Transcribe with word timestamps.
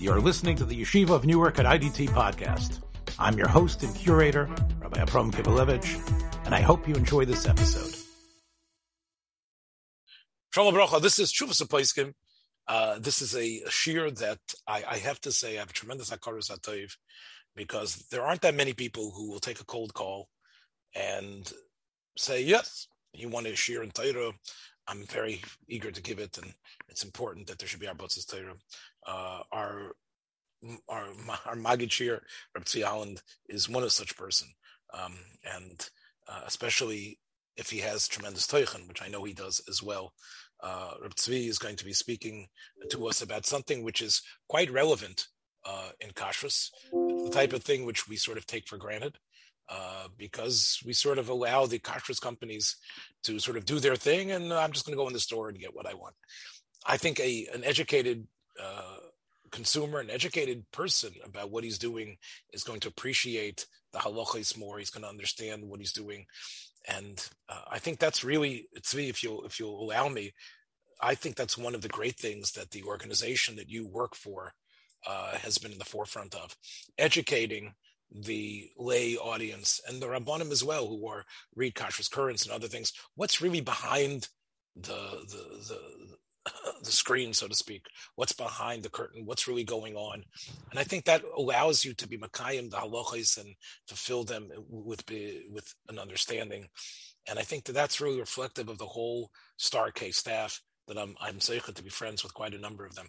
You're 0.00 0.20
listening 0.20 0.54
to 0.58 0.64
the 0.64 0.80
Yeshiva 0.80 1.10
of 1.10 1.26
Newark 1.26 1.58
at 1.58 1.66
IDT 1.66 2.10
podcast. 2.10 2.78
I'm 3.18 3.36
your 3.36 3.48
host 3.48 3.82
and 3.82 3.92
curator, 3.96 4.48
Rabbi 4.80 5.00
Abram 5.00 5.32
Kibalevich, 5.32 6.46
and 6.46 6.54
I 6.54 6.60
hope 6.60 6.86
you 6.86 6.94
enjoy 6.94 7.24
this 7.24 7.48
episode. 7.48 7.96
Shalom 10.54 10.72
Bracha, 10.72 11.02
this 11.02 11.18
is 11.18 11.32
Chuvas. 11.32 12.14
Uh, 12.68 12.98
this 13.00 13.20
is 13.20 13.34
a, 13.34 13.68
shear 13.70 14.08
that 14.12 14.38
I, 14.68 14.84
I, 14.88 14.98
have 14.98 15.20
to 15.22 15.32
say 15.32 15.56
I 15.56 15.60
have 15.60 15.70
a 15.70 15.72
tremendous 15.72 16.10
akaras 16.10 16.48
atoiv 16.48 16.92
because 17.56 18.06
there 18.12 18.22
aren't 18.22 18.42
that 18.42 18.54
many 18.54 18.74
people 18.74 19.10
who 19.10 19.28
will 19.28 19.40
take 19.40 19.60
a 19.60 19.64
cold 19.64 19.94
call 19.94 20.28
and 20.94 21.52
say, 22.16 22.44
yes, 22.44 22.86
you 23.12 23.28
want 23.28 23.48
a 23.48 23.56
shear 23.56 23.82
in 23.82 23.90
Torah. 23.90 24.30
I'm 24.88 25.04
very 25.04 25.42
eager 25.68 25.90
to 25.90 26.02
give 26.02 26.18
it, 26.18 26.38
and 26.38 26.52
it's 26.88 27.04
important 27.04 27.46
that 27.46 27.58
there 27.58 27.68
should 27.68 27.80
be 27.80 27.88
our 27.88 27.94
Botzes 27.94 28.26
Torah. 28.26 28.54
Uh, 29.06 29.42
our 29.52 29.92
our 30.88 31.08
our 31.46 31.54
Magid 31.54 31.92
Shir, 31.92 32.20
Reb 32.54 32.64
Tzvi 32.64 32.82
Holland, 32.82 33.22
is 33.48 33.68
one 33.68 33.82
of 33.82 33.92
such 33.92 34.16
person, 34.16 34.48
um, 34.94 35.16
and 35.44 35.88
uh, 36.28 36.40
especially 36.46 37.18
if 37.56 37.70
he 37.70 37.78
has 37.78 38.08
tremendous 38.08 38.46
toichen, 38.46 38.88
which 38.88 39.02
I 39.02 39.08
know 39.08 39.24
he 39.24 39.34
does 39.34 39.60
as 39.68 39.82
well. 39.82 40.12
Uh, 40.62 40.92
Reb 41.02 41.14
Tzvi 41.14 41.48
is 41.48 41.58
going 41.58 41.76
to 41.76 41.84
be 41.84 41.92
speaking 41.92 42.48
to 42.90 43.06
us 43.08 43.20
about 43.22 43.46
something 43.46 43.82
which 43.82 44.00
is 44.00 44.22
quite 44.48 44.70
relevant 44.70 45.26
uh, 45.66 45.90
in 46.00 46.10
kashrus, 46.10 46.70
the 46.92 47.30
type 47.32 47.52
of 47.52 47.62
thing 47.62 47.84
which 47.84 48.08
we 48.08 48.16
sort 48.16 48.38
of 48.38 48.46
take 48.46 48.66
for 48.66 48.78
granted. 48.78 49.18
Uh, 49.70 50.08
because 50.16 50.80
we 50.86 50.94
sort 50.94 51.18
of 51.18 51.28
allow 51.28 51.66
the 51.66 51.78
kashrus 51.78 52.20
companies 52.20 52.76
to 53.22 53.38
sort 53.38 53.56
of 53.56 53.66
do 53.66 53.78
their 53.78 53.96
thing, 53.96 54.30
and 54.30 54.50
I'm 54.50 54.72
just 54.72 54.86
going 54.86 54.96
to 54.96 55.02
go 55.02 55.06
in 55.08 55.12
the 55.12 55.20
store 55.20 55.50
and 55.50 55.58
get 55.58 55.74
what 55.74 55.86
I 55.86 55.92
want. 55.92 56.14
I 56.86 56.96
think 56.96 57.20
a 57.20 57.46
an 57.52 57.64
educated 57.64 58.26
uh, 58.58 58.96
consumer, 59.50 60.00
an 60.00 60.08
educated 60.08 60.64
person 60.72 61.12
about 61.22 61.50
what 61.50 61.64
he's 61.64 61.78
doing 61.78 62.16
is 62.54 62.64
going 62.64 62.80
to 62.80 62.88
appreciate 62.88 63.66
the 63.92 63.98
halachas 63.98 64.56
more. 64.56 64.78
He's 64.78 64.90
going 64.90 65.02
to 65.02 65.08
understand 65.10 65.62
what 65.64 65.80
he's 65.80 65.92
doing, 65.92 66.24
and 66.88 67.22
uh, 67.50 67.64
I 67.70 67.78
think 67.78 67.98
that's 67.98 68.24
really 68.24 68.68
it's 68.72 68.94
me. 68.94 69.10
If 69.10 69.22
you'll 69.22 69.44
if 69.44 69.60
you'll 69.60 69.82
allow 69.82 70.08
me, 70.08 70.32
I 71.02 71.14
think 71.14 71.36
that's 71.36 71.58
one 71.58 71.74
of 71.74 71.82
the 71.82 71.88
great 71.88 72.16
things 72.16 72.52
that 72.52 72.70
the 72.70 72.84
organization 72.84 73.56
that 73.56 73.68
you 73.68 73.86
work 73.86 74.14
for 74.14 74.54
uh, 75.06 75.36
has 75.36 75.58
been 75.58 75.72
in 75.72 75.78
the 75.78 75.84
forefront 75.84 76.34
of 76.34 76.56
educating 76.96 77.74
the 78.10 78.68
lay 78.76 79.16
audience 79.16 79.80
and 79.86 80.00
the 80.00 80.06
rabbanim 80.06 80.50
as 80.50 80.64
well, 80.64 80.86
who 80.86 81.06
are 81.06 81.24
read 81.54 81.74
Kashrus 81.74 82.10
Kurrents 82.10 82.44
and 82.44 82.52
other 82.52 82.68
things. 82.68 82.92
What's 83.16 83.40
really 83.40 83.60
behind 83.60 84.28
the 84.76 85.24
the 85.28 85.58
the 85.68 85.80
the 86.82 86.90
screen, 86.90 87.32
so 87.32 87.48
to 87.48 87.54
speak, 87.54 87.86
what's 88.16 88.32
behind 88.32 88.82
the 88.82 88.88
curtain, 88.88 89.24
what's 89.24 89.48
really 89.48 89.64
going 89.64 89.96
on. 89.96 90.22
And 90.70 90.78
I 90.78 90.84
think 90.84 91.04
that 91.04 91.22
allows 91.36 91.84
you 91.84 91.94
to 91.94 92.08
be 92.08 92.18
Makayim, 92.18 92.70
the 92.70 92.78
halachas, 92.78 93.38
and 93.38 93.54
to 93.88 93.94
fill 93.94 94.24
them 94.24 94.48
with, 94.68 95.04
with 95.50 95.74
an 95.88 95.98
understanding. 95.98 96.68
And 97.28 97.38
I 97.38 97.42
think 97.42 97.64
that 97.64 97.74
that's 97.74 98.00
really 98.00 98.20
reflective 98.20 98.68
of 98.68 98.78
the 98.78 98.86
whole 98.86 99.30
Star 99.56 99.90
K 99.90 100.10
staff 100.10 100.60
that 100.86 100.98
I'm, 100.98 101.14
I'm 101.20 101.38
to 101.38 101.82
be 101.82 101.90
friends 101.90 102.22
with 102.22 102.34
quite 102.34 102.54
a 102.54 102.58
number 102.58 102.86
of 102.86 102.94
them. 102.94 103.08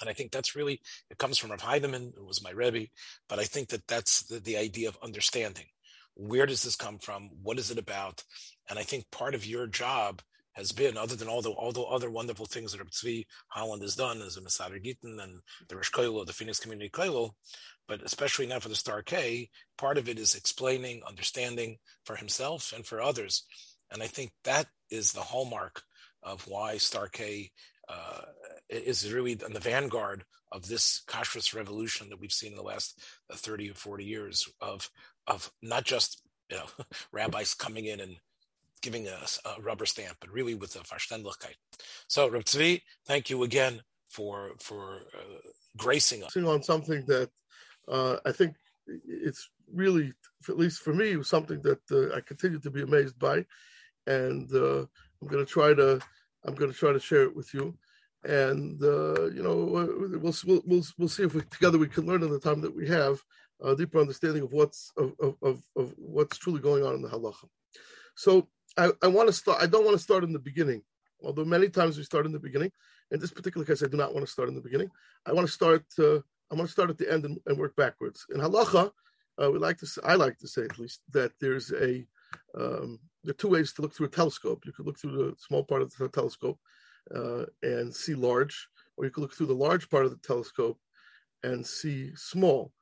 And 0.00 0.08
I 0.08 0.12
think 0.12 0.30
that's 0.30 0.56
really, 0.56 0.80
it 1.10 1.18
comes 1.18 1.38
from 1.38 1.50
Rav 1.50 1.60
Heinemann, 1.60 2.12
who 2.16 2.24
was 2.24 2.42
my 2.42 2.50
Rebbe, 2.50 2.86
but 3.28 3.38
I 3.38 3.44
think 3.44 3.68
that 3.68 3.86
that's 3.86 4.24
the, 4.24 4.40
the 4.40 4.56
idea 4.56 4.88
of 4.88 4.98
understanding. 5.02 5.66
Where 6.14 6.46
does 6.46 6.62
this 6.62 6.76
come 6.76 6.98
from? 6.98 7.30
What 7.42 7.58
is 7.58 7.70
it 7.70 7.78
about? 7.78 8.22
And 8.68 8.78
I 8.78 8.82
think 8.82 9.10
part 9.10 9.34
of 9.34 9.46
your 9.46 9.66
job 9.66 10.22
has 10.52 10.72
been, 10.72 10.96
other 10.96 11.14
than 11.14 11.28
all 11.28 11.42
the 11.42 11.50
all 11.50 11.72
the 11.72 11.82
other 11.82 12.10
wonderful 12.10 12.46
things 12.46 12.72
that 12.72 12.78
Reb 12.78 12.90
Tzvi 12.90 13.24
Holland 13.48 13.82
has 13.82 13.94
done 13.94 14.20
as 14.20 14.36
a 14.36 14.42
Masader 14.42 14.82
Gittin 14.82 15.20
and 15.20 15.40
the 15.68 15.76
Rosh 15.76 15.90
Koilo, 15.90 16.26
the 16.26 16.32
Phoenix 16.32 16.58
Community 16.58 16.90
Koilo, 16.90 17.30
but 17.86 18.02
especially 18.02 18.46
now 18.46 18.58
for 18.58 18.68
the 18.68 18.74
Star 18.74 19.02
K, 19.02 19.48
part 19.78 19.96
of 19.96 20.08
it 20.08 20.18
is 20.18 20.34
explaining, 20.34 21.02
understanding 21.06 21.78
for 22.04 22.16
himself 22.16 22.72
and 22.74 22.84
for 22.84 23.00
others. 23.00 23.44
And 23.92 24.02
I 24.02 24.06
think 24.08 24.32
that 24.44 24.66
is 24.90 25.12
the 25.12 25.20
hallmark 25.20 25.82
of 26.22 26.46
why 26.48 26.78
Star 26.78 27.08
K 27.08 27.50
uh, 27.90 28.22
is 28.68 29.12
really 29.12 29.32
in 29.32 29.52
the 29.52 29.60
vanguard 29.60 30.24
of 30.52 30.66
this 30.66 31.02
kashrus 31.06 31.54
revolution 31.54 32.08
that 32.08 32.20
we've 32.20 32.32
seen 32.32 32.52
in 32.52 32.56
the 32.56 32.62
last 32.62 33.00
uh, 33.30 33.36
30 33.36 33.70
or 33.70 33.74
40 33.74 34.04
years 34.04 34.48
of 34.60 34.90
of 35.26 35.50
not 35.62 35.84
just 35.84 36.22
you 36.50 36.56
know 36.56 36.66
rabbis 37.12 37.54
coming 37.54 37.86
in 37.86 38.00
and 38.00 38.16
giving 38.82 39.08
us 39.08 39.38
a 39.44 39.60
rubber 39.60 39.86
stamp, 39.86 40.16
but 40.20 40.30
really 40.30 40.54
with 40.54 40.74
a 40.76 40.78
Verständlichkeit. 40.80 41.54
So, 42.08 42.28
Reb 42.28 42.44
Tzvi, 42.44 42.80
thank 43.06 43.30
you 43.30 43.42
again 43.42 43.82
for 44.08 44.52
for 44.58 45.02
uh, 45.14 45.38
gracing 45.76 46.24
us. 46.24 46.36
On 46.36 46.62
something 46.62 47.04
that 47.06 47.30
uh, 47.88 48.16
I 48.24 48.32
think 48.32 48.54
it's 48.86 49.48
really, 49.72 50.12
at 50.48 50.58
least 50.58 50.80
for 50.80 50.92
me, 50.92 51.22
something 51.22 51.60
that 51.62 51.80
uh, 51.92 52.16
I 52.16 52.20
continue 52.20 52.60
to 52.60 52.70
be 52.70 52.82
amazed 52.82 53.18
by, 53.18 53.44
and 54.06 54.50
uh, 54.52 54.80
I'm 54.80 55.28
going 55.28 55.44
to 55.44 55.50
try 55.50 55.74
to 55.74 56.00
I'm 56.44 56.54
going 56.54 56.72
to 56.72 56.76
try 56.76 56.92
to 56.92 57.00
share 57.00 57.22
it 57.22 57.36
with 57.36 57.52
you. 57.54 57.76
And 58.24 58.82
uh, 58.82 59.30
you 59.30 59.42
know, 59.42 59.56
we'll, 59.56 60.34
we'll 60.44 60.62
we'll 60.66 60.84
we'll 60.98 61.08
see 61.08 61.22
if 61.22 61.34
we 61.34 61.40
together 61.42 61.78
we 61.78 61.88
can 61.88 62.04
learn 62.04 62.22
in 62.22 62.30
the 62.30 62.38
time 62.38 62.60
that 62.60 62.74
we 62.74 62.86
have 62.88 63.18
a 63.62 63.74
deeper 63.74 63.98
understanding 63.98 64.42
of 64.42 64.52
what's 64.52 64.92
of, 64.96 65.14
of, 65.42 65.62
of 65.76 65.94
what's 65.96 66.36
truly 66.36 66.60
going 66.60 66.84
on 66.84 66.94
in 66.94 67.02
the 67.02 67.08
halacha. 67.08 67.48
So 68.14 68.48
I, 68.76 68.90
I 69.02 69.06
want 69.06 69.28
to 69.28 69.32
start. 69.32 69.62
I 69.62 69.66
don't 69.66 69.84
want 69.84 69.96
to 69.96 70.02
start 70.02 70.24
in 70.24 70.32
the 70.32 70.38
beginning, 70.38 70.82
although 71.22 71.44
many 71.44 71.68
times 71.68 71.96
we 71.96 72.04
start 72.04 72.26
in 72.26 72.32
the 72.32 72.38
beginning. 72.38 72.70
In 73.10 73.20
this 73.20 73.32
particular 73.32 73.66
case, 73.66 73.82
I 73.82 73.88
do 73.88 73.96
not 73.96 74.12
want 74.14 74.26
to 74.26 74.32
start 74.32 74.48
in 74.48 74.54
the 74.54 74.60
beginning. 74.60 74.90
I 75.26 75.32
want 75.32 75.46
to 75.46 75.52
start. 75.52 75.84
Uh, 75.98 76.18
I 76.50 76.56
want 76.56 76.66
to 76.66 76.72
start 76.72 76.90
at 76.90 76.98
the 76.98 77.10
end 77.10 77.24
and, 77.24 77.38
and 77.46 77.56
work 77.58 77.74
backwards. 77.76 78.26
In 78.34 78.40
halacha, 78.40 78.90
uh, 79.42 79.50
we 79.50 79.58
like 79.58 79.78
to. 79.78 79.86
Say, 79.86 80.00
I 80.04 80.14
like 80.14 80.36
to 80.38 80.48
say 80.48 80.62
at 80.62 80.78
least 80.78 81.00
that 81.12 81.32
there's 81.40 81.72
a. 81.72 82.06
Um, 82.54 82.98
there 83.24 83.30
are 83.30 83.34
two 83.34 83.48
ways 83.48 83.72
to 83.72 83.82
look 83.82 83.94
through 83.94 84.06
a 84.06 84.10
telescope. 84.10 84.64
You 84.64 84.72
could 84.72 84.86
look 84.86 84.98
through 84.98 85.16
the 85.16 85.34
small 85.38 85.62
part 85.62 85.82
of 85.82 85.92
the 85.94 86.08
telescope 86.08 86.58
uh, 87.14 87.44
and 87.62 87.94
see 87.94 88.14
large, 88.14 88.68
or 88.96 89.04
you 89.04 89.10
could 89.10 89.20
look 89.20 89.34
through 89.34 89.46
the 89.46 89.54
large 89.54 89.88
part 89.90 90.06
of 90.06 90.10
the 90.10 90.26
telescope 90.26 90.78
and 91.42 91.66
see 91.66 92.12
small. 92.14 92.72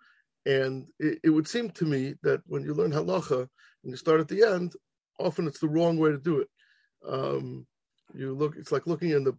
And 0.47 0.87
it, 0.98 1.19
it 1.25 1.31
would 1.31 1.48
seem 1.48 1.71
to 1.71 1.84
me 1.84 2.15
that 2.22 2.41
when 2.47 2.62
you 2.62 2.75
learn 2.75 2.93
halacha 2.93 3.41
and 3.41 3.91
you 3.91 3.97
start 3.97 4.21
at 4.21 4.28
the 4.28 4.44
end, 4.44 4.75
often 5.19 5.47
it's 5.47 5.60
the 5.60 5.69
wrong 5.69 5.98
way 5.98 6.10
to 6.10 6.19
do 6.19 6.41
it. 6.41 6.48
Um, 7.06 7.66
you 8.15 8.34
look, 8.34 8.56
it's 8.56 8.72
like 8.72 8.87
looking 8.87 9.10
in 9.10 9.25
the 9.25 9.37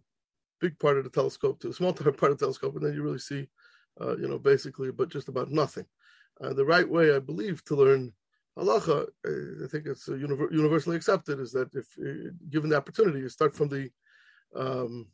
big 0.60 0.78
part 0.78 0.98
of 0.98 1.04
the 1.04 1.10
telescope 1.10 1.60
to 1.60 1.68
the 1.68 1.74
small 1.74 1.92
part 1.94 2.32
of 2.32 2.38
the 2.38 2.44
telescope, 2.44 2.76
and 2.76 2.84
then 2.84 2.94
you 2.94 3.02
really 3.02 3.18
see, 3.18 3.48
uh, 4.00 4.16
you 4.16 4.28
know, 4.28 4.38
basically, 4.38 4.90
but 4.90 5.10
just 5.10 5.28
about 5.28 5.50
nothing. 5.50 5.86
Uh, 6.40 6.52
the 6.52 6.64
right 6.64 6.88
way, 6.88 7.14
I 7.14 7.18
believe, 7.18 7.64
to 7.64 7.74
learn 7.74 8.12
halacha, 8.58 9.06
uh, 9.26 9.64
I 9.64 9.68
think 9.68 9.86
it's 9.86 10.08
universally 10.08 10.96
accepted, 10.96 11.40
is 11.40 11.52
that 11.52 11.70
if 11.74 11.86
uh, 11.98 12.30
given 12.48 12.70
the 12.70 12.76
opportunity, 12.76 13.20
you 13.20 13.28
start 13.28 13.54
from 13.54 13.68
the 13.68 13.90
um, 14.54 15.08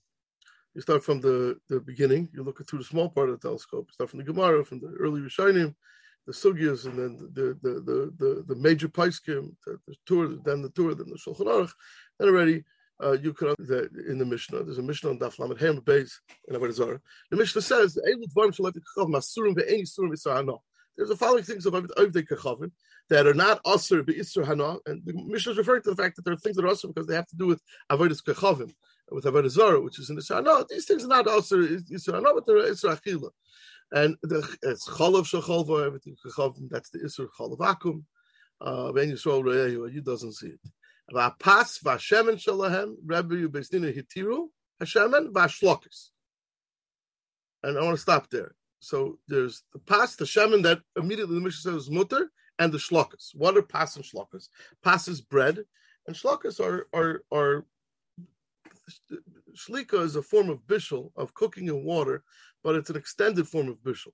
you 0.74 0.82
start 0.82 1.02
from 1.02 1.20
the, 1.20 1.58
the 1.70 1.80
beginning. 1.80 2.28
You 2.34 2.42
look 2.42 2.64
through 2.66 2.80
the 2.80 2.84
small 2.84 3.08
part 3.08 3.30
of 3.30 3.40
the 3.40 3.48
telescope. 3.48 3.86
You 3.88 3.94
start 3.94 4.10
from 4.10 4.18
the 4.18 4.24
Gemara, 4.24 4.62
from 4.64 4.80
the 4.80 4.88
early 5.00 5.22
Rishonim, 5.22 5.74
the 6.26 6.32
sugyas 6.32 6.84
and 6.84 6.98
then 6.98 7.30
the 7.32 7.58
the 7.62 7.80
the 7.80 8.12
the, 8.18 8.44
the 8.46 8.60
major 8.60 8.88
paiskim, 8.88 9.54
the, 9.64 9.78
the 9.86 9.94
Tur, 10.06 10.36
then 10.44 10.62
the 10.62 10.70
Tur, 10.70 10.94
then 10.94 11.08
the 11.08 11.16
Shulchan 11.16 11.46
Aruch, 11.46 11.72
and 12.20 12.28
already 12.28 12.64
uh, 13.02 13.12
you 13.12 13.32
could 13.32 13.54
that 13.58 13.90
in 14.08 14.18
the 14.18 14.24
Mishnah. 14.24 14.64
There's 14.64 14.78
a 14.78 14.82
Mishnah 14.82 15.10
on 15.10 15.18
Daf 15.18 15.38
Lamed 15.38 15.60
Ham 15.60 15.80
base 15.84 16.20
in 16.48 16.56
Avodah 16.56 16.72
Zarah. 16.72 17.00
The 17.30 17.36
Mishnah 17.36 17.62
says, 17.62 17.98
"There's 20.96 21.08
the 21.08 21.16
following 21.16 21.44
things 21.44 21.66
of 21.66 21.74
Avdei 21.74 22.26
Kachavim 22.26 22.72
that 23.10 23.26
are 23.26 23.34
not 23.34 23.60
Aser 23.66 24.02
Be'Isr 24.02 24.44
Hana, 24.44 24.76
and 24.86 25.02
the 25.04 25.12
Mishnah 25.14 25.52
is 25.52 25.58
referring 25.58 25.82
to 25.82 25.90
the 25.90 26.02
fact 26.02 26.16
that 26.16 26.24
there 26.24 26.34
are 26.34 26.38
things 26.38 26.56
that 26.56 26.64
are 26.64 26.72
Aser 26.72 26.88
because 26.88 27.06
they 27.06 27.14
have 27.14 27.28
to 27.28 27.36
do 27.36 27.46
with 27.46 27.62
Avodah 27.90 28.22
Kachavim, 28.22 28.72
with 29.10 29.24
Avodah 29.24 29.50
Zarah, 29.50 29.80
which 29.80 29.98
is 29.98 30.10
in 30.10 30.16
the 30.16 30.22
Shana. 30.22 30.66
These 30.68 30.86
things 30.86 31.04
are 31.04 31.08
not 31.08 31.28
Aser 31.28 31.58
Isr 31.58 32.14
Hana, 32.14 32.34
but 32.34 32.46
they're 32.46 32.56
Isr 32.56 32.98
Achila. 32.98 33.30
And 33.92 34.16
the, 34.22 34.56
it's 34.62 34.88
chalav 34.88 35.26
shachalva, 35.30 35.86
everything 35.86 36.16
chachavim, 36.24 36.68
that's 36.68 36.90
the 36.90 36.98
isur 37.00 37.28
chalav 37.38 37.58
akum. 37.58 38.02
Uh, 38.60 38.90
ben 38.92 39.10
Yisrael 39.10 39.44
re'ehu, 39.44 39.92
you 39.92 40.00
doesn't 40.00 40.32
see 40.32 40.48
it. 40.48 40.60
V'apas 41.14 41.82
v'ashemen 41.84 42.34
shalahem, 42.34 42.96
Rabbi 43.04 43.36
Yubestina 43.36 43.94
hitiru, 43.96 44.48
hashemen 44.82 45.32
v'ashlokis. 45.32 46.08
And 47.62 47.78
I 47.78 47.82
want 47.82 47.96
to 47.96 48.02
stop 48.02 48.28
there. 48.30 48.54
So 48.80 49.18
there's 49.28 49.62
the 49.72 49.78
pas, 49.78 50.16
the 50.16 50.24
shemen 50.24 50.62
that 50.62 50.80
immediately 50.96 51.34
the 51.34 51.40
Mishnah 51.40 51.72
says 51.72 51.82
is 51.82 51.90
mutter, 51.90 52.30
and 52.58 52.72
the 52.72 52.78
shlokas. 52.78 53.34
What 53.34 53.56
are 53.56 53.62
pas 53.62 53.96
and 53.96 54.04
shlokas? 54.04 54.48
Pas 54.82 55.08
is 55.08 55.20
bread, 55.20 55.64
and 56.06 56.16
shlokas 56.16 56.60
are 56.60 56.86
are 56.94 57.22
are 57.32 57.66
shlika 59.56 60.00
is 60.02 60.16
a 60.16 60.22
form 60.22 60.48
of 60.48 60.60
bishul 60.66 61.10
of 61.16 61.34
cooking 61.34 61.66
in 61.66 61.84
water 61.84 62.22
but 62.66 62.74
it's 62.74 62.90
an 62.90 62.96
extended 62.96 63.46
form 63.46 63.68
of 63.68 63.76
bishul. 63.76 64.12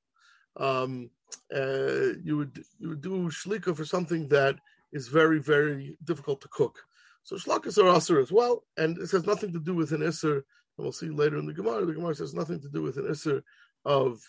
Um, 0.58 1.08
uh, 1.56 2.18
you 2.22 2.36
would 2.36 2.62
you 2.78 2.90
would 2.90 3.00
do 3.00 3.30
shlika 3.30 3.74
for 3.74 3.86
something 3.86 4.28
that 4.28 4.56
is 4.92 5.08
very 5.08 5.38
very 5.38 5.96
difficult 6.04 6.42
to 6.42 6.48
cook. 6.48 6.78
So 7.22 7.36
shlakas 7.36 7.82
are 7.82 7.96
aser 7.96 8.20
as 8.20 8.30
well, 8.30 8.64
and 8.76 8.98
it 8.98 9.10
has 9.10 9.26
nothing 9.26 9.54
to 9.54 9.58
do 9.58 9.74
with 9.74 9.92
an 9.92 10.02
iser. 10.06 10.34
And 10.76 10.84
we'll 10.84 10.92
see 10.92 11.08
later 11.08 11.38
in 11.38 11.46
the 11.46 11.54
Gemara. 11.54 11.86
The 11.86 11.94
Gemara 11.94 12.14
says 12.14 12.34
nothing 12.34 12.60
to 12.60 12.68
do 12.68 12.82
with 12.82 12.98
an 12.98 13.10
iser 13.10 13.42
of 13.86 14.20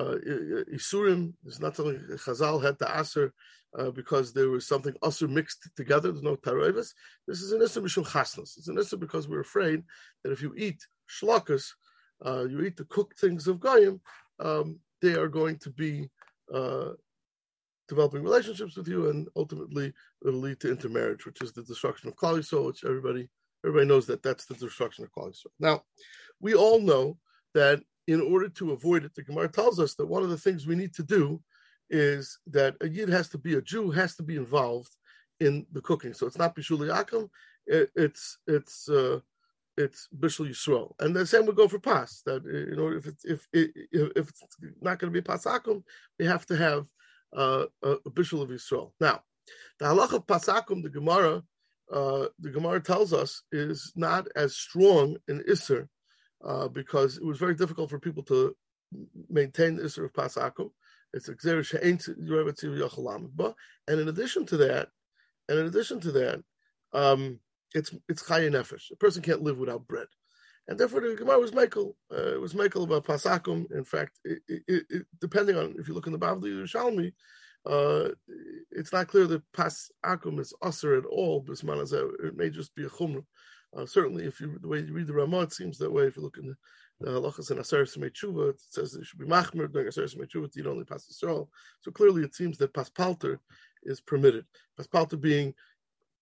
uh, 0.00 0.16
isurim 0.78 1.22
is 1.46 1.60
not 1.60 1.76
something 1.76 2.00
Chazal 2.24 2.62
had 2.62 2.78
to 2.78 2.96
answer 3.00 3.32
uh, 3.78 3.90
because 3.90 4.32
there 4.32 4.50
was 4.50 4.66
something 4.66 4.94
also 5.02 5.26
mixed 5.28 5.68
together. 5.76 6.10
There's 6.10 6.22
no 6.22 6.36
taroivas. 6.36 6.92
This 7.26 7.40
is 7.40 7.52
an 7.52 7.60
issur 7.60 7.82
mishum 7.82 8.06
chasnas. 8.06 8.56
It's 8.58 8.68
an 8.68 8.76
issur 8.76 8.98
because 8.98 9.28
we're 9.28 9.40
afraid 9.40 9.82
that 10.22 10.32
if 10.32 10.42
you 10.42 10.54
eat 10.56 10.80
shlokas, 11.08 11.64
uh, 12.24 12.44
you 12.44 12.62
eat 12.62 12.76
the 12.76 12.84
cooked 12.84 13.18
things 13.18 13.46
of 13.46 13.60
goyim, 13.60 14.00
um, 14.40 14.78
they 15.02 15.14
are 15.14 15.28
going 15.28 15.58
to 15.58 15.70
be 15.70 16.10
uh, 16.52 16.90
developing 17.88 18.22
relationships 18.22 18.76
with 18.76 18.88
you, 18.88 19.10
and 19.10 19.28
ultimately 19.36 19.92
it'll 20.26 20.40
lead 20.40 20.60
to 20.60 20.70
intermarriage, 20.70 21.26
which 21.26 21.42
is 21.42 21.52
the 21.52 21.62
destruction 21.62 22.08
of 22.08 22.16
Klal 22.16 22.38
Yisrael, 22.38 22.66
which 22.66 22.84
everybody 22.84 23.28
everybody 23.64 23.86
knows 23.86 24.06
that 24.06 24.22
that's 24.22 24.46
the 24.46 24.54
destruction 24.54 25.04
of 25.04 25.12
Klal 25.12 25.30
Yisrael. 25.30 25.52
Now, 25.58 25.82
we 26.40 26.54
all 26.54 26.80
know 26.80 27.18
that 27.54 27.82
in 28.06 28.20
order 28.20 28.48
to 28.48 28.72
avoid 28.72 29.04
it, 29.04 29.14
the 29.14 29.22
Gemara 29.22 29.48
tells 29.48 29.78
us 29.78 29.94
that 29.94 30.06
one 30.06 30.22
of 30.22 30.30
the 30.30 30.38
things 30.38 30.66
we 30.66 30.74
need 30.74 30.94
to 30.94 31.02
do 31.02 31.40
is 31.88 32.38
that 32.46 32.76
a 32.80 32.88
Yid 32.88 33.08
has 33.08 33.28
to 33.30 33.38
be 33.38 33.54
a 33.54 33.62
Jew, 33.62 33.90
has 33.90 34.16
to 34.16 34.22
be 34.22 34.36
involved 34.36 34.94
in 35.40 35.66
the 35.72 35.80
cooking. 35.80 36.14
So 36.14 36.26
it's 36.26 36.38
not 36.38 36.54
Bishul 36.54 36.78
Yaakov, 36.78 37.28
it, 37.66 37.90
it's 37.94 38.38
it's 38.46 38.88
uh, 38.88 39.20
it's 39.76 40.08
Bishul 40.16 40.48
Yisrael. 40.48 40.94
And 41.00 41.14
the 41.14 41.26
same 41.26 41.46
would 41.46 41.56
go 41.56 41.68
for 41.68 41.78
Pas. 41.78 42.22
That 42.26 42.44
you 42.44 42.76
know, 42.76 42.88
if 42.88 43.06
it's 43.06 43.24
if 43.24 43.48
if, 43.52 43.70
if 43.92 44.28
it's 44.28 44.42
not 44.80 44.98
going 44.98 45.12
to 45.12 45.16
be 45.16 45.22
Pas 45.22 45.44
Akum, 45.44 45.82
we 46.18 46.26
have 46.26 46.46
to 46.46 46.56
have 46.56 46.86
uh, 47.36 47.66
a, 47.82 47.90
a 47.92 48.10
Bishul 48.10 48.42
of 48.42 48.50
Yisrael. 48.50 48.92
Now, 49.00 49.22
the 49.78 49.86
halach 49.86 50.12
of 50.12 50.26
Pas 50.26 50.46
Akum, 50.46 50.82
the 50.82 50.90
Gemara, 50.90 51.42
uh, 51.92 52.26
the 52.38 52.50
Gemara 52.50 52.80
tells 52.80 53.12
us, 53.12 53.42
is 53.50 53.92
not 53.96 54.28
as 54.36 54.56
strong 54.56 55.16
in 55.28 55.42
Isser 55.48 55.88
uh, 56.44 56.68
because 56.68 57.16
it 57.16 57.24
was 57.24 57.38
very 57.38 57.54
difficult 57.54 57.90
for 57.90 57.98
people 57.98 58.22
to 58.24 58.54
maintain 59.28 59.76
the 59.76 59.82
Isser 59.82 60.04
of 60.04 60.12
Pasakum. 60.12 60.70
It's 61.12 61.28
a 61.28 61.34
and 63.88 64.00
in 64.00 64.08
addition 64.08 64.46
to 64.46 64.56
that, 64.58 64.88
and 65.48 65.58
in 65.58 65.66
addition 65.66 66.00
to 66.00 66.12
that, 66.12 66.42
um, 66.92 67.40
it's 67.74 67.94
it's 68.08 68.22
chayin 68.22 68.52
nefesh. 68.52 68.90
A 68.92 68.96
person 68.96 69.22
can't 69.22 69.42
live 69.42 69.58
without 69.58 69.86
bread, 69.88 70.06
and 70.68 70.78
therefore 70.78 71.00
the 71.00 71.16
Gemara 71.16 71.40
was 71.40 71.52
Michael. 71.52 71.96
Uh, 72.12 72.34
it 72.34 72.40
was 72.40 72.54
Michael 72.54 72.84
about 72.84 73.04
pasakum. 73.04 73.70
In 73.72 73.84
fact, 73.84 74.20
it, 74.24 74.40
it, 74.48 74.62
it, 74.68 75.06
depending 75.20 75.56
on 75.56 75.74
if 75.78 75.88
you 75.88 75.94
look 75.94 76.06
in 76.06 76.12
the 76.12 76.18
Bavli 76.18 76.52
Yerushalmi, 76.52 77.12
uh, 77.66 78.10
it's 78.70 78.92
not 78.92 79.08
clear 79.08 79.26
that 79.26 79.42
pasakum 79.52 80.38
is 80.38 80.54
usher 80.62 80.94
at 80.94 81.04
all. 81.06 81.44
It 81.48 82.36
may 82.36 82.50
just 82.50 82.74
be 82.76 82.84
a 82.84 82.88
chumrah. 82.88 83.24
Uh, 83.76 83.86
certainly, 83.86 84.24
if 84.24 84.40
you 84.40 84.58
the 84.60 84.68
way 84.68 84.80
you 84.80 84.92
read 84.92 85.06
the 85.06 85.12
Ramah, 85.12 85.42
it 85.42 85.52
seems 85.52 85.78
that 85.78 85.92
way. 85.92 86.04
If 86.04 86.16
you 86.16 86.22
look 86.22 86.38
in 86.38 86.56
the, 87.00 87.10
halachas 87.10 87.50
in 87.50 87.58
Aseres 87.58 87.96
Tshuva, 87.96 88.50
it 88.50 88.60
says 88.60 88.94
it 88.94 89.06
should 89.06 89.20
be 89.20 89.26
machmer 89.26 89.70
during 89.72 89.88
Aseres 89.88 90.16
to 90.30 90.50
eat 90.56 90.66
only 90.66 90.84
pas 90.84 91.06
Yisrael. 91.06 91.48
So 91.80 91.90
clearly, 91.90 92.22
it 92.22 92.34
seems 92.34 92.58
that 92.58 92.74
paspalter 92.74 93.38
is 93.84 94.00
permitted. 94.00 94.44
Paspalter 94.78 95.20
being 95.20 95.54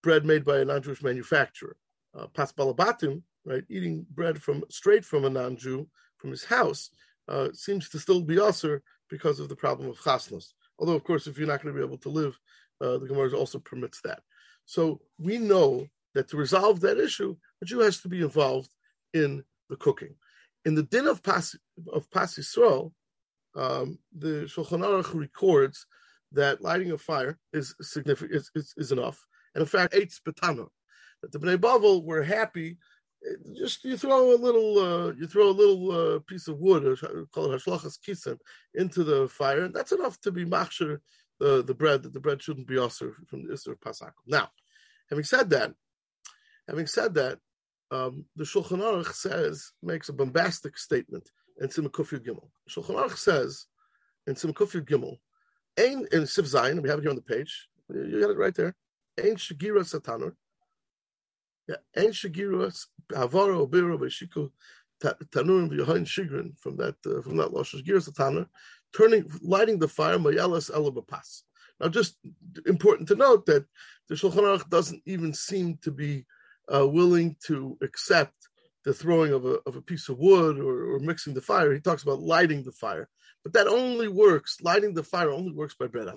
bread 0.03 0.25
made 0.25 0.45
by 0.45 0.59
a 0.59 0.65
non-Jewish 0.65 1.03
manufacturer. 1.03 1.77
Uh, 2.15 2.27
paspalabatim, 2.27 3.23
right, 3.45 3.65
eating 3.69 4.07
bread 4.11 4.41
from 4.41 4.63
straight 4.71 5.05
from 5.05 5.25
a 5.25 5.31
non-Jew 5.31 5.89
from 6.19 6.31
his 6.31 6.45
house, 6.45 6.91
uh, 7.29 7.49
seems 7.53 7.89
to 7.89 7.99
still 7.99 8.21
be 8.21 8.39
usher 8.39 8.83
because 9.09 9.41
of 9.41 9.49
the 9.49 9.57
problem 9.57 9.89
of 9.89 9.99
chasnos. 10.03 10.55
Although, 10.79 10.95
of 10.95 11.05
course, 11.05 11.27
if 11.27 11.39
you're 11.39 11.49
not 11.49 11.63
going 11.63 11.75
to 11.75 11.81
be 11.81 11.85
able 11.85 11.99
to 11.99 12.09
live, 12.09 12.39
uh, 12.81 12.99
the 12.99 13.07
Gemara 13.07 13.37
also 13.37 13.59
permits 13.59 14.01
that. 14.03 14.21
So 14.65 15.01
we 15.19 15.39
know 15.39 15.87
that 16.15 16.29
to 16.29 16.37
resolve 16.37 16.81
that 16.81 16.99
issue, 16.99 17.37
a 17.63 17.65
Jew 17.65 17.81
has 17.81 18.01
to 18.01 18.09
be 18.09 18.21
involved 18.21 18.71
in 19.15 19.45
the 19.69 19.77
cooking. 19.77 20.15
In 20.65 20.75
the 20.75 20.83
din 20.83 21.07
of 21.07 21.23
Pas, 21.23 21.57
of 21.93 22.11
Pas 22.11 22.35
Yisrael, 22.37 22.93
um, 23.55 23.99
the 24.17 24.45
Shulchan 24.47 24.83
Aruch 24.83 25.15
records 25.15 25.87
that 26.33 26.63
lighting 26.63 26.93
a 26.93 26.99
fire 26.99 27.39
is 27.53 27.75
significant 27.81 28.35
is, 28.35 28.51
is, 28.55 28.75
is 28.77 28.93
enough, 28.93 29.25
and 29.55 29.63
in 29.63 29.67
fact, 29.67 29.95
eight 29.95 30.11
spetana. 30.11 30.67
That 31.23 31.33
the 31.33 31.39
Bnei 31.39 31.57
Bavel 31.57 32.05
were 32.05 32.23
happy. 32.23 32.79
Just 33.57 33.83
you 33.85 33.97
throw 33.97 34.33
a 34.33 34.37
little, 34.37 34.79
uh, 34.79 35.13
you 35.15 35.27
throw 35.27 35.49
a 35.49 35.51
little 35.51 35.91
uh, 35.91 36.19
piece 36.21 36.47
of 36.47 36.59
wood, 36.59 36.99
called 37.33 37.51
hashlachas 37.51 37.99
kisen, 38.07 38.39
into 38.75 39.03
the 39.03 39.29
fire, 39.29 39.65
and 39.65 39.75
that's 39.75 39.93
enough 39.93 40.21
to 40.21 40.31
be 40.31 40.45
machsher 40.45 40.99
the, 41.41 41.63
the 41.65 41.75
bread 41.75 42.03
that 42.03 42.13
the 42.13 42.21
bread 42.21 42.43
shouldn't 42.43 42.67
be 42.67 42.79
usher 42.79 43.15
from 43.27 43.43
the 43.43 43.55
isser 43.55 43.77
pasakum. 43.79 44.13
Now, 44.27 44.51
having 45.09 45.25
said 45.25 45.51
that, 45.51 45.73
Having 46.69 46.87
said 46.87 47.15
that, 47.15 47.39
um, 47.91 48.27
the 48.37 48.45
Shulchan 48.45 48.81
Aruch 48.81 49.13
says 49.15 49.73
makes 49.83 50.09
a 50.09 50.13
bombastic 50.13 50.77
statement 50.77 51.31
in 51.61 51.69
Simukufyu 51.69 52.21
Gimel. 52.21 52.49
Shulchan 52.69 52.97
Aruch 52.97 53.17
says 53.17 53.67
in 54.27 54.35
Simukufyu 54.35 54.83
Gimel, 54.83 55.17
Ein 55.79 56.07
in 56.13 56.23
Siv 56.23 56.45
Zayin, 56.45 56.83
we 56.83 56.89
have 56.89 56.99
it 56.99 57.03
here 57.03 57.11
on 57.11 57.17
the 57.17 57.23
page. 57.23 57.69
You 57.89 58.21
got 58.21 58.31
it 58.31 58.37
right 58.37 58.55
there. 58.55 58.75
Ein 59.19 59.37
Shagira 59.37 59.81
Satanur. 59.81 60.35
Yeah, 61.67 61.77
Ein 61.97 62.11
Shagira 62.11 62.87
Havara 63.13 63.67
Obira 63.67 63.99
Beshiku 63.99 64.51
Tanurim 65.01 65.71
V'Yohain 65.71 66.05
Shigrin 66.05 66.59
from 66.59 66.77
that 66.77 66.97
uh, 67.07 67.23
from 67.23 67.37
that 67.39 67.53
Losh 67.53 67.75
Shagira 67.75 68.07
Satanur, 68.07 68.47
turning 68.95 69.31
lighting 69.41 69.79
the 69.79 69.89
fire 69.89 70.19
Mayalas 70.19 70.71
Elabapas. 70.71 71.43
Now, 71.81 71.89
just 71.89 72.17
important 72.67 73.09
to 73.09 73.15
note 73.15 73.47
that 73.47 73.65
the 74.09 74.17
Shulchan 74.17 74.43
Aruch 74.43 74.69
doesn't 74.69 75.03
even 75.07 75.33
seem 75.33 75.79
to 75.83 75.91
be 75.91 76.27
uh, 76.75 76.87
willing 76.87 77.37
to 77.47 77.79
accept 77.83 78.35
the 78.85 78.95
throwing 78.95 79.33
of 79.33 79.45
a, 79.45 79.59
of 79.67 79.77
a 79.77 79.83
piece 79.83 80.09
of 80.09 80.19
wood 80.19 80.59
or, 80.59 80.95
or 80.95 80.99
mixing 81.01 81.35
the 81.35 81.43
fire. 81.43 81.73
He 81.73 81.81
talks 81.81 82.03
about 82.03 82.21
lighting 82.21 82.63
the 82.63 82.73
fire. 82.73 83.09
But 83.45 83.53
that 83.53 83.67
only 83.67 84.09
works, 84.09 84.59
lighting 84.63 84.95
the 84.95 85.03
fire 85.03 85.31
only 85.31 85.53
works 85.53 85.75
by 85.75 85.87
bread. 85.87 86.09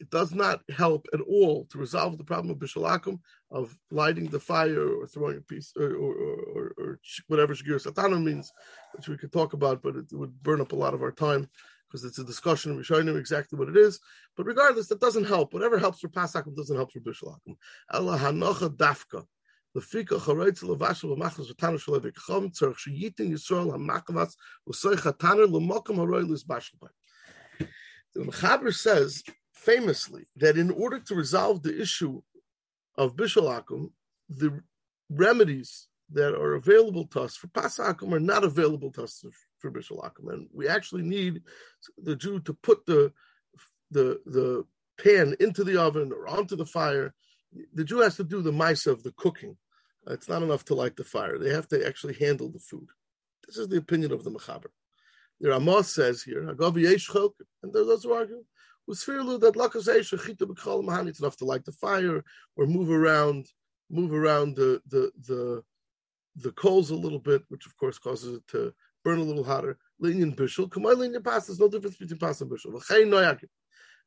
It 0.00 0.08
does 0.08 0.32
not 0.32 0.62
help 0.70 1.06
at 1.12 1.20
all 1.20 1.66
to 1.70 1.78
resolve 1.78 2.16
the 2.16 2.24
problem 2.24 2.50
of 2.50 2.58
bishalakum, 2.58 3.20
of 3.50 3.76
lighting 3.90 4.28
the 4.28 4.40
fire 4.40 4.88
or 4.88 5.06
throwing 5.06 5.36
a 5.36 5.42
piece 5.42 5.74
or, 5.76 5.94
or, 5.94 6.14
or, 6.14 6.72
or 6.78 7.00
whatever 7.26 7.54
shagir 7.54 7.84
satana 7.84 8.22
means, 8.22 8.50
which 8.94 9.08
we 9.08 9.18
could 9.18 9.30
talk 9.30 9.52
about, 9.52 9.82
but 9.82 9.96
it 9.96 10.06
would 10.12 10.42
burn 10.42 10.62
up 10.62 10.72
a 10.72 10.76
lot 10.76 10.94
of 10.94 11.02
our 11.02 11.12
time 11.12 11.50
because 11.90 12.04
it's 12.04 12.18
a 12.18 12.24
discussion. 12.24 12.76
We're 12.76 12.84
showing 12.84 13.08
him 13.08 13.16
exactly 13.16 13.58
what 13.58 13.68
it 13.68 13.76
is. 13.76 13.98
But 14.36 14.46
regardless, 14.46 14.86
that 14.88 15.00
doesn't 15.00 15.24
help. 15.24 15.52
Whatever 15.52 15.78
helps 15.78 16.00
for 16.00 16.08
Pasakim 16.08 16.54
doesn't 16.54 16.76
help 16.76 16.92
for 16.92 17.00
Bishalakim. 17.00 17.56
Allah 17.90 18.18
hanocha 18.18 18.68
dafka. 18.68 19.24
Lefika 19.76 20.20
charoitz 20.20 20.62
levashel 20.62 21.16
v'machas 21.16 21.52
v'tanu 21.52 21.82
shalevik 21.82 22.14
chom 22.14 22.52
tzarech 22.52 22.76
sheyitin 22.88 23.30
Yisrael 23.30 23.72
hamakavas 23.72 24.34
v'soich 24.68 25.00
hataner 25.00 25.50
l'mokam 25.50 25.96
haroy 25.96 26.22
l'zbashel 26.22 26.88
The 28.14 28.20
Mechaber 28.20 28.72
says 28.72 29.24
famously 29.52 30.26
that 30.36 30.56
in 30.56 30.70
order 30.70 31.00
to 31.00 31.14
resolve 31.14 31.62
the 31.62 31.80
issue 31.80 32.22
of 32.96 33.16
Bishalakum, 33.16 33.90
the 34.28 34.62
remedies 35.08 35.88
that 36.12 36.34
are 36.34 36.54
available 36.54 37.06
to 37.06 37.20
us 37.20 37.36
for 37.36 37.46
Pasakum 37.48 38.12
are 38.12 38.20
not 38.20 38.44
available 38.44 38.90
to 38.92 39.04
us 39.04 39.24
for 39.58 39.70
Bishalakim. 39.70 40.32
And 40.32 40.48
we 40.52 40.68
actually 40.68 41.02
need 41.02 41.42
the 42.02 42.16
Jew 42.16 42.40
to 42.40 42.54
put 42.54 42.84
the 42.86 43.12
the 43.90 44.20
the 44.26 44.64
pan 45.02 45.34
into 45.40 45.64
the 45.64 45.80
oven 45.80 46.12
or 46.12 46.28
onto 46.28 46.56
the 46.56 46.66
fire. 46.66 47.14
The 47.74 47.84
Jew 47.84 47.98
has 47.98 48.16
to 48.16 48.24
do 48.24 48.42
the 48.42 48.52
mice 48.52 48.86
of 48.86 49.02
the 49.02 49.12
cooking. 49.12 49.56
It's 50.06 50.28
not 50.28 50.42
enough 50.42 50.64
to 50.66 50.74
light 50.74 50.96
the 50.96 51.04
fire. 51.04 51.38
They 51.38 51.50
have 51.50 51.68
to 51.68 51.86
actually 51.86 52.14
handle 52.14 52.50
the 52.50 52.58
food. 52.58 52.88
This 53.46 53.58
is 53.58 53.68
the 53.68 53.76
opinion 53.76 54.12
of 54.12 54.24
the 54.24 54.30
Mechaber. 54.30 54.70
The 55.40 55.50
Ramah 55.50 55.84
says 55.84 56.22
here, 56.22 56.48
and 56.48 56.58
those 56.58 58.04
who 58.04 58.12
argue, 58.12 58.44
with 58.86 58.98
Lakazesh, 58.98 61.08
it's 61.08 61.20
enough 61.20 61.36
to 61.36 61.44
light 61.44 61.64
the 61.64 61.72
fire 61.72 62.24
or 62.56 62.66
move 62.66 62.90
around, 62.90 63.46
move 63.90 64.12
around 64.12 64.56
the 64.56 64.80
the 64.88 65.10
the 65.26 65.62
the 66.36 66.52
coals 66.52 66.90
a 66.90 66.94
little 66.94 67.18
bit, 67.18 67.42
which 67.48 67.66
of 67.66 67.76
course 67.76 67.98
causes 67.98 68.36
it 68.36 68.46
to 68.48 68.72
burn 69.04 69.18
a 69.18 69.22
little 69.22 69.44
hotter. 69.44 69.78
Linyan 70.02 70.34
bishul, 70.34 70.68
kamay 70.68 70.94
linyan 70.94 71.24
pas. 71.24 71.46
There's 71.46 71.60
no 71.60 71.68
difference 71.68 71.96
between 71.96 72.18
pas 72.18 72.40
and 72.40 72.50
bishul. 72.50 73.40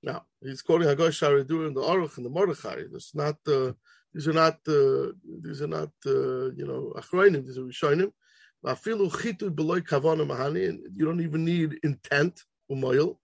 Now 0.03 0.25
he's 0.41 0.61
quoting 0.61 0.87
Hagosh 0.89 1.21
Sharidur 1.21 1.67
and 1.67 1.75
the 1.75 1.81
Aruch 1.81 2.17
and 2.17 2.25
the 2.25 2.29
Mordechai. 2.29 2.83
It's 2.93 3.15
not 3.15 3.37
uh, 3.47 3.71
these 4.13 4.27
are 4.27 4.33
not 4.33 4.59
uh, 4.67 5.13
these 5.41 5.61
are 5.61 5.67
not 5.67 5.91
uh, 6.05 6.51
you 6.51 6.65
know 6.67 6.93
achroinim. 6.97 7.45
These 7.45 7.57
are 7.57 7.61
rishonim. 7.61 8.11
Afilu 8.65 9.09
chitu 9.11 9.53
beloy 9.53 9.79
kavana 9.79 10.27
mahani, 10.27 10.77
you 10.95 11.05
don't 11.05 11.21
even 11.21 11.45
need 11.45 11.79
intent 11.83 12.41
umayil, 12.69 13.17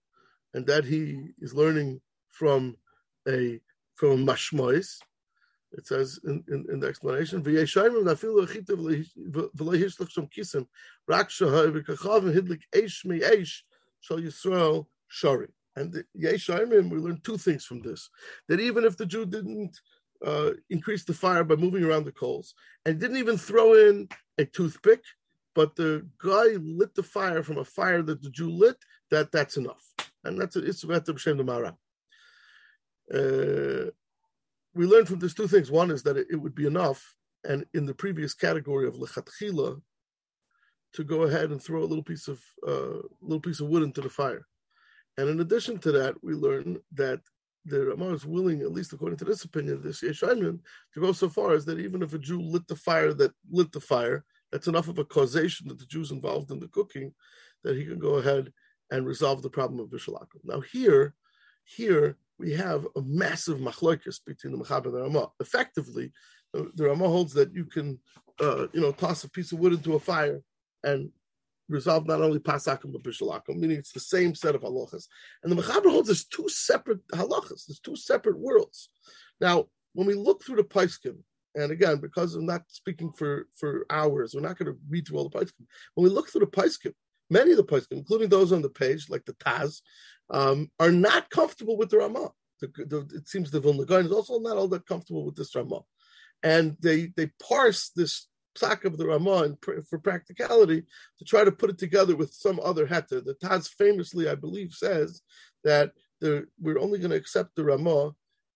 and 0.54 0.66
that 0.66 0.84
he 0.84 1.32
is 1.40 1.54
learning 1.54 2.00
from 2.30 2.76
a 3.28 3.60
from 3.94 4.26
mashmois. 4.26 4.98
It 5.72 5.86
says 5.86 6.18
in, 6.24 6.42
in, 6.48 6.66
in 6.72 6.80
the 6.80 6.88
explanation. 6.88 7.38
And 15.76 16.04
Yeshayim, 16.20 16.90
we 16.90 16.98
learn 16.98 17.20
two 17.22 17.38
things 17.38 17.64
from 17.64 17.82
this: 17.82 18.10
that 18.48 18.60
even 18.60 18.84
if 18.84 18.96
the 18.96 19.06
Jew 19.06 19.24
didn't 19.24 19.80
uh, 20.26 20.50
increase 20.68 21.04
the 21.04 21.14
fire 21.14 21.44
by 21.44 21.54
moving 21.54 21.84
around 21.84 22.04
the 22.04 22.12
coals, 22.12 22.54
and 22.84 22.98
didn't 22.98 23.18
even 23.18 23.38
throw 23.38 23.74
in 23.74 24.08
a 24.38 24.44
toothpick. 24.44 25.02
But 25.54 25.76
the 25.76 26.06
guy 26.22 26.56
lit 26.60 26.94
the 26.94 27.02
fire 27.02 27.42
from 27.42 27.58
a 27.58 27.64
fire 27.64 28.02
that 28.02 28.22
the 28.22 28.30
Jew 28.30 28.50
lit. 28.50 28.76
That 29.10 29.32
that's 29.32 29.56
enough, 29.56 29.84
and 30.24 30.40
that's 30.40 30.56
it's 30.56 30.84
Shem 31.16 31.36
the 31.36 31.44
Mara. 31.44 31.76
Uh, 33.12 33.90
we 34.74 34.86
learned 34.86 35.08
from 35.08 35.18
this 35.18 35.34
two 35.34 35.48
things. 35.48 35.70
One 35.70 35.90
is 35.90 36.02
that 36.04 36.16
it, 36.16 36.28
it, 36.30 36.36
would 36.36 36.54
be 36.54 36.66
enough, 36.66 37.14
and 37.44 37.64
in 37.74 37.86
the 37.86 37.94
previous 37.94 38.34
category 38.34 38.86
of 38.86 38.94
lechatchila, 38.94 39.80
to 40.92 41.04
go 41.04 41.22
ahead 41.22 41.50
and 41.50 41.62
throw 41.62 41.82
a 41.82 41.86
little 41.86 42.04
piece 42.04 42.28
of 42.28 42.40
uh, 42.66 42.98
little 43.20 43.40
piece 43.40 43.60
of 43.60 43.68
wood 43.68 43.82
into 43.82 44.00
the 44.00 44.08
fire. 44.08 44.46
And 45.18 45.28
in 45.28 45.40
addition 45.40 45.78
to 45.78 45.92
that, 45.92 46.14
we 46.22 46.34
learn 46.34 46.78
that 46.92 47.20
the 47.64 47.84
Ramah 47.84 48.14
is 48.14 48.26
willing, 48.26 48.62
at 48.62 48.72
least 48.72 48.92
according 48.92 49.18
to 49.18 49.24
this 49.24 49.44
opinion, 49.44 49.82
this 49.82 50.00
Yeshayman, 50.00 50.60
to 50.94 51.00
go 51.00 51.12
so 51.12 51.28
far 51.28 51.52
as 51.52 51.64
that 51.66 51.78
even 51.78 52.02
if 52.02 52.14
a 52.14 52.18
Jew 52.18 52.40
lit 52.40 52.66
the 52.68 52.76
fire 52.76 53.12
that 53.14 53.32
lit 53.50 53.70
the 53.72 53.80
fire, 53.80 54.24
that's 54.50 54.66
enough 54.66 54.88
of 54.88 54.98
a 54.98 55.04
causation 55.04 55.68
that 55.68 55.78
the 55.78 55.86
Jew's 55.86 56.10
involved 56.10 56.50
in 56.50 56.58
the 56.58 56.68
cooking 56.68 57.12
that 57.62 57.76
he 57.76 57.84
can 57.84 57.98
go 57.98 58.14
ahead 58.14 58.52
and 58.90 59.06
resolve 59.06 59.42
the 59.42 59.50
problem 59.50 59.78
of 59.78 59.88
Bishalakum. 59.88 60.40
Now 60.42 60.60
here, 60.60 61.14
here 61.64 62.16
we 62.40 62.52
have 62.52 62.86
a 62.96 63.02
massive 63.02 63.58
machlokes 63.58 64.18
between 64.26 64.56
the 64.56 64.64
Mechaber 64.64 64.86
and 64.86 64.94
the 64.94 65.02
Ramah. 65.02 65.28
Effectively, 65.40 66.10
the, 66.52 66.70
the 66.74 66.88
Ramah 66.88 67.08
holds 67.08 67.34
that 67.34 67.54
you 67.54 67.66
can, 67.66 67.98
uh, 68.40 68.66
you 68.72 68.80
know, 68.80 68.92
toss 68.92 69.24
a 69.24 69.30
piece 69.30 69.52
of 69.52 69.58
wood 69.58 69.74
into 69.74 69.94
a 69.94 70.00
fire 70.00 70.40
and 70.82 71.10
resolve 71.68 72.06
not 72.06 72.22
only 72.22 72.38
pasakim 72.38 72.92
but 72.92 73.02
bishalakim, 73.02 73.56
meaning 73.56 73.76
it's 73.76 73.92
the 73.92 74.00
same 74.00 74.34
set 74.34 74.54
of 74.54 74.62
halachas. 74.62 75.06
And 75.42 75.52
the 75.52 75.62
Mechaber 75.62 75.90
holds 75.90 76.08
there's 76.08 76.24
two 76.24 76.48
separate 76.48 77.06
halachas, 77.08 77.66
there's 77.66 77.80
two 77.82 77.96
separate 77.96 78.38
worlds. 78.38 78.88
Now, 79.40 79.66
when 79.92 80.06
we 80.06 80.14
look 80.14 80.42
through 80.42 80.56
the 80.56 80.64
Paiskim, 80.64 81.18
and 81.54 81.72
again, 81.72 81.98
because 81.98 82.34
I'm 82.34 82.46
not 82.46 82.62
speaking 82.68 83.12
for, 83.12 83.48
for 83.56 83.84
hours, 83.90 84.34
we're 84.34 84.40
not 84.40 84.58
going 84.58 84.72
to 84.72 84.78
read 84.88 85.06
through 85.06 85.18
all 85.18 85.28
the 85.28 85.38
Paiskim. 85.38 85.66
When 85.94 86.04
we 86.04 86.10
look 86.10 86.30
through 86.30 86.40
the 86.40 86.46
Paiskim, 86.46 86.92
many 87.28 87.50
of 87.50 87.56
the 87.56 87.64
Paiskim, 87.64 87.98
including 87.98 88.28
those 88.28 88.52
on 88.52 88.62
the 88.62 88.70
page, 88.70 89.10
like 89.10 89.24
the 89.24 89.34
Taz, 89.34 89.80
um, 90.30 90.70
are 90.78 90.92
not 90.92 91.30
comfortable 91.30 91.76
with 91.76 91.90
the 91.90 91.98
Ramah. 91.98 92.30
The, 92.60 92.68
the, 92.76 93.16
it 93.16 93.28
seems 93.28 93.50
the 93.50 93.60
Vilna 93.60 93.84
Gaon 93.84 94.06
is 94.06 94.12
also 94.12 94.38
not 94.38 94.56
all 94.56 94.68
that 94.68 94.86
comfortable 94.86 95.24
with 95.24 95.36
this 95.36 95.54
Ramah. 95.54 95.82
And 96.42 96.76
they 96.80 97.12
they 97.16 97.30
parse 97.42 97.90
this 97.90 98.28
psak 98.56 98.84
of 98.84 98.98
the 98.98 99.06
Ramah 99.06 99.56
for 99.88 99.98
practicality 99.98 100.84
to 101.18 101.24
try 101.24 101.44
to 101.44 101.52
put 101.52 101.70
it 101.70 101.78
together 101.78 102.16
with 102.16 102.32
some 102.32 102.60
other 102.62 102.86
heter. 102.86 103.24
The 103.24 103.36
Taz 103.42 103.68
famously, 103.68 104.28
I 104.28 104.34
believe, 104.34 104.72
says 104.72 105.22
that 105.64 105.92
we're 106.20 106.78
only 106.78 106.98
going 106.98 107.10
to 107.10 107.16
accept 107.16 107.56
the 107.56 107.64
Ramah 107.64 108.12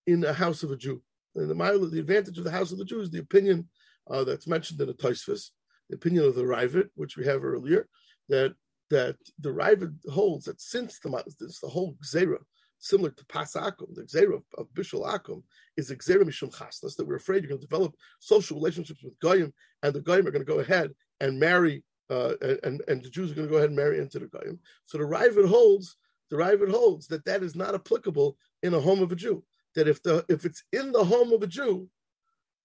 in 0.07 0.21
the 0.21 0.33
house 0.33 0.62
of 0.62 0.71
a 0.71 0.76
Jew. 0.76 1.02
And 1.35 1.50
the 1.50 1.88
the 1.90 2.00
advantage 2.00 2.38
of 2.38 2.45
the 2.45 2.50
house 2.50 2.73
of 2.73 2.78
the 2.78 2.85
Jew 2.85 3.00
is 3.00 3.11
the 3.11 3.21
opinion 3.21 3.69
uh, 4.11 4.25
that's 4.25 4.47
mentioned 4.47 4.81
in 4.81 4.87
the 4.87 4.95
Tosfos, 4.95 5.50
the 5.88 5.97
opinion 5.97 6.25
of 6.25 6.35
the 6.35 6.43
Ravid, 6.43 6.90
which 6.95 7.16
we 7.16 7.25
have 7.26 7.45
earlier, 7.45 7.88
that 8.28 8.54
that 8.91 9.17
the 9.41 9.50
Ravid 9.50 9.95
holds 10.11 10.45
that 10.47 10.61
since 10.61 10.99
the, 10.99 11.11
this, 11.41 11.61
the 11.61 11.69
whole 11.69 11.97
Gzera, 12.05 12.38
similar 12.79 13.11
to 13.11 13.25
Pasakum, 13.25 13.95
the 13.95 14.03
Gzera 14.03 14.43
of, 14.59 14.69
Bishul 14.75 15.07
Akum, 15.07 15.43
is 15.76 15.91
a 15.91 15.97
Gzera 15.97 16.23
Mishum 16.23 16.55
Chasnas, 16.55 16.97
that 16.97 17.07
we're 17.07 17.17
afraid 17.17 17.43
you're 17.43 17.49
going 17.49 17.61
to 17.61 17.67
develop 17.67 17.95
social 18.21 18.57
relationships 18.57 19.03
with 19.03 19.19
Goyim, 19.21 19.53
and 19.83 19.95
the 19.95 20.00
Goyim 20.00 20.26
are 20.26 20.31
going 20.31 20.45
to 20.45 20.53
go 20.53 20.61
ahead 20.61 20.93
and 21.21 21.41
marry, 21.41 21.83
uh, 22.11 22.35
and, 22.62 22.83
and 22.87 23.03
the 23.03 23.11
Jews 23.11 23.33
are 23.33 23.35
going 23.35 23.49
to 23.49 23.50
go 23.50 23.57
ahead 23.57 23.71
and 23.71 23.76
marry 23.76 23.99
into 23.99 24.19
the 24.19 24.26
Goyim. 24.26 24.59
So 24.85 24.99
the 24.99 25.05
Ravid 25.05 25.49
holds, 25.49 25.97
the 26.31 26.37
Ravid 26.37 26.71
holds 26.71 27.07
that 27.09 27.25
that 27.25 27.43
is 27.43 27.57
not 27.57 27.75
applicable 27.75 28.37
in 28.62 28.75
a 28.75 28.81
home 28.81 29.03
of 29.03 29.12
a 29.12 29.17
Jew. 29.17 29.45
That 29.75 29.88
if 29.88 30.03
the 30.03 30.25
if 30.29 30.45
it's 30.45 30.62
in 30.73 30.93
the 30.93 31.03
home 31.03 31.33
of 31.33 31.43
a 31.43 31.47
Jew, 31.47 31.88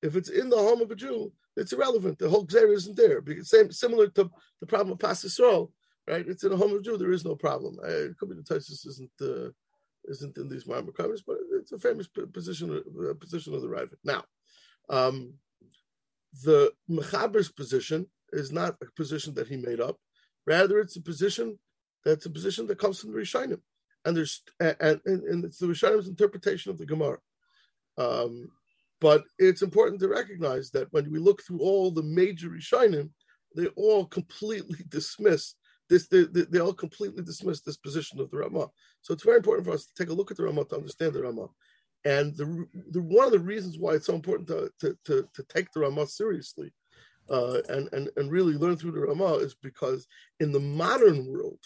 if 0.01 0.15
it's 0.15 0.29
in 0.29 0.49
the 0.49 0.57
home 0.57 0.81
of 0.81 0.91
a 0.91 0.95
Jew, 0.95 1.31
it's 1.55 1.73
irrelevant. 1.73 2.19
The 2.19 2.29
whole 2.29 2.45
Gzera 2.45 2.73
isn't 2.73 2.95
there. 2.95 3.21
Because 3.21 3.49
same, 3.49 3.71
similar 3.71 4.07
to 4.09 4.29
the 4.61 4.67
problem 4.67 4.93
of 4.93 4.99
Pas 4.99 5.21
right? 6.09 6.27
It's 6.27 6.43
in 6.43 6.51
a 6.51 6.57
home 6.57 6.73
of 6.73 6.83
Jew, 6.83 6.97
there 6.97 7.11
is 7.11 7.23
no 7.23 7.35
problem. 7.35 7.77
Uh, 7.83 7.87
it 7.87 8.17
could 8.17 8.29
be 8.29 8.35
the 8.35 8.41
Taisus 8.41 8.87
isn't 8.87 9.11
uh, 9.21 9.49
isn't 10.05 10.37
in 10.37 10.49
these 10.49 10.65
Marmar 10.65 10.95
covers, 10.95 11.21
but 11.25 11.37
it's 11.53 11.71
a 11.71 11.77
famous 11.77 12.07
position 12.07 12.71
uh, 12.71 13.13
position 13.13 13.53
of 13.53 13.61
the 13.61 13.67
Ravid. 13.67 13.97
Now, 14.03 14.23
um, 14.89 15.35
the 16.43 16.73
Mechaber's 16.89 17.51
position 17.51 18.07
is 18.33 18.51
not 18.51 18.75
a 18.81 18.85
position 18.95 19.35
that 19.35 19.47
he 19.47 19.57
made 19.57 19.79
up. 19.79 19.97
Rather, 20.47 20.79
it's 20.79 20.95
a 20.95 21.01
position 21.01 21.59
that's 22.03 22.25
a 22.25 22.29
position 22.29 22.65
that 22.67 22.79
comes 22.79 22.99
from 22.99 23.11
the 23.11 23.19
Rishonim, 23.19 23.61
and 24.03 24.17
there's 24.17 24.41
and, 24.59 24.75
and, 24.79 25.01
and 25.05 25.45
it's 25.45 25.59
the 25.59 25.67
Rishonim's 25.67 26.07
interpretation 26.07 26.71
of 26.71 26.77
the 26.77 26.85
Gemara. 26.85 27.19
Um, 27.97 28.49
but 29.01 29.23
it's 29.37 29.61
important 29.61 30.01
to 30.01 30.09
recognize 30.09 30.71
that 30.71 30.91
when 30.91 31.09
we 31.11 31.19
look 31.19 31.41
through 31.43 31.59
all 31.59 31.91
the 31.91 32.03
major 32.03 32.49
Rishonim, 32.49 33.11
they 33.55 33.67
all 33.67 34.05
completely 34.05 34.79
dismiss 34.89 35.55
this. 35.89 36.07
They, 36.07 36.23
they, 36.23 36.59
all 36.59 36.73
completely 36.73 37.23
dismiss 37.23 37.61
this 37.61 37.77
position 37.77 38.19
of 38.19 38.29
the 38.31 38.37
Ramah. 38.37 38.67
So 39.01 39.13
it's 39.13 39.23
very 39.23 39.37
important 39.37 39.67
for 39.67 39.73
us 39.73 39.85
to 39.85 39.93
take 39.95 40.09
a 40.09 40.13
look 40.13 40.31
at 40.31 40.37
the 40.37 40.43
Ramah 40.43 40.65
to 40.65 40.75
understand 40.75 41.13
the 41.13 41.23
Ramah. 41.23 41.49
And 42.05 42.35
the, 42.37 42.65
the 42.91 43.01
one 43.01 43.25
of 43.25 43.31
the 43.31 43.39
reasons 43.39 43.77
why 43.77 43.93
it's 43.93 44.05
so 44.05 44.15
important 44.15 44.47
to, 44.49 44.71
to, 44.79 44.97
to, 45.05 45.27
to 45.33 45.43
take 45.49 45.71
the 45.71 45.81
Ramah 45.81 46.07
seriously 46.07 46.71
uh, 47.29 47.61
and, 47.69 47.89
and, 47.91 48.09
and 48.15 48.31
really 48.31 48.53
learn 48.53 48.77
through 48.77 48.91
the 48.91 49.01
Ramah 49.01 49.35
is 49.37 49.55
because 49.61 50.07
in 50.39 50.51
the 50.51 50.59
modern 50.59 51.27
world, 51.27 51.59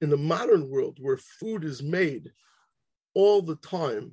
in 0.00 0.10
the 0.10 0.16
modern 0.16 0.68
world 0.68 0.98
where 1.00 1.16
food 1.16 1.64
is 1.64 1.82
made 1.82 2.32
all 3.14 3.40
the 3.40 3.56
time 3.56 4.12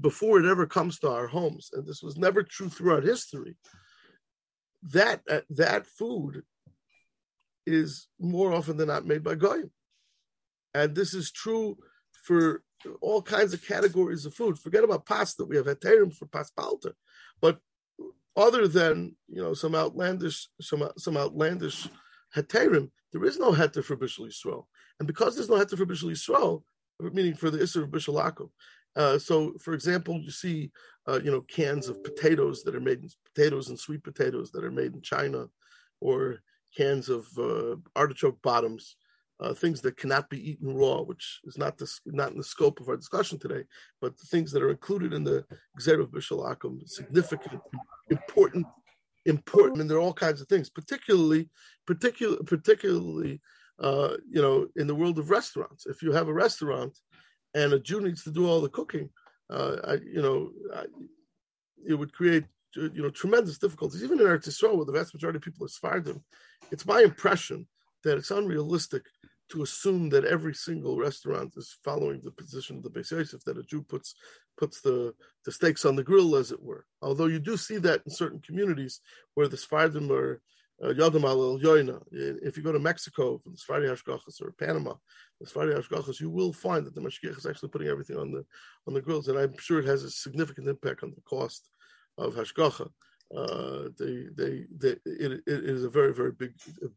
before 0.00 0.38
it 0.38 0.46
ever 0.46 0.66
comes 0.66 0.98
to 0.98 1.10
our 1.10 1.26
homes, 1.26 1.70
and 1.72 1.86
this 1.86 2.02
was 2.02 2.18
never 2.18 2.42
true 2.42 2.68
throughout 2.68 3.02
history, 3.02 3.56
that 4.82 5.22
uh, 5.30 5.40
that 5.50 5.86
food 5.86 6.42
is 7.66 8.08
more 8.20 8.52
often 8.52 8.76
than 8.76 8.88
not 8.88 9.06
made 9.06 9.24
by 9.24 9.34
goyim, 9.34 9.70
and 10.74 10.94
this 10.94 11.14
is 11.14 11.30
true 11.30 11.76
for 12.24 12.62
all 13.00 13.22
kinds 13.22 13.52
of 13.54 13.66
categories 13.66 14.26
of 14.26 14.34
food. 14.34 14.58
Forget 14.58 14.84
about 14.84 15.06
pasta; 15.06 15.44
we 15.44 15.56
have 15.56 15.66
heterim 15.66 16.14
for 16.14 16.26
paspalter, 16.26 16.92
but 17.40 17.58
other 18.36 18.68
than 18.68 19.16
you 19.28 19.42
know 19.42 19.54
some 19.54 19.74
outlandish 19.74 20.48
some 20.60 20.88
some 20.98 21.16
outlandish 21.16 21.88
heterim, 22.34 22.90
there 23.12 23.24
is 23.24 23.38
no 23.38 23.52
heter 23.52 23.82
for 23.82 23.96
bishul 23.96 24.28
yisrael, 24.28 24.66
and 24.98 25.06
because 25.06 25.34
there's 25.34 25.48
no 25.48 25.56
heter 25.56 25.76
for 25.76 25.86
bishul 25.86 26.10
yisrael, 26.10 26.62
meaning 27.00 27.34
for 27.34 27.50
the 27.50 27.58
isser 27.58 27.82
of 27.82 27.90
bishul 27.90 28.22
akum. 28.22 28.50
Uh, 28.94 29.18
so, 29.18 29.52
for 29.60 29.74
example, 29.74 30.18
you 30.18 30.30
see, 30.30 30.70
uh, 31.06 31.20
you 31.22 31.30
know, 31.30 31.42
cans 31.42 31.88
of 31.88 32.02
potatoes 32.02 32.62
that 32.62 32.74
are 32.74 32.80
made 32.80 33.02
in 33.02 33.10
potatoes 33.34 33.68
and 33.68 33.78
sweet 33.78 34.02
potatoes 34.02 34.50
that 34.50 34.64
are 34.64 34.70
made 34.70 34.94
in 34.94 35.02
China, 35.02 35.46
or 36.00 36.38
cans 36.76 37.08
of 37.08 37.26
uh, 37.38 37.76
artichoke 37.94 38.40
bottoms 38.42 38.96
uh, 39.40 39.52
things 39.52 39.80
that 39.82 39.96
cannot 39.96 40.30
be 40.30 40.50
eaten 40.50 40.74
raw, 40.74 41.02
which 41.02 41.40
is 41.44 41.58
not 41.58 41.76
the, 41.76 41.90
not 42.06 42.30
in 42.30 42.38
the 42.38 42.44
scope 42.44 42.80
of 42.80 42.88
our 42.88 42.96
discussion 42.96 43.38
today, 43.38 43.64
but 44.00 44.16
the 44.18 44.26
things 44.26 44.50
that 44.52 44.62
are 44.62 44.70
included 44.70 45.12
in 45.12 45.24
the 45.24 45.44
Gzer 45.78 46.00
of 46.00 46.10
Bishalakum, 46.10 46.88
significant, 46.88 47.60
important, 48.10 48.66
important, 49.26 49.80
and 49.80 49.90
there 49.90 49.98
are 49.98 50.00
all 50.00 50.14
kinds 50.14 50.40
of 50.40 50.48
things, 50.48 50.70
particularly, 50.70 51.50
particular, 51.86 52.38
particularly, 52.44 53.40
uh, 53.78 54.16
you 54.28 54.40
know, 54.40 54.68
in 54.76 54.86
the 54.86 54.94
world 54.94 55.18
of 55.18 55.30
restaurants. 55.30 55.86
If 55.86 56.02
you 56.02 56.12
have 56.12 56.28
a 56.28 56.34
restaurant 56.34 56.98
and 57.54 57.72
a 57.74 57.78
Jew 57.78 58.00
needs 58.00 58.22
to 58.24 58.30
do 58.30 58.48
all 58.48 58.62
the 58.62 58.70
cooking, 58.70 59.10
uh, 59.50 59.76
I, 59.84 59.92
you 59.94 60.22
know, 60.22 60.50
I, 60.74 60.84
it 61.86 61.94
would 61.94 62.12
create 62.12 62.44
you 62.76 63.02
know 63.02 63.10
tremendous 63.10 63.58
difficulties. 63.58 64.02
Even 64.02 64.20
in 64.20 64.26
Eretz 64.26 64.48
Yisrael, 64.48 64.76
where 64.76 64.84
the 64.84 64.92
vast 64.92 65.14
majority 65.14 65.38
of 65.38 65.42
people 65.42 65.64
are 65.64 65.68
Sephardim, 65.68 66.22
it's 66.70 66.86
my 66.86 67.00
impression 67.00 67.66
that 68.04 68.18
it's 68.18 68.30
unrealistic 68.30 69.04
to 69.48 69.62
assume 69.62 70.08
that 70.10 70.24
every 70.24 70.54
single 70.54 70.98
restaurant 70.98 71.54
is 71.56 71.78
following 71.84 72.20
the 72.24 72.32
position 72.32 72.76
of 72.76 72.82
the 72.82 72.90
Beis 72.90 73.12
Yosef, 73.12 73.44
that 73.44 73.58
a 73.58 73.62
Jew 73.62 73.82
puts 73.82 74.14
puts 74.56 74.80
the, 74.80 75.14
the 75.44 75.52
steaks 75.52 75.84
on 75.84 75.96
the 75.96 76.02
grill, 76.02 76.34
as 76.36 76.50
it 76.50 76.62
were. 76.62 76.86
Although 77.02 77.26
you 77.26 77.38
do 77.38 77.56
see 77.56 77.76
that 77.78 78.02
in 78.06 78.10
certain 78.10 78.40
communities 78.40 79.00
where 79.34 79.48
the 79.48 79.56
Sephardim 79.56 80.10
are 80.10 80.40
uh, 80.82 80.88
Yadam 80.88 81.24
al 81.24 81.58
Yoina. 81.58 82.02
If 82.10 82.56
you 82.56 82.62
go 82.62 82.72
to 82.72 82.78
Mexico, 82.78 83.40
the 83.46 83.56
Sephardi 83.56 83.86
Hashgachas 83.86 84.42
or 84.42 84.52
Panama, 84.52 84.94
the 85.40 85.46
Sephardi 85.46 85.72
Hashgachas, 85.72 86.20
you 86.20 86.30
will 86.30 86.52
find 86.52 86.84
that 86.86 86.94
the 86.94 87.00
Mashgiach 87.00 87.38
is 87.38 87.46
actually 87.46 87.70
putting 87.70 87.88
everything 87.88 88.18
on 88.18 88.30
the 88.30 88.44
on 88.86 88.94
the 88.94 89.00
grills, 89.00 89.28
and 89.28 89.38
I'm 89.38 89.56
sure 89.58 89.78
it 89.78 89.86
has 89.86 90.02
a 90.02 90.10
significant 90.10 90.68
impact 90.68 91.02
on 91.02 91.12
the 91.14 91.22
cost 91.22 91.70
of 92.18 92.34
Hashgacha 92.34 92.88
uh, 93.34 93.88
they, 93.98 94.26
they, 94.36 94.64
they, 94.78 94.90
it, 95.04 95.32
it 95.32 95.42
is 95.46 95.84
a 95.84 95.90
very, 95.90 96.14
very 96.14 96.30
big, 96.30 96.52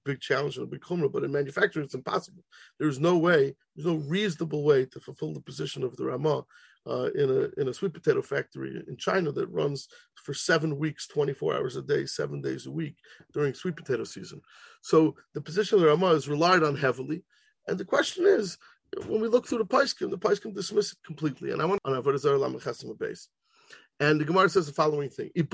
big 0.06 0.20
challenge 0.20 0.58
and 0.58 0.64
a 0.64 0.70
big 0.70 0.82
chumrah. 0.82 1.12
But 1.12 1.24
in 1.24 1.32
manufacturing, 1.32 1.86
it's 1.86 1.96
impossible. 1.96 2.44
There's 2.78 3.00
no 3.00 3.18
way, 3.18 3.56
there's 3.76 3.88
no 3.88 3.96
reasonable 4.08 4.64
way 4.64 4.86
to 4.86 5.00
fulfill 5.00 5.34
the 5.34 5.42
position 5.42 5.84
of 5.84 5.96
the 5.98 6.06
Ramah 6.06 6.44
uh, 6.88 7.10
in 7.16 7.30
a 7.30 7.60
in 7.60 7.68
a 7.68 7.74
sweet 7.74 7.94
potato 7.94 8.22
factory 8.22 8.82
in 8.88 8.96
China 8.98 9.32
that 9.32 9.50
runs 9.50 9.88
for 10.16 10.34
seven 10.34 10.78
weeks, 10.78 11.08
24 11.08 11.56
hours 11.56 11.76
a 11.76 11.82
day, 11.82 12.06
seven 12.06 12.42
days 12.42 12.68
a 12.68 12.72
week 12.72 12.96
during 13.34 13.54
sweet 13.54 13.76
potato 13.76 14.04
season. 14.04 14.40
So 14.82 15.16
the 15.34 15.42
position 15.42 15.76
of 15.76 15.82
the 15.82 15.88
Ramah 15.88 16.14
is 16.14 16.30
relied 16.30 16.64
on 16.64 16.76
heavily. 16.76 17.24
And 17.68 17.78
the 17.78 17.86
question 17.86 18.26
is, 18.26 18.58
when 19.08 19.20
we 19.20 19.28
look 19.28 19.48
through 19.48 19.60
the 19.60 19.66
Paiskim, 19.66 20.10
the 20.10 20.18
Paiskim 20.18 20.54
dismiss 20.54 20.94
it 20.94 21.00
completely. 21.06 21.52
And 21.52 21.62
I 21.62 21.66
want 21.66 21.82
on 21.86 22.02
Avodah 22.02 22.20
Zarah 22.20 22.96
base. 23.00 23.28
And 24.00 24.20
the 24.20 24.26
Gemara 24.26 24.50
says 24.50 24.68
the 24.68 24.74
following 24.74 25.10
thing: 25.10 25.30
If 25.36 25.52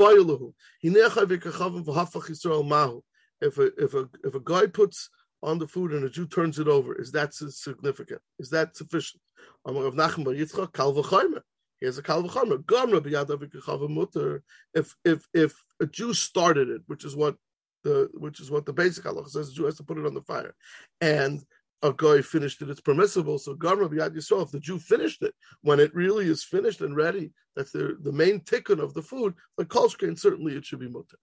a 3.58 3.72
if 3.78 3.94
a 3.94 4.10
if 4.24 4.36
a 4.36 4.40
guy 4.40 4.68
puts 4.68 5.10
on 5.42 5.60
the 5.60 5.68
food 5.68 5.92
and 5.94 6.04
a 6.04 6.10
Jew 6.10 6.28
turns 6.28 6.60
it 6.60 6.68
over, 6.68 6.96
is 6.96 7.12
that 7.14 7.34
significant? 7.34 8.22
Is 8.40 8.50
that 8.52 8.76
sufficient? 8.76 9.22
He 9.66 9.72
has 11.86 11.98
a 11.98 12.04
kalvachomer. 12.04 12.62
If 14.74 14.96
if 15.04 15.28
if 15.34 15.54
a 15.80 15.86
Jew 15.88 16.14
started 16.14 16.70
it, 16.70 16.82
which 16.86 17.04
is 17.04 17.16
what 17.16 17.36
the 17.84 18.10
which 18.14 18.40
is 18.40 18.50
what 18.52 18.66
the 18.66 18.74
basic 18.74 19.04
halacha 19.04 19.30
says, 19.30 19.50
the 19.50 19.56
Jew 19.56 19.66
has 19.66 19.78
to 19.78 19.84
put 19.84 19.98
it 19.98 20.06
on 20.06 20.14
the 20.14 20.22
fire, 20.22 20.56
and 21.02 21.44
a 21.86 21.94
guy 21.94 22.22
finished 22.22 22.62
it, 22.62 22.70
it's 22.70 22.82
permissible. 22.82 23.38
So 23.38 23.56
Gamra 23.56 23.88
B'Yad 23.90 24.16
Yisrael, 24.16 24.44
if 24.44 24.52
the 24.52 24.60
Jew 24.60 24.80
finished 24.80 25.22
it, 25.22 25.34
when 25.62 25.80
it 25.80 25.94
really 25.94 26.28
is 26.28 26.44
finished 26.44 26.82
and 26.82 26.96
ready, 26.96 27.32
that's 27.56 27.72
the, 27.72 27.98
the 28.02 28.12
main 28.12 28.40
tikkun 28.42 28.80
of 28.80 28.94
the 28.94 29.02
food, 29.02 29.36
the 29.58 29.66
kolshkein, 29.66 30.18
certainly 30.18 30.56
it 30.56 30.66
should 30.66 30.80
be 30.80 30.90
mutter. 30.90 31.18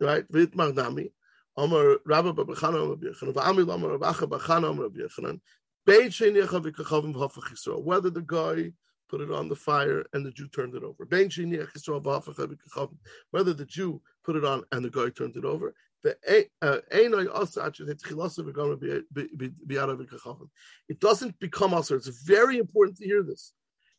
Right? 0.00 0.24
Vit 0.30 0.52
Magnami, 0.52 1.10
Amar 1.56 1.98
Rabba 2.06 2.32
Babachana 2.32 2.82
Amar 2.84 2.96
B'Yechanan, 2.96 3.34
V'amil 3.34 3.74
Amar 3.74 3.98
Rabacha 3.98 4.28
Bachana 4.28 4.70
Amar 4.70 4.88
B'Yechanan, 4.88 5.40
Bein 5.86 6.08
Shein 6.08 6.40
Yechav 6.40 6.64
V'Kachavim 6.64 7.14
V'Hafach 7.14 7.52
Yisrael, 7.52 7.82
whether 7.82 8.10
the 8.10 8.22
guy 8.22 8.72
put 9.08 9.20
it 9.20 9.30
on 9.30 9.48
the 9.48 9.56
fire 9.56 10.04
and 10.12 10.24
the 10.24 10.30
Jew 10.30 10.48
turned 10.48 10.74
it 10.74 10.82
over. 10.82 11.04
Whether 13.30 13.54
the 13.54 13.66
Jew 13.66 14.02
put 14.24 14.36
it 14.36 14.44
on 14.44 14.64
and 14.72 14.84
the 14.84 14.90
guy 14.90 15.10
turned 15.10 15.36
it 15.36 15.44
over. 15.44 15.74
It 16.04 16.20
doesn't 21.00 21.38
become 21.38 21.74
us. 21.74 21.90
It's 21.90 22.22
very 22.24 22.58
important 22.58 22.98
to 22.98 23.04
hear 23.04 23.22
this. 23.22 23.52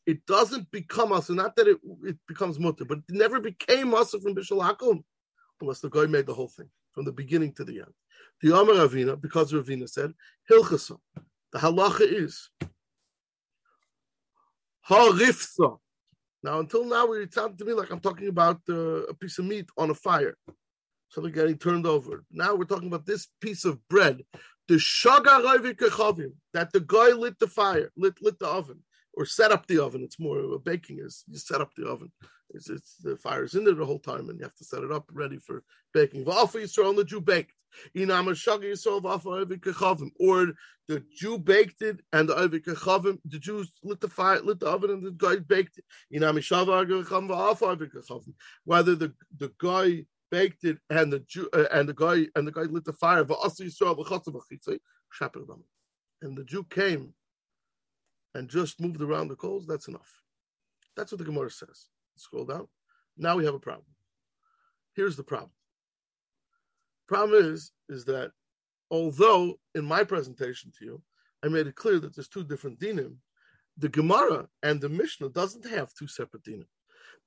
It 0.05 0.23
doesn't 0.27 0.69
become 0.69 1.11
us, 1.11 1.29
not 1.31 1.55
that 1.55 1.67
it, 1.67 1.77
it 2.03 2.17
becomes 2.27 2.59
mutter, 2.59 2.85
but 2.85 2.99
it 2.99 3.15
never 3.15 3.39
became 3.39 3.95
us 3.95 4.11
from 4.11 4.35
Bishal 4.35 4.61
Hakum 4.61 5.03
unless 5.61 5.79
the 5.79 5.89
guy 5.89 6.05
made 6.05 6.27
the 6.27 6.33
whole 6.33 6.49
thing 6.49 6.69
from 6.91 7.05
the 7.05 7.11
beginning 7.11 7.53
to 7.53 7.63
the 7.63 7.79
end. 7.79 7.93
The 8.41 8.55
Amar 8.55 8.75
Ravina, 8.75 9.19
because 9.19 9.51
Ravina 9.51 9.89
said, 9.89 10.13
Hilchasa, 10.49 10.99
the 11.51 11.59
halacha 11.59 12.01
is 12.01 12.49
Harifsa. 14.87 15.79
Now, 16.43 16.59
until 16.59 16.85
now, 16.85 17.11
it 17.13 17.33
sounded 17.33 17.57
to 17.57 17.65
me 17.65 17.73
like 17.73 17.89
I'm 17.89 17.99
talking 17.99 18.27
about 18.27 18.61
uh, 18.69 19.05
a 19.07 19.13
piece 19.15 19.39
of 19.39 19.45
meat 19.45 19.67
on 19.77 19.89
a 19.89 19.95
fire 19.95 20.37
something 21.15 21.33
getting 21.33 21.57
turned 21.57 21.87
over. 21.87 22.25
Now 22.31 22.55
we're 22.55 22.65
talking 22.65 22.89
about 22.89 23.05
this 23.05 23.27
piece 23.41 23.65
of 23.65 23.79
bread, 23.87 24.21
the 24.67 24.75
shagar 24.75 25.41
that 26.53 26.73
the 26.73 26.79
guy 26.81 27.09
lit 27.09 27.39
the 27.39 27.47
fire, 27.47 27.91
lit 27.97 28.21
lit 28.21 28.37
the 28.37 28.47
oven, 28.47 28.83
or 29.13 29.25
set 29.25 29.51
up 29.51 29.65
the 29.65 29.81
oven. 29.81 30.03
It's 30.03 30.19
more 30.19 30.39
of 30.39 30.51
a 30.51 30.59
baking 30.59 30.99
is 30.99 31.23
you 31.27 31.39
set 31.39 31.61
up 31.61 31.71
the 31.75 31.87
oven. 31.87 32.11
It's, 32.49 32.69
it's 32.69 32.97
the 33.01 33.15
fire 33.15 33.45
is 33.45 33.55
in 33.55 33.63
there 33.63 33.73
the 33.73 33.85
whole 33.85 33.99
time, 33.99 34.29
and 34.29 34.37
you 34.37 34.43
have 34.43 34.55
to 34.55 34.65
set 34.65 34.83
it 34.83 34.91
up 34.91 35.05
ready 35.11 35.37
for 35.37 35.63
baking. 35.93 36.25
V'afa 36.25 36.61
Yisrael, 36.61 36.89
and 36.89 36.97
the 36.97 37.03
Jew 37.03 37.21
baked. 37.21 37.53
Or 40.19 40.53
the 40.87 41.03
Jew 41.13 41.37
baked 41.37 41.81
it, 41.81 41.99
and 42.13 42.29
the 42.29 42.35
Ovid 42.35 42.63
the 43.25 43.39
Jews 43.39 43.69
lit 43.83 43.99
the 43.99 44.07
fire, 44.07 44.39
lit 44.39 44.61
the 44.61 44.67
oven, 44.67 44.91
and 44.91 45.05
the 45.05 45.11
guy 45.11 45.37
baked 45.37 45.79
it. 45.79 45.85
Whether 48.63 48.95
the 48.95 49.13
the 49.37 49.51
guy 49.57 50.05
baked 50.31 50.63
it, 50.63 50.77
and 50.89 51.11
the 51.11 51.19
Jew, 51.19 51.49
uh, 51.53 51.65
and 51.71 51.87
the 51.87 51.93
guy 51.93 52.27
and 52.35 52.47
the 52.47 52.51
guy 52.51 52.63
lit 52.63 52.85
the 52.85 52.93
fire. 52.93 53.25
And 56.21 56.37
the 56.37 56.43
Jew 56.43 56.63
came 56.69 57.13
and 58.33 58.49
just 58.49 58.81
moved 58.81 59.01
around 59.01 59.27
the 59.27 59.35
coals. 59.35 59.65
That's 59.65 59.87
enough. 59.87 60.21
That's 60.95 61.11
what 61.11 61.19
the 61.19 61.25
Gemara 61.25 61.51
says. 61.51 61.87
Scroll 62.15 62.45
down. 62.45 62.67
Now 63.17 63.37
we 63.37 63.45
have 63.45 63.53
a 63.53 63.59
problem. 63.59 63.85
Here's 64.95 65.15
the 65.15 65.23
problem. 65.23 65.51
Problem 67.07 67.43
is, 67.43 67.71
is 67.89 68.05
that 68.05 68.31
although 68.89 69.55
in 69.75 69.85
my 69.85 70.03
presentation 70.03 70.71
to 70.79 70.85
you, 70.85 71.01
I 71.43 71.47
made 71.47 71.67
it 71.67 71.75
clear 71.75 71.99
that 71.99 72.15
there's 72.15 72.27
two 72.27 72.43
different 72.43 72.79
dinim, 72.79 73.17
the 73.77 73.89
Gemara 73.89 74.47
and 74.63 74.79
the 74.79 74.89
Mishnah 74.89 75.29
doesn't 75.29 75.67
have 75.67 75.93
two 75.93 76.07
separate 76.07 76.43
dinim. 76.43 76.67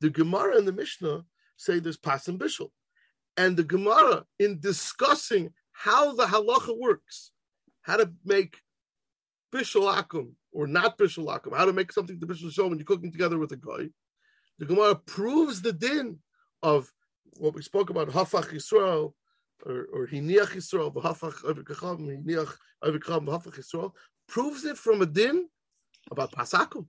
The 0.00 0.10
Gemara 0.10 0.56
and 0.56 0.66
the 0.66 0.72
Mishnah 0.72 1.24
say 1.56 1.78
there's 1.78 1.96
pas 1.96 2.26
and 2.28 2.38
bishul 2.40 2.70
and 3.38 3.56
the 3.56 3.62
Gemara 3.62 4.24
in 4.40 4.58
discussing 4.58 5.52
how 5.70 6.12
the 6.14 6.24
halacha 6.24 6.76
works, 6.76 7.30
how 7.82 7.96
to 7.96 8.10
make 8.24 8.56
bishul 9.54 9.94
akum 9.94 10.32
or 10.52 10.66
not 10.66 10.98
bishul 10.98 11.26
akum, 11.26 11.56
how 11.56 11.64
to 11.64 11.72
make 11.72 11.92
something 11.92 12.18
to 12.18 12.26
bishul 12.26 12.52
show 12.52 12.66
when 12.66 12.78
you're 12.78 12.84
cooking 12.84 13.12
together 13.12 13.38
with 13.38 13.52
a 13.52 13.56
guy. 13.56 13.88
The 14.58 14.66
Gemara 14.66 14.96
proves 14.96 15.62
the 15.62 15.72
din 15.72 16.18
of 16.62 16.92
what 17.36 17.54
we 17.54 17.62
spoke 17.62 17.90
about 17.90 18.08
hafach 18.08 18.52
Yisrael 18.52 19.12
or, 19.64 19.86
or 19.92 20.08
hiniach 20.08 20.56
Yisrael, 20.56 20.92
hafach 20.92 21.44
avikacham, 21.44 22.24
hiniach 22.26 22.52
avikacham, 22.82 23.26
hafach 23.26 23.56
Yisrael, 23.56 23.92
proves 24.26 24.64
it 24.64 24.76
from 24.76 25.00
a 25.00 25.06
din 25.06 25.48
about 26.10 26.32
pasakum. 26.32 26.86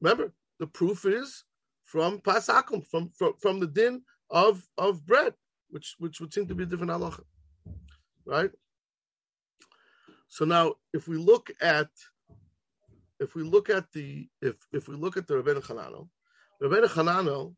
Remember, 0.00 0.32
the 0.58 0.66
proof 0.66 1.06
is 1.06 1.44
from 1.84 2.18
pasakum, 2.18 2.84
from, 2.84 3.10
from, 3.10 3.34
from 3.40 3.60
the 3.60 3.68
din 3.68 4.02
of 4.30 4.66
of 4.76 5.06
bread, 5.06 5.34
which 5.70 5.94
which 5.98 6.20
would 6.20 6.32
seem 6.32 6.46
to 6.46 6.54
be 6.54 6.64
a 6.64 6.66
different 6.66 6.92
halacha, 6.92 7.22
right? 8.24 8.50
So 10.28 10.44
now, 10.44 10.74
if 10.92 11.08
we 11.08 11.16
look 11.16 11.50
at 11.60 11.88
if 13.20 13.34
we 13.34 13.42
look 13.42 13.70
at 13.70 13.90
the 13.92 14.28
if 14.42 14.56
if 14.72 14.88
we 14.88 14.96
look 14.96 15.16
at 15.16 15.26
the 15.26 15.34
Rebbeinu 15.34 15.64
Chananel, 15.64 16.08
Rebbeinu 16.62 16.88
Chananel, 16.88 17.54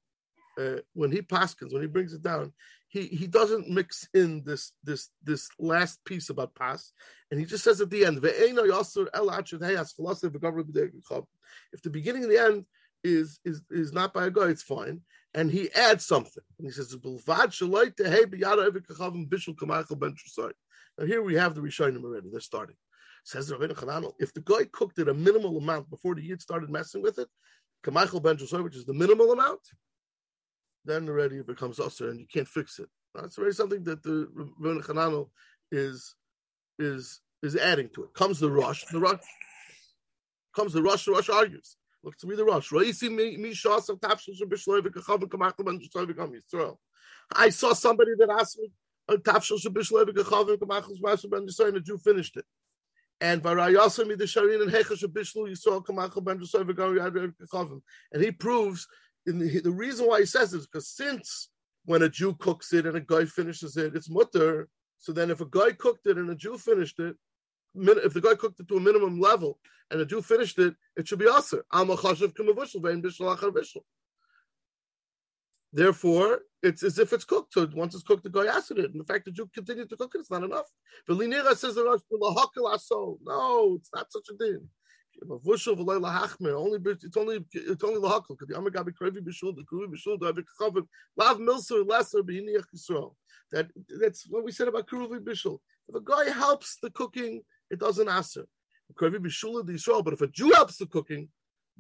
uh, 0.59 0.81
when 0.94 1.11
he 1.11 1.22
paskins, 1.22 1.72
when 1.72 1.83
he 1.83 1.88
brings 1.88 2.12
it 2.12 2.22
down, 2.22 2.52
he 2.88 3.07
he 3.07 3.26
doesn't 3.26 3.68
mix 3.68 4.07
in 4.14 4.42
this 4.44 4.72
this 4.85 5.11
this 5.22 5.48
last 5.59 6.04
piece 6.04 6.31
about 6.31 6.54
pas, 6.54 6.92
and 7.31 7.40
he 7.40 7.46
just 7.46 7.64
says 7.64 7.81
at 7.81 7.90
the 7.90 8.04
end, 8.04 8.18
if 8.22 8.22
the 11.83 11.90
beginning 11.90 12.22
and 12.24 12.33
the 12.33 12.42
end 12.42 12.64
is 13.04 13.40
is 13.44 13.62
is 13.70 13.92
not 13.92 14.12
by 14.12 14.26
a 14.26 14.31
guy, 14.31 14.48
it's 14.48 14.62
fine. 14.62 15.00
And 15.35 15.51
he 15.51 15.71
adds 15.73 16.07
something. 16.07 16.43
And 16.59 16.67
he 16.67 16.73
says, 16.73 16.95
Now 16.95 17.03
here 21.07 21.23
we 21.23 21.35
have 21.35 21.55
the 21.55 21.61
Rishonim 21.61 22.03
already. 22.03 22.29
They're 22.31 22.41
starting. 22.41 22.77
Says 23.25 23.51
Rabbeinu 23.51 23.75
Chananel, 23.75 24.12
if 24.19 24.33
the 24.33 24.41
guy 24.41 24.64
cooked 24.73 24.99
it 24.99 25.09
a 25.09 25.14
minimal 25.14 25.59
amount 25.59 25.91
before 25.91 26.14
the 26.14 26.23
Yid 26.23 26.41
started 26.41 26.71
messing 26.71 27.03
with 27.03 27.19
it, 27.19 27.29
Kamachal 27.85 28.23
Ben 28.23 28.38
which 28.64 28.77
is 28.77 28.87
the 28.87 28.95
minimal 28.95 29.33
amount, 29.33 29.61
then 30.85 31.09
already 31.09 31.37
it 31.37 31.47
becomes 31.47 31.79
usher 31.79 32.09
and 32.09 32.19
you 32.19 32.27
can't 32.27 32.49
fix 32.49 32.79
it. 32.79 32.88
That's 33.14 33.38
already 33.38 33.55
something 33.55 33.85
that 33.85 34.03
the 34.03 34.29
Rabbeinu 34.61 34.85
Chananel 34.85 35.29
is 35.71 36.14
is 36.79 37.21
is 37.43 37.57
adding 37.57 37.91
to 37.95 38.05
it. 38.05 38.14
Comes 38.14 38.41
the 38.41 38.51
Rosh, 38.51 38.85
the 38.91 38.99
Rosh 38.99 39.21
comes 40.55 40.73
the 40.73 40.83
Rosh, 40.83 41.05
the 41.05 41.12
Rosh 41.12 41.29
argues. 41.29 41.77
Look 42.02 42.16
to 42.18 42.26
me 42.26 42.37
the 42.37 42.44
Rosh. 42.44 42.70
I 47.34 47.50
saw 47.50 47.72
somebody 47.72 48.12
that 48.18 48.30
asked 48.30 48.58
me, 48.58 48.70
uh, 49.08 49.16
a 51.76 51.80
Jew 51.80 51.98
finished 51.98 52.37
it. 52.37 52.44
And 53.20 53.44
and 53.44 53.58
And 58.12 58.22
he 58.22 58.30
proves 58.30 58.87
in 59.26 59.38
the, 59.38 59.61
the 59.61 59.70
reason 59.70 60.06
why 60.06 60.20
he 60.20 60.26
says 60.26 60.52
this 60.52 60.66
because 60.66 60.88
since 60.88 61.50
when 61.84 62.02
a 62.02 62.08
Jew 62.08 62.34
cooks 62.34 62.72
it 62.72 62.87
and 62.87 62.96
a 62.96 63.00
guy 63.00 63.24
finishes 63.24 63.76
it, 63.76 63.96
it's 63.96 64.08
mutter. 64.08 64.68
So 64.98 65.12
then 65.12 65.30
if 65.30 65.40
a 65.40 65.46
guy 65.46 65.72
cooked 65.72 66.06
it 66.06 66.16
and 66.16 66.30
a 66.30 66.34
Jew 66.34 66.58
finished 66.58 67.00
it, 67.00 67.16
if 67.81 68.14
the 68.14 68.21
guy 68.21 68.35
cooked 68.35 68.61
it 68.61 68.69
to 68.69 68.77
a 68.77 68.81
minimum 68.81 69.21
level 69.21 69.59
and 69.91 70.01
the 70.01 70.07
Jew 70.07 70.23
finished 70.23 70.59
it, 70.59 70.75
it 70.97 71.09
should 71.09 71.19
be 71.19 71.27
aser. 71.27 71.64
Therefore, 75.73 76.41
it's 76.62 76.83
as 76.83 76.99
if 76.99 77.12
it's 77.12 77.25
cooked. 77.25 77.53
So 77.53 77.69
once 77.75 77.95
it's 77.95 78.03
cooked, 78.03 78.25
the 78.25 78.31
guy 78.31 78.47
asked 78.47 78.71
it. 78.71 78.79
And 78.79 79.01
the 79.01 79.05
fact 79.05 79.27
that 79.27 79.37
you 79.37 79.47
continue 79.55 79.87
to 79.87 79.97
cook 79.97 80.12
it, 80.14 80.21
it's 80.21 80.31
not 80.31 80.43
enough. 80.43 80.67
But 81.07 81.19
Linira 81.19 81.55
says 81.57 81.77
no, 81.77 81.93
it's 83.77 83.91
not 83.95 84.12
such 84.12 84.29
a 84.33 84.37
thing. 84.37 84.69
Only 85.21 86.79
it's 86.85 87.17
only 87.17 87.45
it's 87.53 87.85
only 87.85 88.01
lahakal 88.01 88.29
because 88.29 88.49
the 88.49 88.55
amagabi 88.55 88.93
krevi 88.93 89.19
b'shul 89.19 89.55
the 89.57 89.64
krevi 89.64 89.88
b'shul 89.93 90.19
the 90.21 90.33
avik 90.33 90.87
lav 91.17 91.38
milser 91.38 91.85
lesser 91.88 92.23
b'hiniach 92.23 92.67
yisrael. 92.75 93.14
That 93.51 93.69
that's 94.01 94.27
what 94.29 94.45
we 94.45 94.53
said 94.53 94.69
about 94.69 94.87
krevi 94.87 95.19
b'shul. 95.19 95.59
If 95.88 95.97
a 95.97 96.01
guy 96.01 96.31
helps 96.31 96.79
the 96.81 96.91
cooking, 96.91 97.43
it 97.70 97.78
doesn't 97.78 98.09
answer. 98.09 98.46
But 98.98 99.14
if 99.14 100.20
a 100.20 100.26
Jew 100.28 100.52
helps 100.52 100.76
the 100.78 100.87
cooking, 100.87 101.28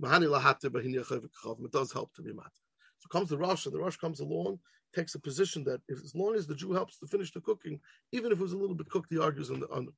it 0.00 1.72
does 1.72 1.92
help 1.92 2.14
to 2.14 2.22
be 2.22 2.32
matter. 2.32 2.50
So 2.98 3.08
comes 3.10 3.28
the 3.28 3.38
Rosh, 3.38 3.66
and 3.66 3.74
the 3.74 3.78
Rosh 3.78 3.96
comes 3.96 4.20
along, 4.20 4.58
takes 4.94 5.14
a 5.14 5.20
position 5.20 5.64
that 5.64 5.80
if, 5.88 6.02
as 6.02 6.14
long 6.14 6.34
as 6.34 6.46
the 6.46 6.54
Jew 6.54 6.72
helps 6.72 6.98
to 6.98 7.06
finish 7.06 7.32
the 7.32 7.40
cooking, 7.40 7.80
even 8.12 8.32
if 8.32 8.38
it 8.38 8.42
was 8.42 8.52
a 8.52 8.58
little 8.58 8.74
bit 8.74 8.88
cooked, 8.90 9.08
he 9.10 9.18
argues 9.18 9.50
on 9.50 9.60
the 9.60 9.68
on 9.70 9.88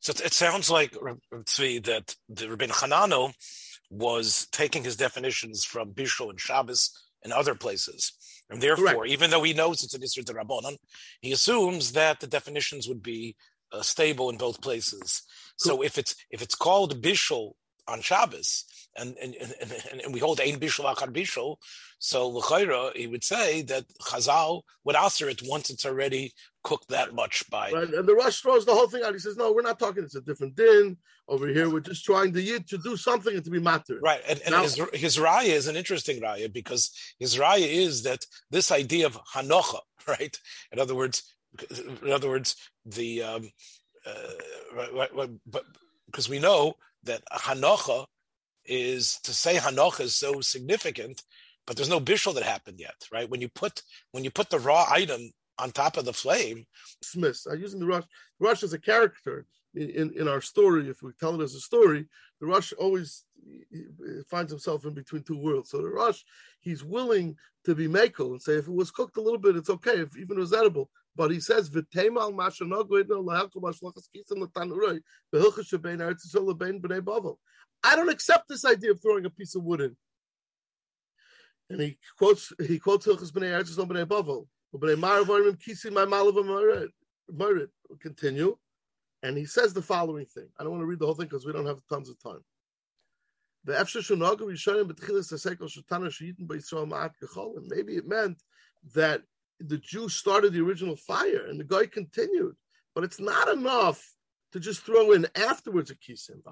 So 0.00 0.10
it, 0.10 0.20
it 0.20 0.32
sounds 0.32 0.70
like 0.70 0.92
Tzvi, 0.92 1.84
that 1.84 2.14
the 2.28 2.50
Rabbi 2.50 2.66
Hanano 2.66 3.32
was 3.90 4.48
taking 4.52 4.84
his 4.84 4.96
definitions 4.96 5.64
from 5.64 5.92
Bishul 5.92 6.30
and 6.30 6.40
Shabbos 6.40 6.90
and 7.24 7.32
other 7.32 7.54
places. 7.54 8.12
And 8.50 8.60
therefore, 8.60 8.86
Correct. 8.86 9.12
even 9.12 9.30
though 9.30 9.42
he 9.42 9.54
knows 9.54 9.82
it's 9.82 9.94
an 9.94 10.02
Isra 10.02 10.24
Rabbanon, 10.24 10.76
he 11.20 11.32
assumes 11.32 11.92
that 11.92 12.20
the 12.20 12.26
definitions 12.26 12.86
would 12.86 13.02
be 13.02 13.34
uh, 13.72 13.82
stable 13.82 14.30
in 14.30 14.36
both 14.36 14.60
places. 14.60 15.22
Cool. 15.62 15.76
So 15.76 15.82
if 15.82 15.98
it's 15.98 16.14
if 16.30 16.42
it's 16.42 16.54
called 16.54 17.02
Bishul 17.02 17.52
on 17.86 18.00
Shabbos, 18.00 18.64
and 18.96 19.16
and, 19.20 19.34
and, 19.34 20.02
and 20.04 20.14
we 20.14 20.20
hold 20.20 20.40
Ein 20.40 20.58
Bishul 20.58 20.92
Achar 20.92 21.12
Bishul, 21.12 21.56
so 22.04 22.28
L'chaira, 22.28 22.94
he 22.94 23.06
would 23.06 23.24
say 23.24 23.62
that 23.62 23.86
Chazal 24.02 24.62
would 24.84 24.94
answer 24.94 25.26
it 25.28 25.40
once 25.42 25.70
it's 25.70 25.86
already 25.86 26.34
cooked 26.62 26.88
that 26.88 27.14
much 27.14 27.48
by. 27.50 27.70
Right. 27.70 27.88
And 27.88 28.06
the 28.06 28.14
Rosh 28.14 28.40
throws 28.40 28.66
the 28.66 28.74
whole 28.74 28.88
thing 28.88 29.02
out. 29.02 29.14
He 29.14 29.18
says, 29.18 29.38
no, 29.38 29.52
we're 29.52 29.62
not 29.62 29.78
talking, 29.78 30.04
it's 30.04 30.14
a 30.14 30.20
different 30.20 30.54
din. 30.54 30.98
Over 31.28 31.46
here, 31.46 31.70
we're 31.70 31.80
just 31.80 32.04
trying 32.04 32.34
to 32.34 32.42
Yid 32.42 32.68
to 32.68 32.76
do 32.76 32.98
something 32.98 33.34
and 33.34 33.42
to 33.42 33.50
be 33.50 33.58
matter. 33.58 33.98
Right. 34.02 34.20
And, 34.28 34.38
and 34.42 34.50
now, 34.50 34.62
his, 34.62 34.78
his 34.92 35.16
raya 35.16 35.48
is 35.48 35.66
an 35.66 35.76
interesting 35.76 36.20
raya 36.20 36.52
because 36.52 36.90
his 37.18 37.38
raya 37.38 37.66
is 37.66 38.02
that 38.02 38.26
this 38.50 38.70
idea 38.70 39.06
of 39.06 39.18
Hanocha, 39.34 39.80
right? 40.06 40.38
In 40.72 40.78
other 40.78 40.94
words, 40.94 41.22
in 42.02 42.12
other 42.12 42.28
words, 42.28 42.56
the 42.84 43.22
um, 43.22 43.50
uh, 44.04 45.06
but 45.46 45.64
because 46.06 46.28
we 46.28 46.38
know 46.38 46.74
that 47.04 47.22
Hanocha 47.32 48.06
is 48.64 49.18
to 49.24 49.32
say 49.32 49.56
Hanocha 49.56 50.00
is 50.00 50.16
so 50.16 50.40
significant, 50.40 51.22
but 51.66 51.76
there's 51.76 51.90
no 51.90 52.00
bishul 52.00 52.34
that 52.34 52.44
happened 52.44 52.80
yet, 52.80 52.96
right? 53.12 53.28
When 53.28 53.40
you 53.40 53.48
put 53.48 53.82
when 54.12 54.24
you 54.24 54.30
put 54.30 54.50
the 54.50 54.58
raw 54.58 54.86
item 54.90 55.30
on 55.58 55.70
top 55.70 55.96
of 55.96 56.04
the 56.04 56.12
flame, 56.12 56.64
Smith. 57.02 57.40
I'm 57.50 57.60
using 57.60 57.80
the 57.80 57.86
Rosh. 57.86 58.04
Rosh 58.40 58.62
as 58.62 58.72
a 58.72 58.78
character 58.78 59.46
in, 59.74 59.90
in, 59.90 60.20
in 60.20 60.28
our 60.28 60.40
story. 60.40 60.88
If 60.88 61.02
we 61.02 61.12
tell 61.18 61.40
it 61.40 61.44
as 61.44 61.54
a 61.54 61.60
story, 61.60 62.06
the 62.44 62.50
Rosh 62.50 62.74
always 62.78 63.24
finds 64.28 64.52
himself 64.52 64.84
in 64.84 64.92
between 64.92 65.22
two 65.22 65.38
worlds. 65.38 65.70
So 65.70 65.78
the 65.78 65.88
Rosh, 65.88 66.20
he's 66.60 66.84
willing 66.84 67.36
to 67.64 67.74
be 67.74 67.88
makel 67.88 68.32
and 68.32 68.42
say 68.42 68.52
if 68.54 68.68
it 68.68 68.74
was 68.74 68.90
cooked 68.90 69.16
a 69.16 69.22
little 69.22 69.38
bit, 69.38 69.56
it's 69.56 69.70
okay. 69.70 70.00
If 70.00 70.14
even 70.18 70.36
it 70.36 70.40
was 70.40 70.52
edible, 70.52 70.90
but 71.16 71.30
he 71.30 71.40
says, 71.40 71.70
"V'temal 71.70 72.34
I 77.86 77.96
don't 77.96 78.08
accept 78.10 78.48
this 78.48 78.64
idea 78.64 78.90
of 78.90 79.02
throwing 79.02 79.24
a 79.24 79.30
piece 79.30 79.54
of 79.54 79.62
wood 79.62 79.80
in. 79.80 79.96
And 81.70 81.80
he 81.80 81.98
quotes 82.18 82.52
he 82.66 82.78
quotes 82.78 83.06
Hilchas 83.06 83.32
Bnei 83.32 83.64
Eretz 83.64 84.06
Bavel. 84.06 84.46
Bnei 84.74 84.96
Merit. 87.32 87.70
Continue, 88.00 88.58
and 89.24 89.36
he 89.38 89.46
says 89.46 89.72
the 89.72 89.80
following 89.80 90.26
thing. 90.26 90.48
I 90.58 90.62
don't 90.62 90.72
want 90.72 90.82
to 90.82 90.86
read 90.86 90.98
the 90.98 91.06
whole 91.06 91.14
thing 91.14 91.28
because 91.28 91.46
we 91.46 91.52
don't 91.52 91.64
have 91.64 91.80
tons 91.88 92.10
of 92.10 92.22
time. 92.22 92.44
Maybe 93.66 93.86
it 97.96 98.06
meant 98.06 98.42
that 98.94 99.22
the 99.60 99.78
Jews 99.78 100.12
started 100.14 100.52
the 100.52 100.60
original 100.60 100.96
fire 100.96 101.46
and 101.48 101.58
the 101.58 101.64
guy 101.64 101.86
continued. 101.86 102.54
But 102.94 103.04
it's 103.04 103.18
not 103.18 103.48
enough 103.48 104.14
to 104.52 104.60
just 104.60 104.82
throw 104.82 105.12
in 105.12 105.26
afterwards 105.34 105.90
a 105.90 105.94
kisim. 105.94 106.42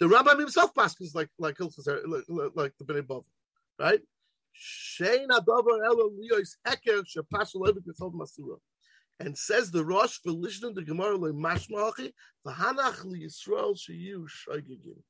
The 0.00 0.08
rabbi 0.08 0.34
himself 0.34 0.74
passes 0.74 1.14
like 1.14 1.28
like 1.38 1.56
like, 1.60 2.50
like 2.54 2.72
the 2.78 2.84
Bnei 2.84 3.02
Bavel, 3.02 3.24
right? 3.80 4.00
And 9.18 9.36
says 9.36 9.70
the 9.70 9.84
Rosh 9.84 10.18
for 10.22 10.32
listening 10.32 10.74
to 10.74 10.82
Gemara 10.82 11.16
le 11.16 11.32
mashmachi 11.32 12.12
v'hanach 12.46 13.04
li 13.04 13.26
Yisrael 13.26 13.74
sheyu 13.74 14.26
shaygigim. 14.28 15.02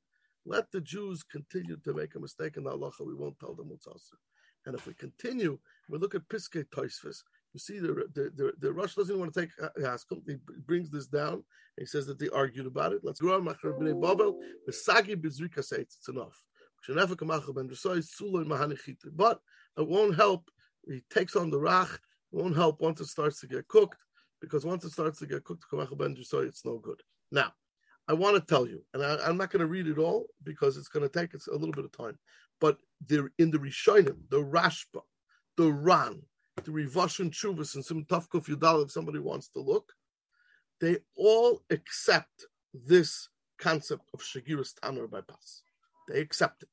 Let 0.45 0.71
the 0.71 0.81
Jews 0.81 1.21
continue 1.23 1.77
to 1.83 1.93
make 1.93 2.15
a 2.15 2.19
mistake 2.19 2.57
in 2.57 2.63
the 2.63 2.71
halacha. 2.71 3.05
We 3.05 3.13
won't 3.13 3.37
tell 3.39 3.53
them 3.53 3.69
what's 3.69 3.87
also. 3.87 4.15
And 4.65 4.75
if 4.75 4.87
we 4.87 4.93
continue, 4.93 5.59
we 5.89 5.97
look 5.97 6.15
at 6.15 6.27
Piskei 6.29 6.65
Toisvis. 6.73 7.23
You 7.53 7.59
see, 7.59 7.79
the 7.79 8.07
the 8.13 8.31
the, 8.35 8.53
the 8.59 8.73
Rosh 8.73 8.95
doesn't 8.95 9.19
want 9.19 9.33
to 9.33 9.41
take 9.41 9.49
Haskel. 9.77 10.21
He 10.27 10.37
brings 10.65 10.89
this 10.89 11.07
down. 11.07 11.43
He 11.77 11.85
says 11.85 12.05
that 12.07 12.17
they 12.19 12.29
argued 12.29 12.67
about 12.67 12.93
it. 12.93 13.01
Let's 13.03 13.19
go 13.19 13.35
on. 13.35 13.47
It's 14.67 16.09
enough. 16.09 16.43
But 16.87 16.97
it 19.77 19.87
won't 19.87 20.15
help. 20.15 20.49
He 20.87 21.01
takes 21.13 21.35
on 21.35 21.49
the 21.49 21.57
rach 21.57 21.97
won't 22.31 22.55
help 22.55 22.81
once 22.81 23.01
it 23.01 23.07
starts 23.07 23.39
to 23.41 23.47
get 23.47 23.67
cooked, 23.67 23.97
because 24.39 24.65
once 24.65 24.85
it 24.85 24.91
starts 24.91 25.19
to 25.19 25.27
get 25.27 25.43
cooked, 25.43 25.65
it's 25.71 26.65
no 26.65 26.79
good. 26.79 27.01
Now, 27.31 27.53
I 28.07 28.13
want 28.13 28.35
to 28.35 28.41
tell 28.41 28.67
you, 28.67 28.83
and 28.93 29.03
I, 29.03 29.29
am 29.29 29.37
not 29.37 29.51
going 29.51 29.59
to 29.59 29.67
read 29.67 29.87
it 29.87 29.97
all 29.97 30.27
because 30.43 30.77
it's 30.77 30.87
going 30.87 31.07
to 31.07 31.19
take 31.19 31.35
us 31.35 31.47
a 31.47 31.53
little 31.53 31.71
bit 31.71 31.85
of 31.85 31.91
time, 31.91 32.17
but 32.59 32.77
they're 33.07 33.31
in 33.37 33.51
the 33.51 33.59
Rishonim, 33.59 34.17
the 34.29 34.43
Rashba, 34.43 35.01
the 35.57 35.71
Ran, 35.71 36.21
the 36.63 36.71
Rivashin 36.71 37.31
Chuvas, 37.31 37.75
and 37.75 37.85
some 37.85 38.05
Tafkuf 38.05 38.47
Yudal, 38.47 38.85
if 38.85 38.91
somebody 38.91 39.19
wants 39.19 39.49
to 39.49 39.61
look, 39.61 39.93
they 40.79 40.97
all 41.15 41.61
accept 41.69 42.47
this 42.73 43.29
concept 43.59 44.09
of 44.13 44.21
Shagiras 44.21 44.73
Tanur 44.81 45.09
by 45.09 45.21
Pas. 45.21 45.63
They 46.11 46.19
accept 46.19 46.63
it. 46.63 46.69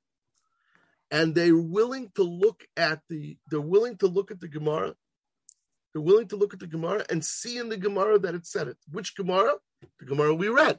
And 1.11 1.35
they're 1.35 1.57
willing 1.57 2.11
to 2.17 2.23
look 2.23 2.65
at 2.77 3.01
the 3.09 3.39
they're 3.51 3.61
willing 3.61 3.97
to 3.99 4.07
look 4.07 4.31
at 4.31 4.41
the 4.41 4.49
Gemara 4.49 4.95
they're 5.93 6.03
willing 6.03 6.29
to 6.29 6.37
look 6.37 6.55
at 6.55 6.61
the 6.61 6.67
Gemara 6.67 7.05
and 7.11 7.25
see 7.25 7.59
in 7.59 7.69
the 7.69 7.77
Gemara 7.77 8.19
that 8.21 8.35
it 8.35 8.47
said 8.47 8.69
it. 8.69 8.77
Which 8.91 9.17
Gemara? 9.17 9.55
The 9.99 10.07
Gemara 10.07 10.35
we 10.35 10.49
read. 10.49 10.79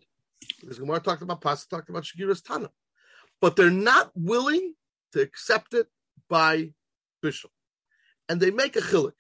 Because 0.62 0.80
Gemara 0.80 1.00
talked 1.00 1.22
about 1.22 1.42
Pasa, 1.42 1.68
talked 1.68 1.90
about 1.90 2.04
Shagiras 2.04 2.44
Tana. 2.44 2.70
But 3.42 3.56
they're 3.56 3.72
not 3.72 4.12
willing 4.16 4.76
to 5.14 5.22
accept 5.22 5.74
it 5.74 5.88
by 6.30 6.74
Bishul. 7.24 7.50
And 8.28 8.40
they 8.40 8.52
make 8.52 8.76
a 8.76 8.82
chilik. 8.82 9.14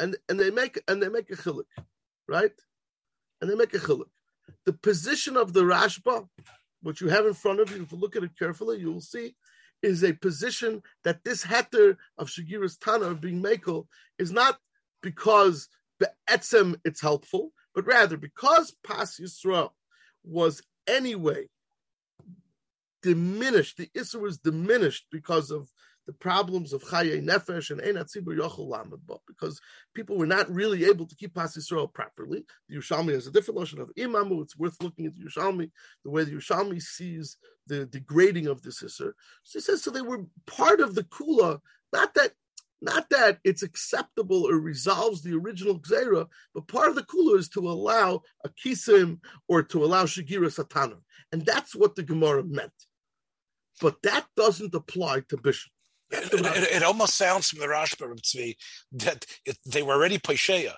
And, 0.00 0.16
and 0.28 0.38
they 0.38 0.50
make 0.50 0.82
and 0.88 1.02
they 1.02 1.08
make 1.08 1.30
a 1.30 1.36
chilik, 1.36 1.64
right? 2.28 2.52
And 3.40 3.50
they 3.50 3.54
make 3.54 3.72
a 3.72 3.78
chilik. 3.78 4.10
The 4.66 4.72
position 4.74 5.36
of 5.36 5.52
the 5.52 5.62
Rashba, 5.62 6.28
what 6.82 7.00
you 7.00 7.08
have 7.08 7.26
in 7.26 7.34
front 7.34 7.60
of 7.60 7.70
you, 7.70 7.82
if 7.82 7.92
you 7.92 7.98
look 7.98 8.16
at 8.16 8.22
it 8.22 8.38
carefully, 8.38 8.78
you 8.78 8.92
will 8.92 9.00
see 9.00 9.34
is 9.82 10.02
a 10.02 10.12
position 10.12 10.82
that 11.04 11.22
this 11.24 11.44
heter 11.44 11.96
of 12.18 12.28
Shagiras 12.28 12.78
Tana 12.78 13.06
of 13.06 13.20
being 13.20 13.42
Makel 13.42 13.86
is 14.18 14.32
not 14.32 14.58
because 15.02 15.68
be'etzem 16.00 16.76
it's 16.84 17.00
helpful, 17.00 17.52
but 17.74 17.86
rather 17.86 18.16
because 18.16 18.74
Pas 18.82 19.18
Yisrael 19.20 19.70
was 20.24 20.62
anyway 20.86 21.46
diminished, 23.02 23.76
the 23.76 23.88
Issa 23.94 24.18
was 24.18 24.38
diminished 24.38 25.06
because 25.12 25.50
of 25.50 25.70
the 26.06 26.12
problems 26.12 26.72
of 26.72 26.82
Chaye 26.84 27.22
Nefesh 27.22 27.70
and 27.70 27.80
Einat 27.80 28.14
Tzibur 28.14 28.38
Yochel 28.38 29.18
because 29.26 29.60
people 29.94 30.16
were 30.16 30.26
not 30.26 30.48
really 30.50 30.84
able 30.84 31.06
to 31.06 31.16
keep 31.16 31.34
Pas 31.34 31.56
Yisrael 31.56 31.92
properly. 31.92 32.44
The 32.68 32.76
Yerushalmi 32.76 33.12
has 33.12 33.26
a 33.26 33.32
different 33.32 33.58
notion 33.58 33.80
of 33.80 33.90
Imamu. 33.98 34.42
It's 34.42 34.56
worth 34.56 34.80
looking 34.82 35.06
at 35.06 35.14
the 35.14 35.24
Yerushalmi, 35.24 35.70
the 36.04 36.10
way 36.10 36.24
the 36.24 36.32
Yerushalmi 36.32 36.80
sees 36.80 37.36
the 37.66 37.86
degrading 37.86 38.46
of 38.46 38.62
this 38.62 38.82
Isser. 38.82 39.12
So 39.42 39.58
he 39.58 39.60
says, 39.60 39.82
so 39.82 39.90
they 39.90 40.02
were 40.02 40.24
part 40.46 40.80
of 40.80 40.94
the 40.94 41.04
Kula, 41.04 41.60
not 41.92 42.14
that 42.14 42.32
not 42.82 43.08
that 43.08 43.38
it's 43.42 43.62
acceptable 43.62 44.46
or 44.46 44.56
resolves 44.56 45.22
the 45.22 45.34
original 45.34 45.80
Gzera, 45.80 46.26
but 46.54 46.68
part 46.68 46.90
of 46.90 46.94
the 46.94 47.04
Kula 47.04 47.38
is 47.38 47.48
to 47.50 47.60
allow 47.60 48.20
a 48.44 48.50
Kisim 48.50 49.18
or 49.48 49.62
to 49.62 49.82
allow 49.82 50.04
Shagira 50.04 50.54
Satana. 50.54 50.98
And 51.32 51.44
that's 51.46 51.74
what 51.74 51.94
the 51.94 52.02
Gemara 52.02 52.44
meant. 52.44 52.72
But 53.80 54.02
that 54.02 54.26
doesn't 54.36 54.74
apply 54.74 55.20
to 55.28 55.38
Bishul. 55.38 55.70
It, 56.10 56.32
it, 56.32 56.76
it, 56.76 56.82
almost 56.82 57.16
sounds 57.16 57.48
from 57.48 57.60
the 57.60 57.66
Rashba 57.66 58.56
that 58.92 59.24
it, 59.44 59.58
they 59.66 59.82
were 59.82 59.94
already 59.94 60.18
Pesheya. 60.18 60.74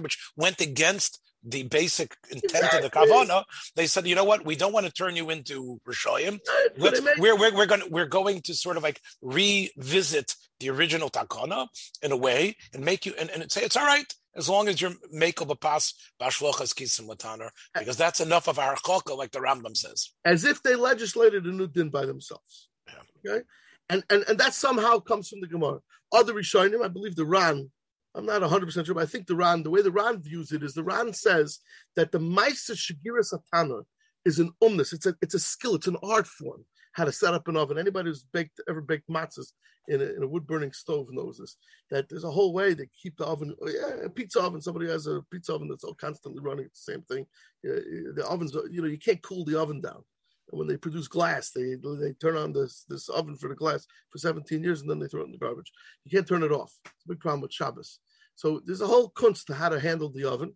Which 0.00 0.18
went 0.36 0.60
against 0.60 1.20
the 1.46 1.62
basic 1.64 2.16
intent 2.30 2.54
exactly. 2.54 2.78
of 2.78 2.84
the 2.84 2.90
kavana, 2.90 3.44
they 3.76 3.86
said, 3.86 4.06
you 4.06 4.14
know 4.14 4.24
what, 4.24 4.44
we 4.44 4.56
don't 4.56 4.72
want 4.72 4.86
to 4.86 4.92
turn 4.92 5.16
you 5.16 5.30
into 5.30 5.80
Rishoyim. 5.88 6.38
We're, 6.76 6.92
we're, 7.18 7.54
we're, 7.54 7.66
going 7.66 7.82
we're 7.90 8.06
going 8.06 8.42
to 8.42 8.54
sort 8.54 8.76
of 8.76 8.82
like 8.82 9.00
revisit 9.22 10.34
the 10.60 10.70
original 10.70 11.08
takana 11.08 11.68
in 12.02 12.12
a 12.12 12.16
way 12.16 12.56
and 12.74 12.84
make 12.84 13.06
you 13.06 13.14
and, 13.18 13.30
and 13.30 13.50
say 13.50 13.62
it's 13.62 13.76
all 13.76 13.86
right 13.86 14.12
as 14.36 14.48
long 14.48 14.68
as 14.68 14.80
you're 14.80 14.92
make 15.10 15.40
of 15.40 15.50
a 15.50 15.56
pass 15.56 15.94
bashlochas 16.20 16.74
kisim 16.74 17.08
lataner 17.08 17.48
because 17.78 17.96
that's 17.96 18.20
enough 18.20 18.48
of 18.48 18.58
our 18.58 18.76
chokka, 18.76 19.16
like 19.16 19.32
the 19.32 19.38
Rambam 19.38 19.76
says. 19.76 20.10
As 20.24 20.44
if 20.44 20.62
they 20.62 20.74
legislated 20.74 21.46
a 21.46 21.52
new 21.52 21.66
din 21.66 21.88
by 21.88 22.06
themselves. 22.06 22.68
Yeah. 22.86 23.32
Okay, 23.32 23.44
and 23.88 24.04
and 24.10 24.24
and 24.28 24.38
that 24.38 24.54
somehow 24.54 24.98
comes 24.98 25.28
from 25.28 25.40
the 25.40 25.46
Gemara. 25.46 25.80
Other 26.12 26.34
Rishonim, 26.34 26.84
I 26.84 26.88
believe 26.88 27.16
the 27.16 27.26
Ran 27.26 27.70
I'm 28.16 28.26
not 28.26 28.42
100% 28.42 28.86
sure, 28.86 28.94
but 28.94 29.02
I 29.02 29.06
think 29.06 29.26
the 29.26 29.36
Ran, 29.36 29.62
the 29.62 29.70
way 29.70 29.82
the 29.82 29.90
Ran 29.90 30.22
views 30.22 30.52
it 30.52 30.62
is 30.62 30.72
the 30.74 30.82
Ran 30.82 31.12
says 31.12 31.60
that 31.96 32.12
the 32.12 32.18
Maisa 32.18 32.72
Shagira 32.72 33.22
Satana 33.22 33.82
is 34.24 34.38
an 34.38 34.52
umnus. 34.62 34.92
It's 34.92 35.06
a, 35.06 35.14
it's 35.20 35.34
a 35.34 35.38
skill, 35.38 35.74
it's 35.74 35.86
an 35.86 35.98
art 36.02 36.26
form. 36.26 36.64
how 36.92 37.04
to 37.04 37.12
set 37.12 37.34
up 37.34 37.46
an 37.46 37.56
oven. 37.56 37.78
Anybody 37.78 38.08
who's 38.08 38.24
baked 38.32 38.60
ever 38.68 38.80
baked 38.80 39.08
matzahs 39.08 39.52
in 39.88 40.00
a, 40.00 40.04
in 40.04 40.22
a 40.22 40.26
wood 40.26 40.46
burning 40.46 40.72
stove 40.72 41.08
knows 41.10 41.38
this. 41.38 41.56
That 41.90 42.08
there's 42.08 42.24
a 42.24 42.30
whole 42.30 42.54
way 42.54 42.74
to 42.74 42.86
keep 43.00 43.18
the 43.18 43.26
oven. 43.26 43.54
Oh, 43.62 43.68
yeah, 43.68 44.06
a 44.06 44.08
pizza 44.08 44.40
oven. 44.40 44.62
Somebody 44.62 44.88
has 44.88 45.06
a 45.06 45.20
pizza 45.30 45.54
oven 45.54 45.68
that's 45.68 45.84
all 45.84 45.94
constantly 45.94 46.42
running. 46.42 46.64
It's 46.64 46.84
the 46.84 46.92
same 46.92 47.02
thing. 47.02 47.26
the 47.62 48.26
ovens, 48.26 48.56
you 48.70 48.80
know, 48.80 48.88
you 48.88 48.98
can't 48.98 49.22
cool 49.22 49.44
the 49.44 49.60
oven 49.60 49.80
down. 49.82 50.02
And 50.50 50.58
when 50.58 50.68
they 50.68 50.76
produce 50.76 51.08
glass, 51.08 51.50
they 51.50 51.74
they 51.74 52.12
turn 52.14 52.36
on 52.36 52.52
this 52.52 52.84
this 52.88 53.08
oven 53.08 53.36
for 53.36 53.48
the 53.48 53.54
glass 53.54 53.86
for 54.10 54.18
17 54.18 54.62
years 54.62 54.80
and 54.80 54.88
then 54.88 54.98
they 54.98 55.08
throw 55.08 55.22
it 55.22 55.26
in 55.26 55.32
the 55.32 55.38
garbage. 55.38 55.72
You 56.04 56.10
can't 56.10 56.26
turn 56.26 56.44
it 56.44 56.52
off. 56.52 56.72
It's 56.84 57.04
a 57.04 57.08
big 57.08 57.20
problem 57.20 57.40
with 57.40 57.52
Shabbos. 57.52 57.98
So 58.36 58.60
there's 58.64 58.80
a 58.80 58.86
whole 58.86 59.10
kunst 59.10 59.48
to 59.48 59.54
how 59.54 59.68
to 59.68 59.80
handle 59.80 60.10
the 60.10 60.24
oven, 60.24 60.54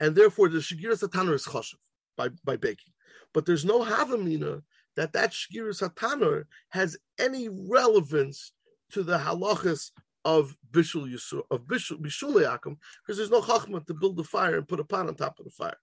and 0.00 0.14
therefore 0.14 0.48
the 0.48 0.58
shigiras 0.58 1.02
satanur 1.02 1.34
is 1.34 1.44
choshev 1.44 1.74
by 2.16 2.30
by 2.44 2.56
baking. 2.56 2.92
But 3.34 3.44
there's 3.44 3.64
no 3.64 3.84
havamina 3.84 4.62
that 4.96 5.12
that 5.12 5.32
shigiras 5.32 5.82
satanur 5.82 6.44
has 6.70 6.96
any 7.18 7.48
relevance 7.48 8.52
to 8.92 9.02
the 9.02 9.18
halachas 9.18 9.90
of 10.24 10.56
bishul 10.72 11.12
yisur 11.12 11.42
of 11.50 11.66
bishul 11.66 12.00
bishul 12.00 12.32
because 12.34 13.16
there's 13.16 13.30
no 13.30 13.42
chachma 13.42 13.84
to 13.86 13.94
build 13.94 14.16
the 14.16 14.24
fire 14.24 14.56
and 14.56 14.66
put 14.68 14.80
a 14.80 14.84
pot 14.84 15.06
on 15.06 15.14
top 15.14 15.38
of 15.38 15.44
the 15.44 15.50
fire 15.50 15.76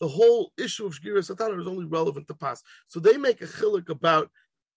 the 0.00 0.08
whole 0.08 0.52
issue 0.58 0.86
of 0.86 0.92
Shgira 0.92 1.18
Satana 1.18 1.60
is 1.60 1.66
only 1.66 1.86
relevant 1.86 2.28
to 2.28 2.34
pass. 2.34 2.62
So 2.88 3.00
they 3.00 3.16
make 3.16 3.40
a 3.40 3.46
chilik 3.46 3.88
about 3.88 4.30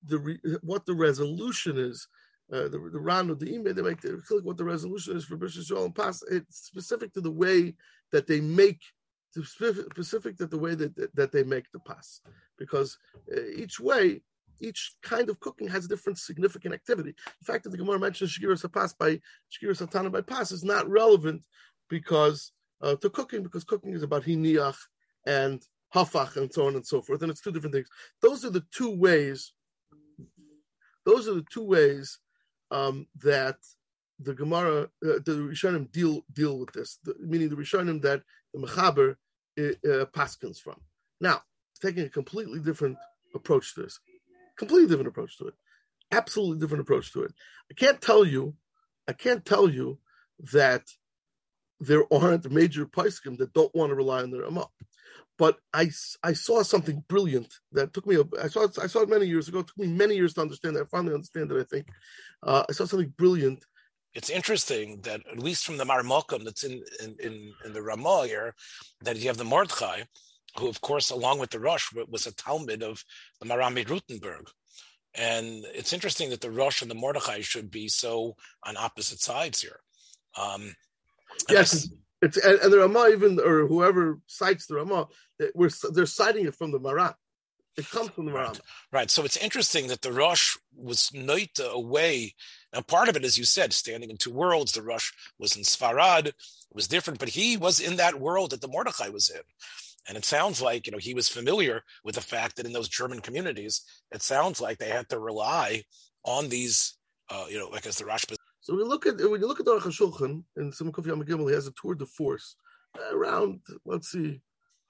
the 0.03 0.19
re, 0.19 0.39
what 0.62 0.86
the 0.86 0.93
resolution 0.93 1.77
is. 1.77 2.08
Uh, 2.51 2.69
the 2.69 2.89
the 2.93 2.99
Ran 2.99 3.29
of 3.29 3.39
the 3.39 3.53
email 3.53 3.73
they 3.73 3.81
make 3.81 3.99
the 3.99 4.21
what 4.41 4.55
the 4.55 4.63
resolution 4.63 5.17
is 5.17 5.25
for 5.25 5.38
Bishul 5.38 5.83
and 5.83 5.93
pass. 5.93 6.23
It's 6.31 6.67
specific 6.67 7.13
to 7.13 7.21
the 7.21 7.31
way 7.31 7.75
that 8.12 8.25
they 8.25 8.39
make 8.39 8.81
specific 9.31 10.38
to 10.38 10.47
the 10.47 10.57
way 10.57 10.73
that 10.73 11.13
that 11.13 11.31
they 11.31 11.43
make 11.43 11.65
the 11.71 11.79
pass 11.79 12.21
because 12.57 12.97
uh, 13.36 13.41
each 13.55 13.79
way 13.79 14.21
each 14.60 14.95
kind 15.03 15.29
of 15.29 15.39
cooking 15.39 15.67
has 15.67 15.86
a 15.86 15.88
different 15.88 16.17
significant 16.17 16.73
activity. 16.73 17.13
The 17.39 17.45
fact 17.45 17.63
that 17.63 17.69
the 17.69 17.77
Gemara 17.77 17.99
mentions 17.99 18.31
Shgira 18.31 18.60
Sapas 18.60 18.97
by 18.97 19.19
Shgira 19.51 19.77
Satana 19.77 20.12
by 20.12 20.21
Pas 20.21 20.51
is 20.51 20.63
not 20.63 20.89
relevant 20.89 21.45
because 21.89 22.51
uh, 22.81 22.95
to 22.95 23.10
cooking 23.10 23.43
because 23.43 23.63
cooking 23.63 23.93
is 23.93 24.03
about 24.03 24.23
hiniach 24.23 24.77
and 25.25 25.62
hafach 25.93 26.38
and 26.38 26.51
so 26.53 26.67
on 26.67 26.75
and 26.75 26.86
so 26.86 27.01
forth. 27.01 27.21
And 27.21 27.31
it's 27.31 27.41
two 27.41 27.51
different 27.51 27.75
things. 27.75 27.89
Those 28.21 28.45
are 28.45 28.49
the 28.49 28.63
two 28.73 28.95
ways. 28.95 29.53
Those 31.05 31.27
are 31.27 31.36
the 31.36 31.45
two 31.51 31.63
ways 31.63 32.19
um, 32.71 33.08
that 33.21 33.58
the 34.19 34.34
Gemara, 34.34 34.84
uh, 34.84 35.19
the 35.25 35.49
Rishonim 35.51 35.91
deal 35.91 36.21
deal 36.34 36.60
with 36.60 36.71
this, 36.73 36.99
the, 37.03 37.15
meaning 37.19 37.49
the 37.49 37.56
Rishonim 37.56 38.01
that 38.01 38.23
the 38.53 38.60
Mechaber 38.60 39.15
uh, 39.60 39.89
uh, 39.89 40.06
paskins 40.06 40.60
from. 40.60 40.80
Now, 41.21 41.41
taking 41.82 42.06
a 42.06 42.10
completely 42.10 42.60
different 42.60 42.97
approach 43.36 43.75
to 43.75 43.84
this, 43.84 43.99
completely 44.58 44.88
different 44.88 45.10
approach 45.10 45.38
to 45.38 45.47
it, 45.47 45.53
absolutely 46.12 46.60
different 46.60 46.82
approach 46.82 47.13
to 47.13 47.23
it. 47.23 47.34
I 47.71 47.73
can't 47.75 48.01
tell 48.01 48.25
you, 48.25 48.56
I 49.08 49.13
can't 49.13 49.45
tell 49.45 49.69
you 49.69 49.99
that 50.53 50.84
there 51.79 52.11
aren't 52.11 52.49
major 52.51 52.85
paiskim 52.85 53.37
that 53.37 53.53
don't 53.53 53.73
want 53.75 53.89
to 53.89 53.95
rely 53.95 54.23
on 54.23 54.31
the 54.31 54.41
Ramah. 54.41 54.67
But 55.37 55.57
I, 55.73 55.91
I 56.23 56.33
saw 56.33 56.63
something 56.63 57.03
brilliant 57.07 57.53
that 57.71 57.93
took 57.93 58.07
me. 58.07 58.15
A, 58.15 58.23
I 58.41 58.47
saw 58.47 58.63
it, 58.63 58.77
I 58.81 58.87
saw 58.87 59.01
it 59.01 59.09
many 59.09 59.27
years 59.27 59.47
ago. 59.47 59.59
It 59.59 59.67
took 59.67 59.77
me 59.77 59.87
many 59.87 60.15
years 60.15 60.33
to 60.33 60.41
understand 60.41 60.75
that. 60.75 60.83
I 60.83 60.85
finally 60.85 61.13
understand 61.13 61.51
it. 61.51 61.59
I 61.59 61.63
think 61.63 61.87
uh, 62.41 62.63
I 62.67 62.71
saw 62.71 62.85
something 62.85 63.13
brilliant. 63.17 63.63
It's 64.15 64.31
interesting 64.31 65.01
that 65.01 65.21
at 65.31 65.37
least 65.37 65.65
from 65.65 65.77
the 65.77 65.85
Marmokum 65.85 66.43
that's 66.43 66.63
in, 66.63 66.83
in, 67.03 67.15
in, 67.19 67.53
in 67.65 67.73
the 67.73 67.83
Ramah 67.83 68.25
here, 68.25 68.55
that 69.01 69.17
you 69.17 69.27
have 69.27 69.37
the 69.37 69.43
Mordechai, 69.43 70.03
who 70.57 70.67
of 70.67 70.81
course, 70.81 71.11
along 71.11 71.37
with 71.37 71.51
the 71.51 71.59
Rosh, 71.59 71.93
was 72.09 72.25
a 72.25 72.33
Talmud 72.33 72.81
of 72.81 73.03
the 73.39 73.45
Marami 73.45 73.85
Rutenberg. 73.85 74.47
And 75.13 75.65
it's 75.73 75.93
interesting 75.93 76.31
that 76.31 76.41
the 76.41 76.49
Rosh 76.49 76.81
and 76.81 76.89
the 76.89 76.95
Mordechai 76.95 77.41
should 77.41 77.69
be 77.69 77.89
so 77.89 78.35
on 78.63 78.75
opposite 78.75 79.19
sides 79.19 79.61
here. 79.61 79.79
Um, 80.35 80.75
yes, 81.49 81.89
it's 82.21 82.37
and, 82.37 82.59
and 82.59 82.73
the 82.73 82.79
Ramah 82.79 83.09
even 83.11 83.39
or 83.39 83.67
whoever 83.67 84.19
cites 84.27 84.65
the 84.67 84.75
Ramah, 84.75 85.07
we're 85.53 85.69
they're 85.93 86.05
citing 86.05 86.45
it 86.45 86.55
from 86.55 86.71
the 86.71 86.79
Maran. 86.79 87.13
It 87.77 87.89
comes 87.91 88.09
from 88.09 88.25
the 88.25 88.31
Maran. 88.31 88.49
Right. 88.49 88.61
right. 88.91 89.11
So 89.11 89.23
it's 89.23 89.37
interesting 89.37 89.87
that 89.87 90.01
the 90.01 90.11
Rosh 90.11 90.57
was 90.75 91.11
noita 91.13 91.69
away. 91.71 92.33
Now, 92.73 92.81
part 92.81 93.07
of 93.07 93.15
it, 93.15 93.23
as 93.23 93.37
you 93.37 93.43
said, 93.43 93.71
standing 93.71 94.09
in 94.09 94.17
two 94.17 94.33
worlds. 94.33 94.71
The 94.71 94.81
Rosh 94.81 95.11
was 95.37 95.55
in 95.55 95.61
Sfarad, 95.61 96.31
was 96.73 96.87
different, 96.87 97.19
but 97.19 97.29
he 97.29 97.55
was 97.55 97.79
in 97.79 97.97
that 97.97 98.19
world 98.19 98.51
that 98.51 98.61
the 98.61 98.67
Mordechai 98.67 99.09
was 99.09 99.29
in. 99.29 99.41
And 100.07 100.17
it 100.17 100.25
sounds 100.25 100.61
like 100.61 100.87
you 100.87 100.91
know 100.91 100.97
he 100.97 101.13
was 101.13 101.29
familiar 101.29 101.83
with 102.03 102.15
the 102.15 102.21
fact 102.21 102.55
that 102.55 102.65
in 102.65 102.73
those 102.73 102.89
German 102.89 103.19
communities, 103.19 103.83
it 104.11 104.23
sounds 104.23 104.59
like 104.59 104.79
they 104.79 104.89
had 104.89 105.09
to 105.09 105.19
rely 105.19 105.83
on 106.23 106.49
these, 106.49 106.97
uh, 107.29 107.45
you 107.49 107.59
know, 107.59 107.67
like 107.67 107.85
as 107.85 107.97
the 107.97 108.05
Rosh 108.05 108.25
so 108.67 108.75
we 108.75 108.84
look 108.84 109.06
at 109.06 109.15
when 109.15 109.39
you 109.39 109.47
look 109.47 109.62
at 109.62 109.65
the 109.65 109.71
Aruch 109.71 109.84
HaShulchan 109.84 110.43
in 110.58 110.73
Simon 110.73 110.91
Kofi 110.91 111.08
Gimel, 111.08 111.47
he 111.47 111.56
has 111.56 111.67
a 111.67 111.71
tour 111.82 111.95
de 111.95 112.06
force 112.06 112.58
around. 113.13 113.62
Let's 113.86 114.12
see, 114.12 114.41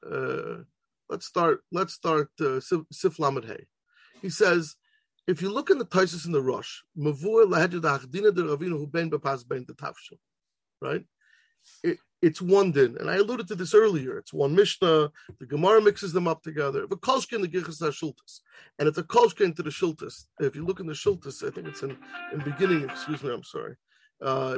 uh, 0.03 0.63
let's 1.09 1.27
start. 1.27 1.61
Let's 1.71 1.93
start 1.93 2.31
uh, 2.41 2.59
Sif 2.59 3.19
Lamed 3.19 3.45
Hay. 3.45 3.67
He 4.19 4.31
says, 4.31 4.77
if 5.27 5.43
you 5.43 5.53
look 5.53 5.69
in 5.69 5.77
the 5.77 5.85
Taisus 5.85 6.25
in 6.25 6.31
the 6.31 6.41
Rosh, 6.41 6.79
de 9.11 9.19
Ben 9.43 9.67
right? 10.81 11.05
It, 11.83 11.99
it's 12.21 12.41
one 12.41 12.71
din, 12.71 12.97
and 12.99 13.09
I 13.09 13.17
alluded 13.17 13.47
to 13.49 13.55
this 13.55 13.75
earlier. 13.75 14.17
It's 14.17 14.33
one 14.33 14.55
Mishnah. 14.55 15.11
The 15.39 15.45
Gemara 15.45 15.81
mixes 15.81 16.13
them 16.13 16.27
up 16.27 16.41
together. 16.41 16.83
A 16.83 16.87
kolshkin 16.87 17.41
the 17.41 17.47
gichas 17.47 17.79
shultas, 17.81 18.39
and 18.79 18.87
it's 18.87 18.97
a 18.97 19.03
kolshkin 19.03 19.55
to 19.55 19.63
the 19.63 19.69
shultas. 19.69 20.25
If 20.39 20.55
you 20.55 20.65
look 20.65 20.79
in 20.79 20.87
the 20.87 20.93
shultas, 20.93 21.47
I 21.47 21.53
think 21.53 21.67
it's 21.67 21.83
in 21.83 21.97
in 22.33 22.39
beginning. 22.39 22.83
Excuse 22.89 23.21
me, 23.23 23.31
I'm 23.31 23.43
sorry. 23.43 23.75
Uh, 24.21 24.57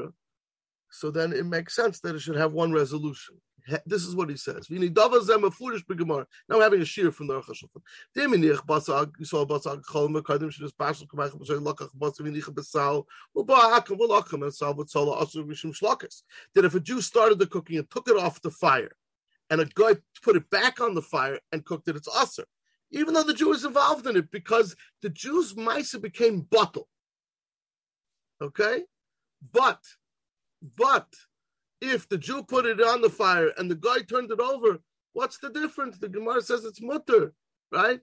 so 0.89 1.12
then 1.12 1.34
it 1.34 1.45
makes 1.45 1.76
sense 1.76 2.00
that 2.02 2.15
it 2.15 2.19
should 2.19 2.38
have 2.38 2.54
one 2.54 2.72
resolution. 2.72 3.36
This 3.86 4.06
is 4.06 4.15
what 4.15 4.30
he 4.30 4.38
says. 4.38 4.69
Now 4.69 4.80
we're 4.80 6.63
having 6.63 6.82
a 6.82 6.86
shear 6.86 7.12
from 7.12 7.28
the 7.28 7.41
shlokas. 15.74 16.24
That 16.56 16.65
if 16.65 16.76
a 16.76 16.80
Jew 16.80 17.02
started 17.02 17.39
the 17.39 17.48
cooking 17.48 17.78
and 17.78 17.89
took 17.89 18.08
it 18.10 18.17
off 18.17 18.41
the 18.41 18.52
fire, 18.52 18.91
and 19.50 19.62
a 19.62 19.65
guy 19.65 19.95
put 20.22 20.36
it 20.36 20.50
back 20.50 20.80
on 20.80 20.93
the 20.93 21.02
fire 21.02 21.39
and 21.52 21.65
cooked 21.65 21.88
it, 21.88 21.95
it's 21.95 22.08
aser. 22.22 22.45
Even 22.91 23.13
though 23.13 23.24
the 23.24 23.34
Jew 23.34 23.52
is 23.54 23.65
involved 23.65 24.08
in 24.08 24.17
it, 24.17 24.32
because 24.32 24.76
the 25.02 25.10
Jews' 25.10 25.54
ma'isa 25.54 26.02
became 26.02 26.41
bottle. 26.41 26.88
Okay, 28.41 28.84
but 29.52 29.84
but 30.76 31.08
if 31.81 32.07
the 32.09 32.17
Jew 32.17 32.43
put 32.43 32.65
it 32.65 32.81
on 32.81 33.01
the 33.01 33.09
fire 33.09 33.51
and 33.57 33.69
the 33.69 33.75
guy 33.75 33.99
turned 33.99 34.31
it 34.31 34.39
over, 34.39 34.79
what's 35.13 35.37
the 35.39 35.49
difference? 35.49 35.97
The 35.97 36.09
Gemara 36.09 36.41
says 36.41 36.65
it's 36.65 36.81
mutter, 36.81 37.33
right? 37.71 37.99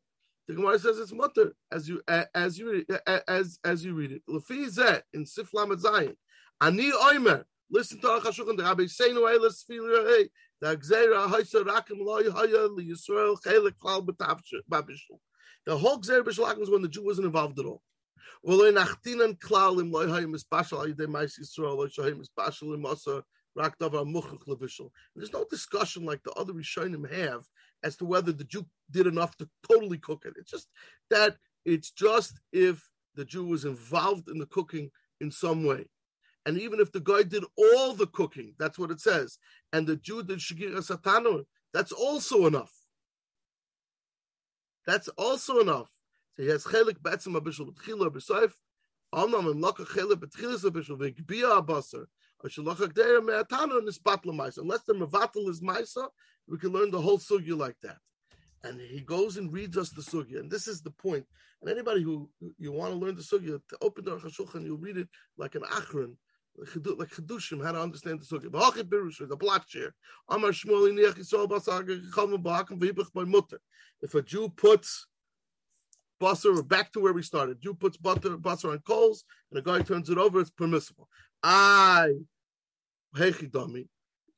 The 0.48 0.54
Gemara 0.54 0.78
says 0.78 0.98
it's 0.98 1.12
mutter 1.12 1.54
as 1.72 1.88
you 1.88 2.02
as 2.34 2.58
you 2.58 2.86
as 3.26 3.58
as 3.64 3.84
you 3.84 3.94
read 3.94 4.12
it. 4.12 4.22
Lefizeh 4.28 5.02
in 5.12 5.26
Sif 5.26 5.52
Lamed 5.52 5.80
Zayin. 5.80 6.14
Ani 6.60 6.92
Oimer. 6.92 7.44
Listen 7.68 8.00
to 8.00 8.06
Achashukhan. 8.06 8.56
The 8.56 8.62
Rabbi 8.62 8.84
Seinu 8.84 9.22
Eilis 9.28 9.64
Filei. 9.68 10.28
The 10.60 10.76
Gzeira 10.76 11.26
Haisa 11.28 11.64
Rakim 11.64 11.98
Lo 11.98 12.22
Yahaya 12.22 12.74
Li 12.74 12.90
Yisrael 12.90 13.36
Chelik 13.42 13.72
Klal 13.82 14.06
Babishul. 14.06 15.18
The 15.66 15.76
whole 15.76 15.98
Gzeira 15.98 16.22
Bishalakim 16.22 16.60
was 16.60 16.70
when 16.70 16.82
the 16.82 16.88
Jew 16.88 17.04
wasn't 17.04 17.26
involved 17.26 17.58
at 17.58 17.66
all. 17.66 17.82
Well, 18.44 18.62
in 18.62 18.76
Achtinan 18.76 19.38
Klal 19.40 19.80
Im 19.80 19.90
Lo 19.90 20.06
Yahaya 20.06 20.32
Mispashal 20.32 20.86
Ayidei 20.86 21.08
Mais 21.08 21.36
Yisrael 21.36 21.76
Lo 21.76 21.88
Yahaya 21.88 22.14
Mispashal 22.14 22.72
Im 22.74 22.86
Asa 22.86 23.24
there's 23.56 25.32
no 25.32 25.44
discussion 25.50 26.04
like 26.04 26.22
the 26.22 26.32
other 26.32 26.52
Rishonim 26.52 27.10
have 27.12 27.44
as 27.82 27.96
to 27.96 28.04
whether 28.04 28.32
the 28.32 28.44
Jew 28.44 28.66
did 28.90 29.06
enough 29.06 29.36
to 29.38 29.48
totally 29.68 29.98
cook 29.98 30.24
it. 30.26 30.34
It's 30.36 30.50
just 30.50 30.68
that 31.10 31.36
it's 31.64 31.90
just 31.90 32.40
if 32.52 32.88
the 33.14 33.24
Jew 33.24 33.46
was 33.46 33.64
involved 33.64 34.28
in 34.28 34.38
the 34.38 34.46
cooking 34.46 34.90
in 35.20 35.30
some 35.30 35.64
way. 35.64 35.86
And 36.44 36.58
even 36.58 36.78
if 36.80 36.92
the 36.92 37.00
guy 37.00 37.22
did 37.22 37.44
all 37.56 37.94
the 37.94 38.06
cooking, 38.06 38.54
that's 38.58 38.78
what 38.78 38.90
it 38.90 39.00
says, 39.00 39.38
and 39.72 39.86
the 39.86 39.96
Jew 39.96 40.22
did 40.22 40.38
Shagira 40.38 40.78
Satano, 40.78 41.44
that's 41.74 41.92
also 41.92 42.46
enough. 42.46 42.72
That's 44.86 45.08
also 45.08 45.58
enough. 45.58 45.90
So 46.36 46.44
he 46.44 46.48
has 46.50 46.64
chelik 46.64 46.98
betzim 46.98 47.40
abishul 47.40 47.74
b'tchila 47.74 48.10
b'soif, 48.10 48.52
amnam 49.12 49.50
and 49.50 49.62
laka 49.62 49.86
chelik 49.86 50.20
b'tchilas 50.20 50.64
abishul 50.64 50.98
v'gbia 50.98 51.60
abasar, 51.60 52.06
Unless 52.58 52.78
the 52.78 52.88
Mavatal 54.94 55.48
is 55.48 55.60
Maisa, 55.60 56.08
we 56.48 56.58
can 56.58 56.70
learn 56.70 56.90
the 56.90 57.00
whole 57.00 57.18
sugya 57.18 57.56
like 57.56 57.76
that. 57.82 57.98
And 58.62 58.80
he 58.80 59.00
goes 59.00 59.36
and 59.36 59.52
reads 59.52 59.76
us 59.76 59.90
the 59.90 60.02
sugya. 60.02 60.40
And 60.40 60.50
this 60.50 60.66
is 60.66 60.82
the 60.82 60.90
point. 60.90 61.26
And 61.60 61.70
anybody 61.70 62.02
who 62.02 62.28
you 62.58 62.72
want 62.72 62.92
to 62.92 62.98
learn 62.98 63.16
the 63.16 63.22
sugya, 63.22 63.60
to 63.68 63.78
open 63.80 64.04
the 64.04 64.16
Shulchan, 64.16 64.64
you'll 64.64 64.76
read 64.76 64.96
it 64.96 65.08
like 65.38 65.54
an 65.54 65.62
achron, 65.62 66.14
like 66.56 67.10
Chedushim, 67.10 67.64
how 67.64 67.72
to 67.72 67.80
understand 67.80 68.20
the 68.20 68.26
sugya. 68.26 68.50
B'hachit 68.50 68.84
Birusha, 68.84 69.28
the 69.28 69.36
black 69.36 69.66
chair. 69.66 69.94
If 74.02 74.14
a 74.14 74.22
Jew 74.22 74.48
puts 74.50 75.06
butter, 76.18 76.62
back 76.62 76.92
to 76.92 77.00
where 77.00 77.12
we 77.12 77.22
started. 77.22 77.62
Jew 77.62 77.74
puts 77.74 77.96
butter, 77.96 78.36
butter 78.36 78.70
on 78.70 78.78
coals, 78.80 79.24
and 79.50 79.58
the 79.58 79.62
guy 79.62 79.82
turns 79.82 80.10
it 80.10 80.18
over, 80.18 80.40
it's 80.40 80.50
permissible. 80.50 81.08
I, 81.42 82.10
dummy. 83.52 83.88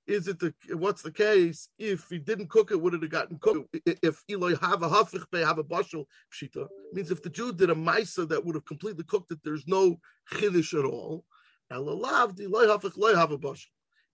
Is 0.07 0.27
it 0.27 0.38
the 0.38 0.55
what's 0.73 1.03
the 1.03 1.12
case? 1.12 1.69
If 1.79 2.09
he 2.09 2.19
didn't 2.19 2.49
cook 2.49 2.71
it, 2.71 2.81
would 2.81 2.95
it 2.95 3.03
have 3.03 3.11
gotten 3.11 3.38
cooked? 3.38 3.77
If 3.85 4.23
Eloi 4.31 4.57
have 4.57 4.83
a 4.83 4.88
hafich 4.88 5.23
have 5.45 5.59
a 5.59 5.64
bashal 5.64 6.07
pshita 6.33 6.67
means 6.95 7.11
if 7.11 7.23
the 7.23 7.29
Jew 7.29 7.53
did 7.53 7.69
a 7.69 7.75
ma'isa 7.75 8.27
that 8.29 8.43
would 8.43 8.55
have 8.55 8.64
completely 8.64 9.05
cooked 9.05 9.33
it, 9.33 9.38
there's 9.45 9.67
no 9.67 10.01
chiddush 10.33 10.79
at 10.79 10.87
all. 10.87 11.27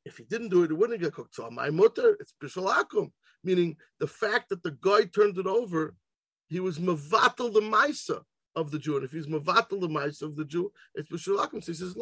If 0.05 0.17
he 0.17 0.25
didn't 0.25 0.49
do 0.49 0.65
it, 0.65 0.73
it 0.73 0.75
wouldn't 0.75 1.01
get 1.01 1.13
cooked. 1.13 1.37
So 1.37 1.49
my 1.51 1.71
mutter, 1.71 2.17
it's 2.19 2.35
bishalakum, 2.43 3.13
meaning 3.45 3.77
the 4.01 4.09
fact 4.09 4.49
that 4.49 4.65
the 4.65 4.77
guy 4.81 5.05
turned 5.05 5.39
it 5.39 5.47
over, 5.47 5.95
he 6.49 6.59
was 6.59 6.81
mavatal 6.81 7.53
the 7.53 7.61
ma'isa 7.61 8.23
of 8.57 8.71
the 8.71 8.79
Jew. 8.79 8.97
And 8.97 9.05
if 9.05 9.13
he's 9.13 9.27
mavatal 9.27 9.81
the 9.81 9.89
mice 9.89 10.23
of 10.23 10.37
the 10.37 10.45
Jew, 10.45 10.73
it's 10.95 11.09
b'shulakim. 11.09 11.63
So 11.63 11.73
he 11.73 11.79
says, 11.79 11.95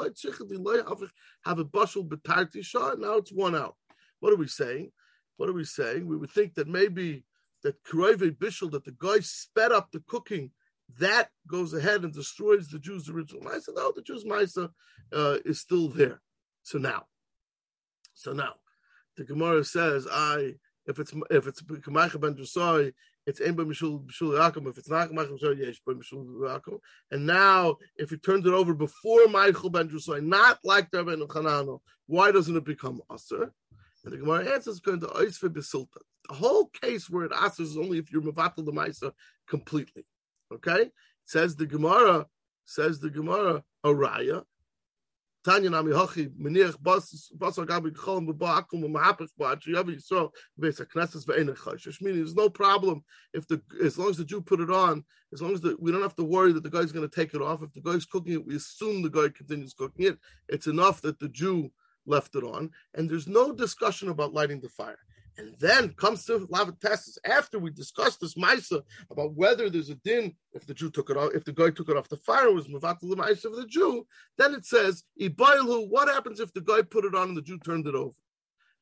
have 1.44 1.58
a 1.58 1.64
bushel 1.64 2.04
betarti 2.04 2.64
shah. 2.64 2.94
Now 2.98 3.14
it's 3.14 3.32
one 3.32 3.56
out. 3.56 3.76
What 4.20 4.32
are 4.32 4.36
we 4.36 4.48
saying? 4.48 4.92
What 5.36 5.48
are 5.48 5.54
we 5.54 5.64
saying? 5.64 6.06
We 6.06 6.16
would 6.16 6.30
think 6.30 6.54
that 6.54 6.68
maybe 6.68 7.24
that 7.62 7.82
Kureve 7.84 8.36
Bishul, 8.36 8.70
that 8.72 8.84
the 8.84 8.94
guy 8.98 9.20
sped 9.20 9.72
up 9.72 9.90
the 9.90 10.02
cooking, 10.06 10.50
that 10.98 11.30
goes 11.46 11.72
ahead 11.72 12.04
and 12.04 12.12
destroys 12.12 12.68
the 12.68 12.78
Jew's 12.78 13.08
original 13.08 13.42
Misa. 13.42 13.68
No, 13.74 13.92
the 13.94 14.02
Jew's 14.02 14.24
Misa 14.24 14.70
uh, 15.12 15.38
is 15.44 15.60
still 15.60 15.88
there. 15.88 16.20
So 16.62 16.78
now, 16.78 17.06
so 18.14 18.32
now, 18.32 18.54
the 19.16 19.24
Gemara 19.24 19.64
says, 19.64 20.06
I 20.10 20.54
if 20.86 20.98
it's 20.98 21.12
if 21.30 21.46
it's 21.46 21.62
ben 21.62 22.34
it's 23.26 23.40
Ein 23.40 23.54
Mishul 23.54 24.04
Mishul 24.04 24.38
Yaakov. 24.38 24.68
If 24.68 24.78
it's 24.78 24.90
not 24.90 25.10
Kamacha 25.10 25.40
ben 25.40 25.58
Yesh 25.58 25.80
Mishul 25.88 26.26
Yaakov. 26.26 26.78
And 27.10 27.26
now, 27.26 27.76
if 27.96 28.10
he 28.10 28.16
turns 28.16 28.46
it 28.46 28.52
over 28.52 28.74
before 28.74 29.28
Michael 29.28 29.70
ben 29.70 29.88
Drusai, 29.88 30.22
not 30.22 30.58
like 30.64 30.90
the 30.90 31.04
Ben 31.04 31.20
Chanano, 31.20 31.80
why 32.06 32.32
doesn't 32.32 32.56
it 32.56 32.64
become 32.64 33.00
Aser? 33.12 33.52
And 34.04 34.12
the 34.12 34.18
Gemara 34.18 34.52
answers 34.52 34.80
going 34.80 35.00
to 35.00 35.06
Oisve 35.06 35.50
Besilta. 35.50 35.98
The 36.28 36.34
whole 36.34 36.66
case 36.66 37.08
where 37.08 37.24
it 37.24 37.32
asks 37.34 37.60
is 37.60 37.76
only 37.76 37.98
if 37.98 38.10
you're 38.10 38.22
Mavatal 38.22 38.64
the 38.64 38.72
Maisa 38.72 39.12
completely. 39.48 40.04
Okay? 40.52 40.90
Says 41.24 41.54
the 41.54 41.66
Gemara, 41.66 42.26
says 42.64 42.98
the 42.98 43.10
Gemara, 43.10 43.62
Araya, 43.84 44.44
Tanya 45.44 45.70
Nami 45.70 45.92
Hachi, 45.92 46.28
Meniach 46.40 46.76
Basar 46.76 47.66
Gabi 47.66 47.90
Cholim 47.90 48.26
Baba 48.26 48.62
Akum 48.62 48.82
Mahapach 48.84 49.28
Ba 49.36 49.56
Yavi 49.56 49.96
Yisrael 49.96 50.30
Beis 50.60 50.80
Knesses 50.94 51.26
Ve'enech 51.26 51.56
Choshesh. 51.56 52.00
Meaning, 52.00 52.18
there's 52.18 52.34
no 52.34 52.48
problem 52.48 53.02
if 53.34 53.46
the 53.48 53.60
as 53.82 53.98
long 53.98 54.10
as 54.10 54.16
the 54.16 54.24
Jew 54.24 54.40
put 54.40 54.60
it 54.60 54.70
on, 54.70 55.04
as 55.32 55.42
long 55.42 55.52
as 55.52 55.60
the, 55.60 55.76
we 55.80 55.90
don't 55.90 56.02
have 56.02 56.14
to 56.16 56.24
worry 56.24 56.52
that 56.52 56.62
the 56.62 56.70
guy's 56.70 56.92
going 56.92 57.08
to 57.08 57.14
take 57.14 57.34
it 57.34 57.42
off. 57.42 57.62
If 57.62 57.72
the 57.72 57.80
guy's 57.80 58.04
cooking 58.04 58.34
it, 58.34 58.46
we 58.46 58.56
assume 58.56 59.02
the 59.02 59.10
guy 59.10 59.28
continues 59.28 59.74
cooking 59.74 60.06
it. 60.06 60.18
It's 60.48 60.66
enough 60.68 61.02
that 61.02 61.18
the 61.18 61.28
Jew 61.28 61.70
left 62.06 62.34
it 62.34 62.44
on, 62.44 62.70
and 62.94 63.08
there's 63.08 63.26
no 63.26 63.52
discussion 63.52 64.08
about 64.08 64.32
lighting 64.32 64.60
the 64.60 64.68
fire. 64.68 64.98
And 65.38 65.54
then 65.58 65.94
comes 65.94 66.26
to 66.26 66.46
Lavatasis 66.48 67.16
after 67.24 67.58
we 67.58 67.70
discussed 67.70 68.20
this 68.20 68.34
Maisa 68.34 68.82
about 69.10 69.34
whether 69.34 69.70
there's 69.70 69.88
a 69.88 69.94
din 69.94 70.34
if 70.52 70.66
the 70.66 70.74
Jew 70.74 70.90
took 70.90 71.08
it 71.08 71.16
off, 71.16 71.30
if 71.34 71.44
the 71.44 71.52
guy 71.52 71.70
took 71.70 71.88
it 71.88 71.96
off 71.96 72.08
the 72.08 72.18
fire 72.18 72.52
was 72.52 72.68
Mavatal 72.68 73.08
the 73.08 73.16
Maisa 73.16 73.46
of 73.46 73.56
the 73.56 73.66
Jew. 73.66 74.06
Then 74.36 74.54
it 74.54 74.66
says 74.66 75.04
Ibailhu. 75.20 75.88
What 75.88 76.08
happens 76.08 76.38
if 76.38 76.52
the 76.52 76.60
guy 76.60 76.82
put 76.82 77.06
it 77.06 77.14
on 77.14 77.28
and 77.28 77.36
the 77.36 77.42
Jew 77.42 77.58
turned 77.58 77.86
it 77.86 77.94
over? 77.94 78.14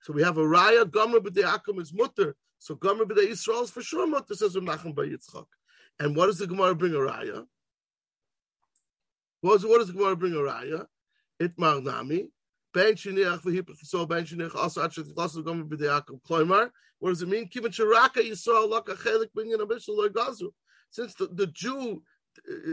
So 0.02 0.12
we 0.12 0.22
have 0.22 0.38
a 0.38 0.42
raya 0.42 0.84
b'dei 0.84 1.44
Akum 1.44 1.80
is 1.80 1.92
mutter. 1.92 2.34
So 2.58 2.74
Gomer 2.74 3.04
b'dei 3.04 3.28
Yisrael 3.28 3.62
is 3.62 3.70
for 3.70 3.82
sure 3.82 4.06
mutter 4.06 4.34
says 4.34 4.56
Menachem 4.56 4.94
by 4.94 5.04
Yitzchak. 5.04 5.46
And 6.00 6.16
what 6.16 6.26
does 6.26 6.38
the 6.38 6.46
Gemara 6.46 6.74
bring 6.74 6.94
a 6.94 6.98
raya? 6.98 7.44
What, 9.42 9.62
what 9.62 9.78
does 9.78 9.88
the 9.88 9.92
Gemara 9.92 10.16
bring 10.16 10.32
a 10.32 10.38
raya? 10.38 10.86
Itmar 11.40 11.82
nami 11.82 12.28
Ben 12.72 12.94
ben 12.94 14.50
also 14.54 14.82
actually 14.82 15.04
the 15.04 16.20
kloimar. 16.28 16.70
What 16.98 17.10
does 17.10 17.22
it 17.22 17.28
mean? 17.28 17.48
Yisrael 17.48 18.70
laka 18.70 18.94
chelik 18.96 19.30
binyan. 19.36 20.52
Since 20.90 21.14
the, 21.14 21.26
the 21.28 21.46
Jew 21.48 22.02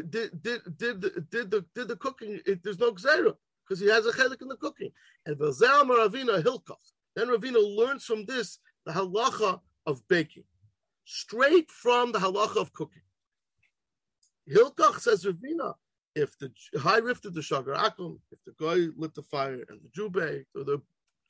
did 0.10 0.42
did 0.42 0.62
did 0.78 1.30
did 1.30 1.52
the 1.52 1.66
did 1.74 1.88
the 1.88 1.96
cooking, 1.96 2.40
it, 2.46 2.64
there's 2.64 2.80
no 2.80 2.92
gzera 2.92 3.36
because 3.64 3.80
he 3.80 3.88
has 3.88 4.06
a 4.06 4.12
chelik 4.12 4.42
in 4.42 4.48
the 4.48 4.56
cooking. 4.58 4.92
And 5.26 5.38
v'zel 5.38 5.86
Ravina 5.86 6.44
hilkach. 6.44 6.94
Then 7.16 7.28
Ravina 7.30 7.60
learns 7.78 8.04
from 8.04 8.26
this 8.26 8.60
the 8.86 8.92
halacha 8.92 9.62
of 9.86 10.08
baking, 10.08 10.44
straight 11.06 11.72
from 11.72 12.12
the 12.12 12.20
halacha 12.20 12.58
of 12.58 12.74
cooking. 12.74 13.02
Hilkach 14.50 15.00
says 15.00 15.26
Ravina, 15.26 15.74
if 16.17 16.38
the 16.39 16.51
high 16.80 16.97
rifted 16.97 17.34
the 17.34 17.41
shagar 17.41 17.75
akum, 17.75 18.17
if 18.32 18.39
the 18.45 18.53
guy 18.60 18.91
lit 18.97 19.13
the 19.13 19.21
fire 19.21 19.63
and 19.69 19.80
the 19.82 19.89
Jew 19.93 20.10
baked, 20.10 20.47
or 20.56 20.63
the, 20.63 20.82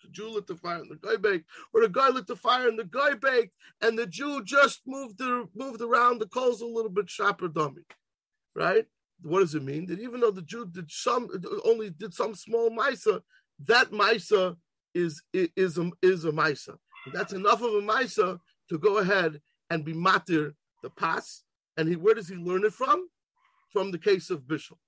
the 0.03 0.09
Jew 0.11 0.29
lit 0.29 0.47
the 0.47 0.55
fire 0.55 0.77
and 0.77 0.89
the 0.89 0.95
guy 0.95 1.17
baked, 1.17 1.45
or 1.73 1.81
the 1.81 1.89
guy 1.89 2.09
lit 2.09 2.27
the 2.27 2.35
fire 2.35 2.67
and 2.67 2.79
the 2.79 2.85
guy 2.85 3.13
baked, 3.13 3.53
and 3.81 3.99
the 3.99 4.07
Jew 4.07 4.43
just 4.43 4.81
moved 4.87 5.17
the 5.17 5.47
moved 5.55 5.81
around 5.81 6.19
the 6.19 6.27
coals 6.27 6.61
a 6.61 6.65
little 6.65 6.89
bit 6.91 7.09
sharper 7.09 7.49
dummy, 7.49 7.83
right? 8.55 8.85
What 9.21 9.41
does 9.41 9.55
it 9.55 9.63
mean? 9.63 9.87
That 9.87 9.99
even 9.99 10.21
though 10.21 10.31
the 10.31 10.41
Jew 10.41 10.65
did 10.65 10.89
some 10.89 11.27
only 11.65 11.89
did 11.89 12.13
some 12.13 12.33
small 12.33 12.69
misa, 12.69 13.21
that 13.65 13.91
misa 13.91 14.55
is 14.93 15.21
is 15.33 15.77
a 15.77 15.91
is 16.01 16.25
a 16.25 16.31
misa. 16.31 16.75
That's 17.13 17.33
enough 17.33 17.61
of 17.61 17.73
a 17.73 17.81
misa 17.81 18.39
to 18.69 18.77
go 18.77 18.97
ahead 18.97 19.41
and 19.69 19.83
be 19.83 19.93
matir 19.93 20.53
the 20.83 20.89
pas. 20.89 21.43
And 21.77 21.87
he, 21.89 21.95
where 21.95 22.15
does 22.15 22.27
he 22.27 22.35
learn 22.35 22.65
it 22.65 22.73
from? 22.73 23.07
From 23.77 23.91
the 23.91 23.99
case 23.99 24.31
of 24.31 24.41
Bishul. 24.41 24.79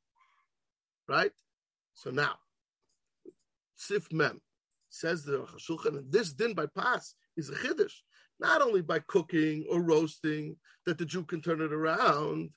Right? 1.07 1.31
So 1.93 2.09
now, 2.09 2.37
Sif 3.75 4.11
Mem 4.11 4.41
says 4.89 5.23
the 5.23 5.45
and 5.85 6.11
this 6.11 6.33
din 6.33 6.55
by 6.55 6.65
pass 6.65 7.13
is 7.37 7.51
a 7.51 7.53
chiddush, 7.53 7.93
not 8.39 8.63
only 8.63 8.81
by 8.81 8.97
cooking 8.97 9.63
or 9.69 9.83
roasting 9.83 10.55
that 10.87 10.97
the 10.97 11.05
Jew 11.05 11.23
can 11.23 11.39
turn 11.39 11.61
it 11.61 11.71
around, 11.71 12.49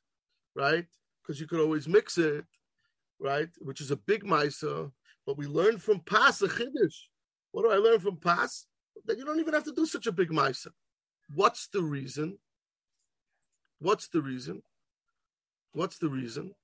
right? 0.56 0.86
Because 1.20 1.38
you 1.38 1.46
could 1.46 1.60
always 1.60 1.86
mix 1.86 2.16
it, 2.16 2.46
right? 3.20 3.50
Which 3.58 3.82
is 3.82 3.90
a 3.90 3.96
big 3.96 4.24
misa. 4.24 4.90
But 5.26 5.36
we 5.36 5.44
learn 5.44 5.76
from 5.76 6.00
pass 6.00 6.40
a 6.40 6.48
chiddush. 6.48 6.96
What 7.50 7.64
do 7.64 7.70
I 7.70 7.76
learn 7.76 8.00
from 8.00 8.16
pass? 8.16 8.64
That 9.04 9.18
you 9.18 9.26
don't 9.26 9.40
even 9.40 9.52
have 9.52 9.64
to 9.64 9.72
do 9.72 9.84
such 9.84 10.06
a 10.06 10.12
big 10.12 10.30
misa. 10.30 10.68
What's 11.34 11.68
the 11.68 11.82
reason? 11.82 12.38
What's 13.80 14.08
the 14.08 14.22
reason? 14.22 14.62
What's 15.72 15.98
the 15.98 16.08
reason? 16.08 16.54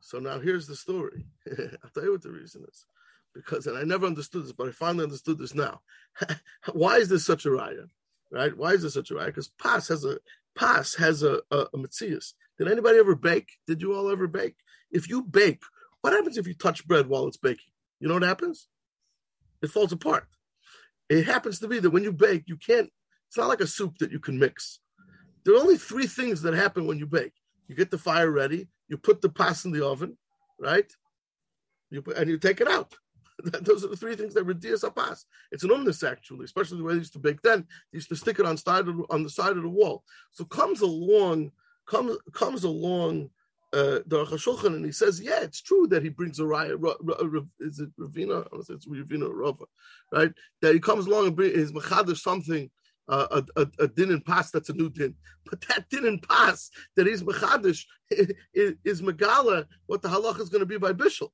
So 0.00 0.18
now 0.18 0.38
here's 0.38 0.66
the 0.66 0.76
story. 0.76 1.26
I'll 1.48 1.90
tell 1.94 2.04
you 2.04 2.12
what 2.12 2.22
the 2.22 2.30
reason 2.30 2.64
is. 2.68 2.86
Because, 3.34 3.66
and 3.66 3.76
I 3.76 3.82
never 3.82 4.06
understood 4.06 4.44
this, 4.44 4.52
but 4.52 4.68
I 4.68 4.72
finally 4.72 5.04
understood 5.04 5.38
this 5.38 5.54
now. 5.54 5.80
Why 6.72 6.96
is 6.96 7.08
this 7.08 7.26
such 7.26 7.44
a 7.44 7.50
raya? 7.50 7.88
Right? 8.30 8.56
Why 8.56 8.72
is 8.72 8.82
this 8.82 8.94
such 8.94 9.10
a 9.10 9.14
raya? 9.14 9.26
Because 9.26 9.48
pas 9.58 9.88
has 9.88 10.04
a 10.04 10.18
pas 10.56 10.94
has 10.94 11.22
a, 11.22 11.40
a, 11.50 11.66
a. 11.74 11.78
Did 12.00 12.68
anybody 12.68 12.98
ever 12.98 13.14
bake? 13.14 13.50
Did 13.66 13.82
you 13.82 13.94
all 13.94 14.10
ever 14.10 14.26
bake? 14.26 14.56
If 14.90 15.08
you 15.08 15.22
bake, 15.22 15.60
what 16.00 16.12
happens 16.12 16.38
if 16.38 16.46
you 16.46 16.54
touch 16.54 16.86
bread 16.86 17.08
while 17.08 17.26
it's 17.26 17.36
baking? 17.36 17.72
You 18.00 18.08
know 18.08 18.14
what 18.14 18.22
happens? 18.22 18.68
It 19.62 19.70
falls 19.70 19.92
apart. 19.92 20.26
It 21.08 21.24
happens 21.24 21.58
to 21.60 21.68
be 21.68 21.78
that 21.80 21.90
when 21.90 22.04
you 22.04 22.12
bake, 22.12 22.44
you 22.46 22.56
can't, 22.56 22.90
it's 23.28 23.36
not 23.36 23.48
like 23.48 23.60
a 23.60 23.66
soup 23.66 23.98
that 23.98 24.12
you 24.12 24.18
can 24.18 24.38
mix. 24.38 24.80
There 25.44 25.54
are 25.54 25.60
only 25.60 25.76
three 25.76 26.06
things 26.06 26.42
that 26.42 26.54
happen 26.54 26.86
when 26.86 26.98
you 26.98 27.06
bake. 27.06 27.32
You 27.68 27.74
get 27.74 27.90
the 27.90 27.98
fire 27.98 28.30
ready. 28.30 28.68
You 28.88 28.96
put 28.96 29.20
the 29.20 29.28
pas 29.28 29.64
in 29.64 29.72
the 29.72 29.86
oven, 29.86 30.16
right? 30.58 30.90
You 31.90 32.02
put, 32.02 32.16
and 32.16 32.30
you 32.30 32.38
take 32.38 32.60
it 32.60 32.68
out. 32.68 32.94
Those 33.62 33.84
are 33.84 33.88
the 33.88 33.96
three 33.96 34.16
things 34.16 34.34
that 34.34 34.44
reduce 34.44 34.82
a 34.82 34.90
pass. 34.90 35.26
It's 35.52 35.64
an 35.64 35.70
umnus 35.70 36.08
actually, 36.08 36.44
especially 36.44 36.78
the 36.78 36.84
way 36.84 36.94
they 36.94 37.00
used 37.00 37.12
to 37.14 37.18
bake 37.18 37.42
then. 37.42 37.66
They 37.92 37.96
used 37.96 38.08
to 38.08 38.16
stick 38.16 38.38
it 38.38 38.46
on 38.46 38.56
side 38.56 38.88
of, 38.88 39.02
on 39.10 39.22
the 39.22 39.30
side 39.30 39.56
of 39.56 39.62
the 39.62 39.68
wall. 39.68 40.04
So 40.32 40.44
comes 40.44 40.80
along, 40.80 41.52
comes 41.86 42.16
comes 42.32 42.64
along 42.64 43.30
uh, 43.72 44.00
Shulchan 44.08 44.76
and 44.76 44.84
he 44.84 44.92
says, 44.92 45.20
yeah, 45.20 45.40
it's 45.42 45.60
true 45.60 45.86
that 45.88 46.02
he 46.02 46.08
brings 46.08 46.40
a 46.40 46.44
raya. 46.44 46.76
Is 47.60 47.80
it 47.80 47.96
Ravina? 47.98 48.46
I 48.46 48.48
don't 48.50 48.66
say 48.66 48.74
it's 48.74 48.86
Ravina 48.86 49.28
or 49.28 49.36
Rava, 49.36 49.64
right? 50.12 50.32
That 50.62 50.74
he 50.74 50.80
comes 50.80 51.06
along 51.06 51.26
and 51.26 51.36
brings 51.36 51.56
his 51.56 51.72
machadish 51.72 52.18
something 52.18 52.70
a, 53.08 53.44
a, 53.56 53.66
a, 53.78 53.88
din 53.88 54.10
and 54.10 54.24
pass 54.24 54.50
that's 54.50 54.68
a 54.68 54.72
new 54.72 54.90
din. 54.90 55.14
But 55.48 55.60
that 55.68 55.88
din 55.90 56.06
and 56.06 56.22
pass 56.22 56.70
that 56.96 57.06
is 57.06 57.22
mechadish 57.22 57.84
is, 58.10 58.74
is 58.84 59.02
megala 59.02 59.66
what 59.86 60.02
the 60.02 60.08
halacha 60.08 60.40
is 60.40 60.48
going 60.48 60.60
to 60.60 60.66
be 60.66 60.78
by 60.78 60.92
bishul. 60.92 61.30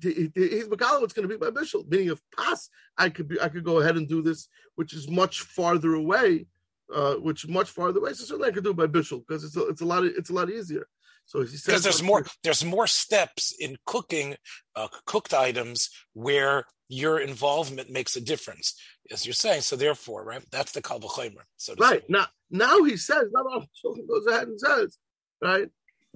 He's 0.00 0.68
megala 0.68 1.00
what's 1.00 1.14
going 1.14 1.28
to 1.28 1.34
be 1.34 1.36
by 1.36 1.50
bishul. 1.50 1.88
Meaning, 1.88 2.08
if 2.08 2.20
pass, 2.36 2.68
I 2.98 3.08
could 3.08 3.28
be, 3.28 3.40
I 3.40 3.48
could 3.48 3.64
go 3.64 3.80
ahead 3.80 3.96
and 3.96 4.08
do 4.08 4.22
this, 4.22 4.48
which 4.74 4.92
is 4.92 5.08
much 5.08 5.40
farther 5.42 5.94
away, 5.94 6.46
uh, 6.94 7.14
which 7.14 7.48
much 7.48 7.70
farther 7.70 8.00
away. 8.00 8.12
So 8.12 8.24
certainly 8.24 8.48
I 8.48 8.52
could 8.52 8.64
do 8.64 8.70
it 8.70 8.76
by 8.76 8.86
bishul 8.86 9.26
because 9.26 9.44
it's 9.44 9.56
a, 9.56 9.66
it's 9.68 9.80
a 9.80 9.86
lot 9.86 10.04
it's 10.04 10.30
a 10.30 10.34
lot 10.34 10.50
easier. 10.50 10.86
So 11.26 11.44
because 11.44 11.82
there's 11.82 12.02
more 12.02 12.24
there's 12.42 12.64
more 12.64 12.86
steps 12.86 13.52
in 13.58 13.76
cooking 13.84 14.36
uh, 14.76 14.88
cooked 15.06 15.34
items 15.34 15.90
where 16.14 16.64
your 16.88 17.18
involvement 17.18 17.90
makes 17.90 18.14
a 18.14 18.20
difference, 18.20 18.80
as 19.10 19.26
you're 19.26 19.32
saying. 19.32 19.62
So 19.62 19.74
therefore, 19.74 20.24
right, 20.24 20.44
that's 20.52 20.72
the 20.72 20.82
kalvachomer. 20.82 21.42
So 21.56 21.74
right 21.78 22.00
say. 22.00 22.06
now, 22.08 22.26
Now 22.50 22.82
he 22.84 22.96
says, 22.96 23.24
now 23.32 23.42
the 23.42 24.04
goes 24.08 24.26
ahead 24.26 24.48
and 24.48 24.60
says, 24.60 24.98
right, 25.42 25.68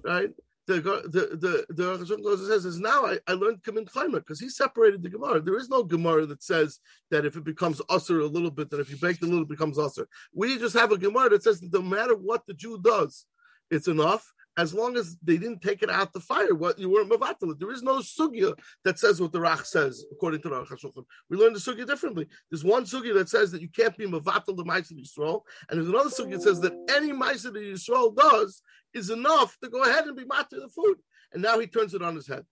right. 0.03 0.29
The 0.67 0.75
the 0.75 1.65
the 1.67 1.73
the 1.73 2.17
goes 2.23 2.39
and 2.39 2.47
says 2.47 2.65
is 2.65 2.79
now 2.79 3.05
I, 3.05 3.19
I 3.27 3.33
learned 3.33 3.63
Kamin 3.63 3.91
Chaimer 3.91 4.19
because 4.19 4.39
he 4.39 4.47
separated 4.47 5.03
the 5.03 5.09
Gemara. 5.09 5.41
There 5.41 5.57
is 5.57 5.67
no 5.67 5.83
Gemara 5.83 6.25
that 6.27 6.43
says 6.43 6.79
that 7.09 7.25
if 7.25 7.35
it 7.35 7.43
becomes 7.43 7.81
usher 7.89 8.21
a 8.21 8.27
little 8.27 8.51
bit, 8.51 8.69
that 8.69 8.79
if 8.79 8.89
you 8.89 8.95
bake 9.01 9.21
a 9.21 9.25
little, 9.25 9.41
it 9.41 9.49
becomes 9.49 9.77
usher. 9.77 10.07
We 10.33 10.57
just 10.57 10.77
have 10.77 10.93
a 10.93 10.97
Gemara 10.97 11.29
that 11.29 11.43
says 11.43 11.59
that 11.59 11.73
no 11.73 11.81
matter 11.81 12.15
what 12.15 12.45
the 12.45 12.53
Jew 12.53 12.79
does, 12.81 13.25
it's 13.69 13.89
enough 13.89 14.31
as 14.57 14.73
long 14.73 14.97
as 14.97 15.17
they 15.23 15.37
didn't 15.37 15.61
take 15.61 15.81
it 15.81 15.89
out 15.89 16.11
the 16.11 16.19
fire, 16.19 16.53
what 16.53 16.77
you 16.77 16.89
weren't 16.89 17.09
mavatal. 17.09 17.57
There 17.57 17.71
is 17.71 17.83
no 17.83 17.99
sugya 17.99 18.53
that 18.83 18.99
says 18.99 19.21
what 19.21 19.31
the 19.31 19.39
Rach 19.39 19.65
says, 19.65 20.05
according 20.11 20.41
to 20.41 20.49
the 20.49 20.55
Rach 20.55 21.05
We 21.29 21.37
learn 21.37 21.53
the 21.53 21.59
sugya 21.59 21.87
differently. 21.87 22.27
There's 22.49 22.63
one 22.63 22.83
sugya 22.83 23.13
that 23.13 23.29
says 23.29 23.51
that 23.51 23.61
you 23.61 23.69
can't 23.69 23.97
be 23.97 24.05
mavatal 24.05 24.57
the 24.57 24.65
Ma'aseh 24.65 24.93
Yisrael, 24.93 25.41
and 25.69 25.79
there's 25.79 25.89
another 25.89 26.09
sugya 26.09 26.31
that 26.31 26.41
says 26.41 26.59
that 26.61 26.73
any 26.89 27.11
Ma'aseh 27.13 27.51
Yisrael 27.51 28.15
does 28.15 28.61
is 28.93 29.09
enough 29.09 29.57
to 29.63 29.69
go 29.69 29.83
ahead 29.83 30.05
and 30.05 30.17
be 30.17 30.25
matter 30.25 30.59
the 30.59 30.69
food. 30.69 30.97
And 31.33 31.41
now 31.41 31.59
he 31.59 31.67
turns 31.67 31.93
it 31.93 32.01
on 32.01 32.15
his 32.15 32.27
head. 32.27 32.45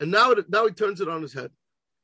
And 0.00 0.10
now 0.10 0.32
it, 0.32 0.48
now 0.48 0.66
he 0.66 0.72
turns 0.72 1.00
it 1.00 1.08
on 1.08 1.22
his 1.22 1.32
head. 1.32 1.50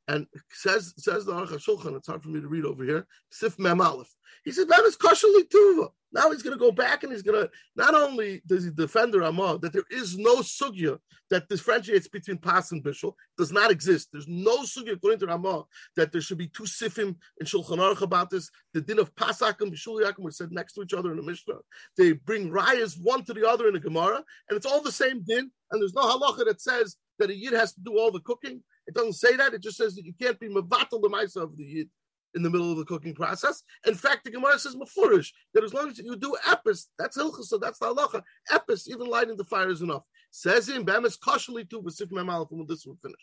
And 0.08 0.26
says 0.50 0.94
says 0.96 1.24
the 1.24 1.32
Aruch 1.32 1.58
Shulchan, 1.58 1.96
it's 1.96 2.08
hard 2.08 2.22
for 2.22 2.28
me 2.28 2.40
to 2.40 2.48
read 2.48 2.64
over 2.64 2.84
here. 2.84 3.06
Sif 3.30 3.58
Mem 3.58 3.80
Aleph. 3.80 4.12
He 4.44 4.50
said 4.50 4.68
that 4.68 4.80
is 4.80 4.96
kosher 4.96 5.28
tuva. 5.28 5.90
Now 6.12 6.30
he's 6.30 6.42
going 6.42 6.52
to 6.52 6.62
go 6.62 6.72
back 6.72 7.04
and 7.04 7.12
he's 7.12 7.22
going 7.22 7.40
to 7.40 7.50
not 7.76 7.94
only 7.94 8.42
does 8.46 8.64
he 8.64 8.70
defend 8.70 9.14
the 9.14 9.20
Ramah 9.20 9.58
that 9.62 9.72
there 9.72 9.84
is 9.90 10.18
no 10.18 10.36
sugya 10.36 10.98
that 11.30 11.48
differentiates 11.48 12.08
between 12.08 12.36
pas 12.36 12.72
and 12.72 12.84
bishul 12.84 13.14
does 13.38 13.50
not 13.50 13.70
exist. 13.70 14.08
There's 14.12 14.28
no 14.28 14.58
sugya 14.58 14.94
according 14.94 15.20
to 15.20 15.26
Ramah 15.26 15.64
that 15.96 16.12
there 16.12 16.20
should 16.20 16.36
be 16.36 16.48
two 16.48 16.64
sifim 16.64 17.16
in 17.40 17.46
Shulchan 17.46 17.78
Aruch 17.78 18.02
about 18.02 18.28
this. 18.28 18.50
The 18.74 18.82
din 18.82 18.98
of 18.98 19.14
pasakim 19.14 19.72
bishul 19.72 20.02
yakim 20.02 20.18
were 20.18 20.30
said 20.30 20.52
next 20.52 20.74
to 20.74 20.82
each 20.82 20.92
other 20.92 21.12
in 21.12 21.16
the 21.16 21.22
Mishnah. 21.22 21.54
They 21.96 22.12
bring 22.12 22.50
rayas 22.50 22.98
one 23.00 23.24
to 23.24 23.32
the 23.32 23.48
other 23.48 23.68
in 23.68 23.74
the 23.74 23.80
Gemara, 23.80 24.22
and 24.48 24.56
it's 24.56 24.66
all 24.66 24.82
the 24.82 24.92
same 24.92 25.22
din. 25.22 25.50
And 25.70 25.80
there's 25.80 25.94
no 25.94 26.02
halacha 26.02 26.44
that 26.46 26.60
says 26.60 26.96
that 27.18 27.30
a 27.30 27.36
yid 27.36 27.54
has 27.54 27.72
to 27.74 27.80
do 27.80 27.98
all 27.98 28.10
the 28.10 28.20
cooking. 28.20 28.62
It 28.86 28.94
doesn't 28.94 29.14
say 29.14 29.36
that. 29.36 29.54
It 29.54 29.62
just 29.62 29.76
says 29.76 29.94
that 29.94 30.04
you 30.04 30.14
can't 30.20 30.38
be 30.38 30.48
mevatel 30.48 31.00
the 31.00 31.08
ma'isa 31.08 31.42
of 31.42 31.56
the 31.56 31.64
yid 31.64 31.90
in 32.34 32.42
the 32.42 32.50
middle 32.50 32.70
of 32.70 32.78
the 32.78 32.84
cooking 32.84 33.14
process. 33.14 33.62
In 33.86 33.94
fact, 33.94 34.24
the 34.24 34.30
Gemara 34.30 34.58
says 34.58 34.74
mafurish 34.74 35.30
that 35.54 35.64
as 35.64 35.74
long 35.74 35.90
as 35.90 35.98
you 35.98 36.16
do 36.16 36.36
epis, 36.46 36.86
that's 36.98 37.16
hilchah, 37.16 37.42
so 37.42 37.58
that's 37.58 37.78
the 37.78 37.86
halacha. 37.86 38.22
Epis, 38.50 38.88
even 38.88 39.06
lighting 39.06 39.36
the 39.36 39.44
fire 39.44 39.70
is 39.70 39.82
enough. 39.82 40.02
Says 40.30 40.68
in 40.68 40.84
Bamis 40.84 41.18
kashali 41.18 41.68
too, 41.68 41.82
but 41.82 41.92
sif 41.92 42.08
when 42.10 42.26
this 42.68 42.86
will 42.86 42.96
finish. 43.02 43.16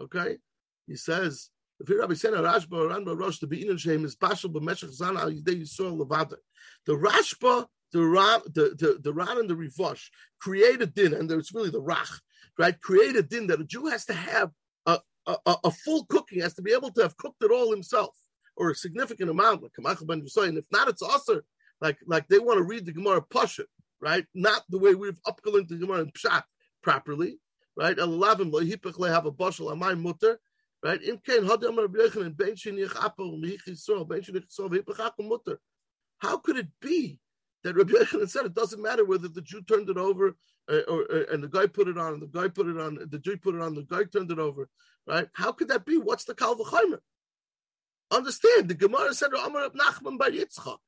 Okay, 0.00 0.38
he 0.86 0.96
says. 0.96 1.50
If 1.80 1.88
you 1.88 2.00
Rabbi 2.00 2.14
said 2.14 2.34
Rashba 2.34 2.72
or 2.72 2.88
Ranba 2.88 3.18
Rosh 3.18 3.40
to 3.40 3.48
be 3.48 3.66
in 3.68 3.76
Shem 3.76 4.04
is 4.04 4.14
bashal 4.14 4.52
b'meshach 4.52 4.92
zan 4.92 5.16
al 5.16 5.30
yidei 5.30 5.60
Yisrael 5.60 5.98
levada. 5.98 6.36
The 6.86 6.92
Rashba, 6.92 7.66
the 7.92 8.00
Ram, 8.04 8.42
the 8.54 8.76
the 8.78 8.98
the 9.02 9.12
Ran 9.12 9.38
and 9.38 9.50
the 9.50 9.54
Rivosh 9.54 10.02
create 10.40 10.80
a 10.80 10.86
din, 10.86 11.14
and 11.14 11.30
it's 11.32 11.52
really 11.52 11.70
the 11.70 11.82
Rach, 11.82 12.20
right? 12.58 12.80
Create 12.80 13.16
a 13.16 13.22
din 13.22 13.48
that 13.48 13.60
a 13.60 13.64
Jew 13.64 13.86
has 13.86 14.04
to 14.06 14.14
have 14.14 14.52
a, 15.26 15.56
a, 15.64 15.70
full 15.70 16.04
cooking, 16.06 16.40
has 16.40 16.54
to 16.54 16.62
be 16.62 16.72
able 16.72 16.90
to 16.92 17.02
have 17.02 17.16
cooked 17.16 17.42
it 17.42 17.50
all 17.50 17.70
himself 17.70 18.14
or 18.56 18.70
a 18.70 18.74
significant 18.74 19.30
amount, 19.30 19.62
like 19.62 19.72
Kamach 19.78 20.06
ben 20.06 20.26
and 20.48 20.58
if 20.58 20.64
not, 20.70 20.88
it's 20.88 21.02
also 21.02 21.40
like 21.80 21.98
like 22.06 22.28
they 22.28 22.38
want 22.38 22.58
to 22.58 22.64
read 22.64 22.86
the 22.86 22.92
Gemara 22.92 23.22
Pasha, 23.22 23.64
right? 24.00 24.24
Not 24.34 24.62
the 24.68 24.78
way 24.78 24.94
we've 24.94 25.20
upgalined 25.26 25.68
the 25.68 25.76
Gemara 25.76 26.00
and 26.00 26.14
Pshat 26.14 26.42
properly, 26.82 27.38
right? 27.76 27.96
Lo 27.98 28.22
have 28.28 28.40
a 29.26 29.30
bushel 29.30 29.74
amay 29.74 29.98
mutter, 29.98 30.38
right? 30.82 31.02
Im 31.02 31.18
kein 31.18 31.42
hadam 31.42 31.76
Rabbi 31.76 31.98
Yochanan 31.98 32.36
ben 32.36 32.54
shenich 32.54 32.90
apel 32.90 33.42
mihichisol 33.42 34.08
ben 34.08 35.28
mutter. 35.28 35.58
How 36.18 36.38
could 36.38 36.56
it 36.56 36.68
be 36.80 37.18
that 37.64 37.76
Rabbi 37.76 37.92
Yochanan 37.92 38.28
said 38.28 38.46
it 38.46 38.54
doesn't 38.54 38.80
matter 38.80 39.04
whether 39.04 39.28
the 39.28 39.42
Jew 39.42 39.62
turned 39.62 39.90
it 39.90 39.96
over 39.96 40.36
uh, 40.70 40.80
or, 40.88 41.02
uh, 41.12 41.24
and 41.32 41.42
the 41.42 41.48
guy 41.48 41.66
put 41.66 41.88
it 41.88 41.98
on, 41.98 42.20
the 42.20 42.26
guy 42.26 42.48
put 42.48 42.66
it 42.68 42.78
on, 42.78 42.98
the 43.10 43.18
Jew 43.18 43.36
put 43.36 43.54
it 43.54 43.60
on, 43.60 43.74
the 43.74 43.82
guy 43.82 44.04
turned 44.04 44.30
it 44.30 44.38
over, 44.38 44.68
right? 45.06 45.28
How 45.32 45.52
could 45.52 45.68
that 45.68 45.84
be? 45.84 45.96
What's 45.96 46.24
the 46.24 46.34
Kal 46.34 46.56
V'chaimer? 46.56 46.98
Understand, 48.10 48.68
the 48.68 48.74
Gemara 48.74 49.14
said, 49.14 49.30
Amar 49.32 49.70
Nachman 49.70 50.18
Bar 50.18 50.30
Yitzchak. 50.30 50.78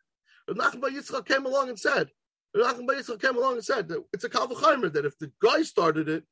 Nachman 0.50 0.80
Bar 0.80 0.90
Yitzchak 0.90 1.26
came 1.26 1.46
along 1.46 1.68
and 1.68 1.78
said, 1.78 2.10
Nachman 2.56 2.86
Bar 2.86 2.96
Yitzchak 2.96 3.20
came 3.20 3.36
along 3.36 3.54
and 3.54 3.64
said 3.64 3.88
that 3.88 4.04
it's 4.12 4.24
a 4.24 4.28
Kalvachaimer 4.28 4.92
that 4.92 5.04
if 5.04 5.18
the 5.18 5.32
guy 5.42 5.62
started 5.62 6.08
it, 6.08 6.24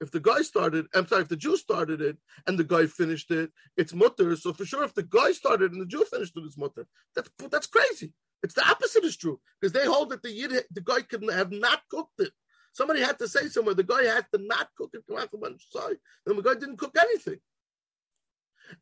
if 0.00 0.10
the 0.10 0.20
guy 0.20 0.42
started, 0.42 0.86
I'm 0.94 1.06
sorry, 1.06 1.22
if 1.22 1.28
the 1.28 1.36
Jew 1.36 1.56
started 1.56 2.00
it 2.02 2.18
and 2.46 2.58
the 2.58 2.64
guy 2.64 2.86
finished 2.86 3.30
it, 3.30 3.50
it's 3.76 3.94
mutter. 3.94 4.36
So 4.36 4.52
for 4.52 4.66
sure, 4.66 4.84
if 4.84 4.94
the 4.94 5.02
guy 5.02 5.32
started 5.32 5.72
and 5.72 5.80
the 5.80 5.86
Jew 5.86 6.04
finished 6.04 6.36
it, 6.36 6.44
it's 6.44 6.58
mutter. 6.58 6.86
That's 7.14 7.30
that's 7.50 7.66
crazy. 7.66 8.12
It's 8.42 8.54
the 8.54 8.68
opposite 8.68 9.04
is 9.04 9.16
true 9.16 9.40
because 9.58 9.72
they 9.72 9.86
hold 9.86 10.10
that 10.10 10.22
the 10.22 10.30
Yid, 10.30 10.52
the 10.70 10.82
guy 10.82 11.00
could 11.00 11.28
have 11.32 11.50
not 11.50 11.80
cooked 11.90 12.20
it. 12.20 12.32
Somebody 12.76 13.00
had 13.00 13.18
to 13.20 13.26
say 13.26 13.48
somewhere 13.48 13.74
the 13.74 13.82
guy 13.82 14.04
had 14.04 14.26
to 14.34 14.38
not 14.42 14.68
cook 14.76 14.90
it. 14.92 15.02
And 15.08 16.38
the 16.38 16.42
guy 16.42 16.52
didn't 16.52 16.76
cook 16.76 16.94
anything. 17.00 17.38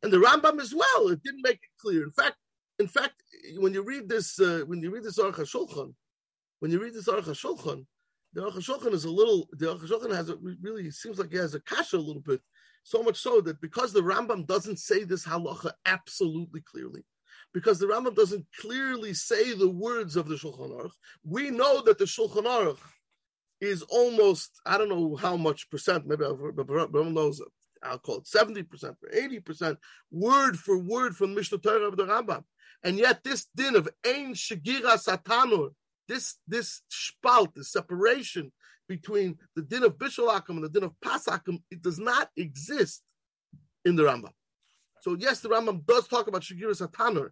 And 0.03 0.13
the 0.13 0.17
Rambam 0.17 0.61
as 0.61 0.75
well, 0.75 1.11
it 1.11 1.23
didn't 1.23 1.43
make 1.45 1.61
it 1.63 1.81
clear. 1.81 2.03
In 2.03 2.11
fact, 2.11 2.35
in 2.81 2.89
fact, 2.89 3.23
when 3.59 3.73
you 3.73 3.85
read 3.85 4.09
this, 4.09 4.41
uh, 4.41 4.63
when 4.67 4.83
you 4.83 4.91
read 4.91 5.05
this 5.05 5.21
Aruch 5.21 5.37
Shulchan, 5.37 5.95
when 6.59 6.73
you 6.73 6.83
read 6.83 6.93
this 6.93 7.07
Aruch 7.07 7.23
Shulchan, 7.23 7.87
the 8.33 8.41
Aruch 8.41 8.69
Shulchan 8.69 8.95
is 8.95 9.05
a 9.05 9.11
little. 9.11 9.49
The 9.53 9.67
Aruch 9.67 9.89
Shulchan 9.89 10.13
has 10.13 10.29
a 10.29 10.39
really 10.61 10.91
seems 10.91 11.21
like 11.21 11.31
he 11.31 11.37
has 11.37 11.55
a 11.55 11.61
kasha 11.61 11.97
a 11.97 11.99
little 11.99 12.23
bit. 12.23 12.41
So 12.83 13.01
much 13.01 13.19
so 13.19 13.41
that 13.43 13.61
because 13.61 13.93
the 13.93 14.01
Rambam 14.01 14.45
doesn't 14.45 14.81
say 14.81 15.05
this 15.05 15.25
halacha 15.25 15.71
absolutely 15.87 16.63
clearly, 16.63 17.05
because 17.53 17.79
the 17.79 17.87
Rambam 17.87 18.17
doesn't 18.17 18.45
clearly 18.61 19.15
say 19.15 19.55
the 19.55 19.71
words 19.71 20.17
of 20.17 20.27
the 20.27 20.35
Shulchan 20.35 20.73
Aruch, 20.73 20.91
we 21.23 21.51
know 21.51 21.81
that 21.83 21.99
the 21.99 22.07
Shulchan 22.07 22.43
Aruch 22.43 22.79
is 23.65 23.83
almost 23.83 24.61
I 24.67 24.79
don't 24.79 24.89
know 24.89 25.17
how 25.17 25.37
much 25.37 25.71
percent. 25.71 26.07
Maybe 26.07 26.25
Rambam 26.25 27.13
knows 27.13 27.41
I'll 27.83 27.99
call 27.99 28.19
it 28.19 28.25
70% 28.25 28.67
or 28.85 28.97
80%, 29.13 29.77
word 30.11 30.59
for 30.59 30.79
word 30.79 31.15
from 31.17 31.35
Mishnah 31.35 31.59
Torah 31.59 31.89
of 31.89 31.97
the 31.97 32.05
Rambam. 32.05 32.45
And 32.83 32.99
yet 32.99 33.23
this 33.25 33.47
din 33.55 33.77
of 33.77 33.89
Ein 34.07 34.35
Shagira 34.35 34.99
Satanur, 34.99 35.71
this 36.09 36.37
this 36.47 36.83
spalt, 36.91 37.55
the 37.55 37.65
separation 37.65 38.53
between 38.89 39.39
the 39.57 39.63
din 39.63 39.85
of 39.85 39.97
Bishalakim 39.97 40.51
and 40.51 40.65
the 40.65 40.69
din 40.69 40.85
of 40.85 40.93
Pasakim, 41.03 41.63
it 41.71 41.83
does 41.83 41.99
not 41.99 42.31
exist 42.37 43.03
in 43.85 43.97
the 43.97 44.03
Rambam. 44.03 44.33
So 45.01 45.17
yes, 45.19 45.41
the 45.41 45.49
Rambam 45.49 45.85
does 45.87 46.09
talk 46.09 46.27
about 46.27 46.43
Shagira 46.43 46.77
Satanur, 46.77 47.31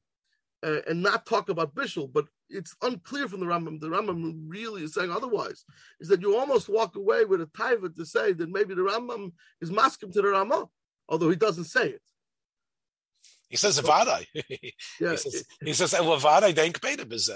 uh, 0.64 0.80
and 0.88 1.02
not 1.02 1.26
talk 1.26 1.48
about 1.48 1.74
Bishul, 1.74 2.10
but 2.10 2.26
it's 2.52 2.76
unclear 2.82 3.28
from 3.28 3.40
the 3.40 3.46
Rambam. 3.46 3.80
The 3.80 3.88
Rambam 3.88 4.44
really 4.46 4.84
is 4.84 4.94
saying 4.94 5.10
otherwise. 5.10 5.64
Is 6.00 6.08
that 6.08 6.20
you 6.20 6.36
almost 6.36 6.68
walk 6.68 6.96
away 6.96 7.24
with 7.24 7.40
a 7.40 7.46
taiva 7.46 7.94
to 7.94 8.04
say 8.04 8.32
that 8.32 8.48
maybe 8.50 8.74
the 8.74 8.82
Rambam 8.82 9.32
is 9.60 9.70
maskim 9.70 10.12
to 10.12 10.22
the 10.22 10.28
Ramah, 10.28 10.66
although 11.08 11.30
he 11.30 11.36
doesn't 11.36 11.64
say 11.64 11.90
it. 11.90 12.02
He 13.52 13.58
says 13.58 13.78
Vadai. 13.80 14.24
yeah, 14.34 15.10
he 15.10 15.16
says, 15.18 15.44
he 15.62 15.72
says 15.74 15.92
Vadai 15.92 16.54
denk 16.54 16.82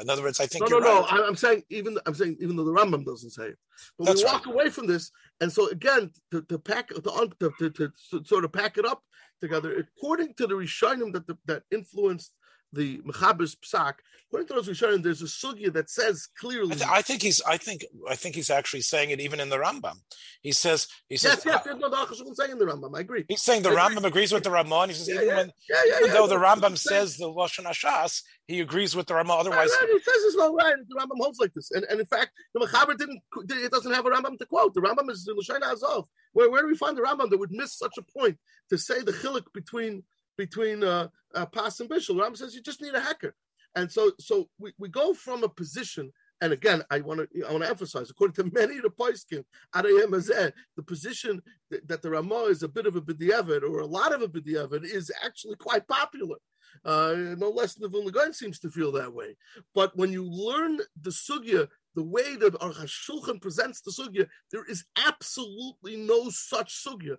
In 0.01 0.11
other 0.11 0.23
words, 0.23 0.41
I 0.41 0.47
think 0.47 0.71
no, 0.71 0.79
no, 0.79 1.03
right. 1.03 1.13
no. 1.13 1.27
I'm 1.27 1.37
saying 1.37 1.63
even 1.69 1.99
I'm 2.07 2.15
saying 2.15 2.39
even 2.41 2.57
though 2.57 2.65
the 2.65 2.73
Rambam 2.73 3.05
doesn't 3.05 3.33
say 3.33 3.49
it, 3.49 3.59
but 3.99 4.07
That's 4.07 4.23
we 4.23 4.25
walk 4.25 4.47
right. 4.47 4.55
away 4.55 4.71
from 4.71 4.87
this, 4.87 5.11
and 5.43 5.53
so 5.53 5.69
again 5.69 6.11
to, 6.31 6.41
to 6.41 6.59
pack 6.59 6.89
to, 6.89 7.03
to, 7.03 7.51
to, 7.59 7.71
to, 7.71 7.93
sort 8.25 8.47
of 8.47 8.53
pack 8.53 8.79
it 8.79 8.87
up 8.87 9.03
together 9.43 9.77
according 9.77 10.33
to 10.39 10.47
the 10.47 10.55
Rishonim 10.55 11.13
that 11.13 11.27
the, 11.27 11.37
that 11.45 11.65
influenced 11.71 12.33
the 12.73 12.99
Mechaber's 12.99 13.57
Psak, 13.57 13.95
according 14.29 14.49
to 14.49 14.55
those 14.55 14.69
Rishonim, 14.69 15.03
there's 15.03 15.23
a 15.23 15.27
sugya 15.27 15.73
that 15.73 15.89
says 15.89 16.29
clearly. 16.39 16.73
I, 16.73 16.75
th- 16.75 16.91
I, 16.91 17.03
think 17.03 17.23
he's. 17.23 17.41
I 17.43 17.57
think. 17.57 17.85
I 18.09 18.15
think 18.17 18.35
he's 18.35 18.51
actually 18.51 18.83
saying 18.83 19.11
it 19.11 19.21
even 19.21 19.41
in 19.41 19.49
the 19.49 19.57
Rambam. 19.57 19.97
He 20.43 20.53
says. 20.53 20.89
He 21.09 21.17
says. 21.17 21.43
Yes, 21.45 21.65
yes. 21.65 21.75
Uh, 21.75 21.79
no, 21.79 21.89
the 21.89 22.35
saying 22.35 22.53
in 22.53 22.59
the 22.59 22.67
Rambam. 22.67 22.97
I 22.97 23.01
agree. 23.01 23.25
He's 23.29 23.43
saying 23.43 23.63
the 23.63 23.71
Rambam 23.71 24.05
agrees 24.05 24.33
with 24.33 24.43
the 24.43 24.51
Ramah. 24.51 24.89
He 24.89 24.95
says 24.95 25.09
yeah, 25.09 25.15
even 25.15 25.29
yeah, 25.29 25.37
when, 25.37 25.53
yeah, 25.69 25.99
even 26.01 26.11
though 26.13 26.27
the 26.27 26.37
Rambam 26.37 26.77
says 26.77 27.17
the 27.17 27.27
Lashon 27.27 27.65
Hashas, 27.65 28.23
he 28.47 28.61
agrees 28.61 28.95
with 28.95 29.07
the 29.07 29.15
Ramah. 29.15 29.35
Otherwise, 29.35 29.71
right, 29.81 29.89
he 29.91 29.99
says 30.01 30.15
it's 30.25 30.37
not 30.37 30.55
right. 30.55 30.75
The 30.89 31.01
Rambam 31.01 31.19
holds 31.19 31.39
like 31.39 31.55
this, 31.55 31.71
and, 31.71 31.85
and 31.89 32.01
in 32.01 32.07
fact, 32.07 32.31
the 32.55 32.61
Mechaber 32.61 32.97
didn't. 32.97 33.21
It 33.49 33.71
doesn't 33.71 33.93
have 33.93 34.07
a 34.07 34.11
Rambam 34.11 34.39
to 34.39 34.47
quote. 34.47 34.75
The 34.75 34.81
Rambam 34.81 35.11
is 35.11 35.25
the 35.25 35.33
Lashon 35.33 35.63
Azov. 35.63 36.07
Where 36.33 36.51
where 36.51 36.63
do 36.63 36.69
we 36.69 36.77
find 36.77 36.97
the 36.97 37.03
Rambam 37.03 37.31
that 37.31 37.39
would 37.39 37.53
miss 37.53 37.79
such 37.79 37.95
a 37.99 38.03
point 38.03 38.39
to 38.71 38.79
say 38.79 39.03
the 39.03 39.13
chilik 39.13 39.45
between 39.55 40.03
between 40.37 40.85
uh, 40.85 41.09
uh, 41.35 41.47
Pas 41.47 41.81
and 41.81 41.89
Bishul. 41.89 42.21
Ram 42.21 42.37
says 42.37 42.55
you 42.55 42.63
just 42.63 42.83
need 42.83 42.95
a 42.95 43.01
hacker, 43.01 43.35
and 43.75 43.91
so 43.91 44.13
so 44.19 44.49
we, 44.59 44.73
we 44.79 44.89
go 44.89 45.15
from 45.15 45.45
a 45.45 45.49
position. 45.49 46.13
And 46.43 46.53
again, 46.53 46.83
I 46.91 47.01
want 47.01 47.21
to 47.21 47.47
I 47.47 47.51
want 47.51 47.65
to 47.65 47.71
emphasize, 47.71 48.11
according 48.11 48.35
to 48.35 48.51
many 48.53 48.77
of 48.77 48.83
the 48.83 48.91
Poiskin, 48.91 49.45
the 49.73 50.83
position 50.85 51.43
that, 51.71 51.89
that 51.89 52.03
the 52.03 52.11
Ramah 52.11 52.45
is 52.51 52.63
a 52.63 52.69
bit 52.69 52.87
of 52.87 52.97
a 52.97 53.01
b'diavad 53.01 53.63
or 53.63 53.81
a 53.81 53.87
lot 53.87 54.13
of 54.13 54.21
a 54.21 54.29
b'diavad 54.29 54.85
is 54.85 55.11
actually 55.25 55.57
quite 55.57 55.89
popular. 55.89 56.37
Uh, 56.85 57.35
no 57.39 57.49
less 57.49 57.75
than 57.75 57.91
the 57.91 58.11
Vilna 58.11 58.35
seems 58.35 58.59
to 58.61 58.71
feel 58.71 58.93
that 58.93 59.13
way. 59.13 59.37
But 59.75 59.97
when 59.97 60.13
you 60.13 60.25
learn 60.25 60.79
the 61.01 61.11
sugya 61.11 61.69
the 61.97 62.05
way 62.05 62.37
that 62.37 62.55
our 62.61 62.71
Shulchan 62.71 63.41
presents 63.41 63.81
the 63.81 63.91
sugya, 63.91 64.29
there 64.53 64.65
is 64.67 64.85
absolutely 64.97 65.97
no 65.97 66.29
such 66.29 66.85
sugya. 66.85 67.17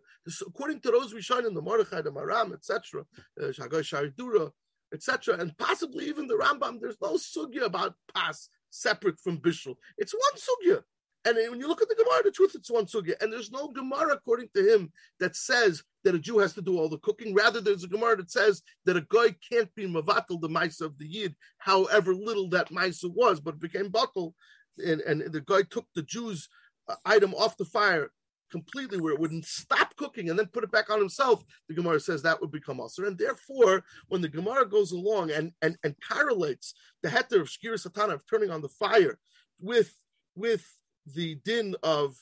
According 0.47 0.82
to 0.82 0.91
those 0.91 1.13
we 1.13 1.21
shine 1.21 1.45
in 1.45 1.55
the 1.55 1.61
Mordechai, 1.61 2.01
the 2.01 2.11
Maram, 2.11 2.53
etc., 2.53 3.03
uh, 3.41 3.45
Shagai 3.45 3.82
Sharidura, 3.82 4.51
etc., 4.93 5.38
and 5.39 5.57
possibly 5.57 6.05
even 6.05 6.28
the 6.28 6.36
Rambam, 6.36 6.80
there's 6.80 7.01
no 7.01 7.15
sugya 7.15 7.65
about 7.65 7.95
pas 8.13 8.49
separate 8.69 9.19
from 9.19 9.39
Bishul. 9.39 9.75
It's 9.97 10.13
one 10.13 10.75
sugya. 10.75 10.84
And 11.25 11.36
when 11.49 11.59
you 11.59 11.67
look 11.67 11.82
at 11.82 11.89
the 11.89 11.95
Gemara, 11.95 12.23
the 12.23 12.32
truth, 12.32 12.53
it's 12.55 12.71
one 12.71 12.86
sugya. 12.86 13.21
And 13.21 13.34
there's 13.34 13.51
no 13.51 13.67
Gemara, 13.67 14.13
according 14.13 14.47
to 14.55 14.73
him, 14.73 14.93
that 15.19 15.36
says 15.36 15.84
that 16.05 16.15
a 16.15 16.19
Jew 16.19 16.38
has 16.38 16.53
to 16.53 16.61
do 16.61 16.80
all 16.80 16.88
the 16.88 16.99
cooking. 16.99 17.34
Rather, 17.34 17.59
there's 17.59 17.84
a 17.84 17.89
Gemara 17.89 18.15
that 18.17 18.32
says 18.32 18.61
that 18.86 18.95
a 18.95 19.05
guy 19.09 19.36
can't 19.51 19.73
be 19.75 19.88
mavatal 19.88 20.39
the 20.39 20.47
mice 20.47 20.80
of 20.80 20.97
the 20.97 21.05
yid, 21.05 21.36
however 21.57 22.13
little 22.13 22.47
that 22.51 22.71
mice 22.71 23.03
was, 23.03 23.41
but 23.41 23.59
became 23.59 23.89
buckle. 23.89 24.36
And, 24.86 25.01
and 25.01 25.32
the 25.32 25.41
guy 25.41 25.61
took 25.69 25.86
the 25.95 26.03
Jew's 26.03 26.49
uh, 26.88 26.95
item 27.05 27.34
off 27.34 27.57
the 27.57 27.65
fire 27.65 28.09
completely 28.49 28.99
where 28.99 29.13
it 29.13 29.19
wouldn't 29.19 29.45
stop 29.45 29.95
cooking 29.95 30.30
and 30.30 30.38
then 30.38 30.47
put 30.47 30.63
it 30.63 30.71
back 30.71 30.89
on 30.89 30.99
himself, 30.99 31.43
the 31.67 31.73
Gemara 31.73 31.99
says 31.99 32.21
that 32.21 32.39
would 32.41 32.51
become 32.51 32.80
usher. 32.80 33.05
And 33.05 33.17
therefore, 33.17 33.84
when 34.07 34.21
the 34.21 34.30
Gemara 34.30 34.67
goes 34.67 34.91
along 34.91 35.32
and 35.32 35.51
and, 35.61 35.78
and 35.84 35.95
correlates 36.07 36.73
the 37.03 37.09
heter 37.09 37.41
of 37.41 37.49
Shkira 37.49 37.75
Satana 37.75 38.13
of 38.13 38.23
turning 38.30 38.49
on 38.49 38.61
the 38.61 38.69
fire 38.69 39.19
with 39.59 39.95
with 40.36 40.65
the 41.05 41.36
din 41.43 41.75
of 41.84 42.15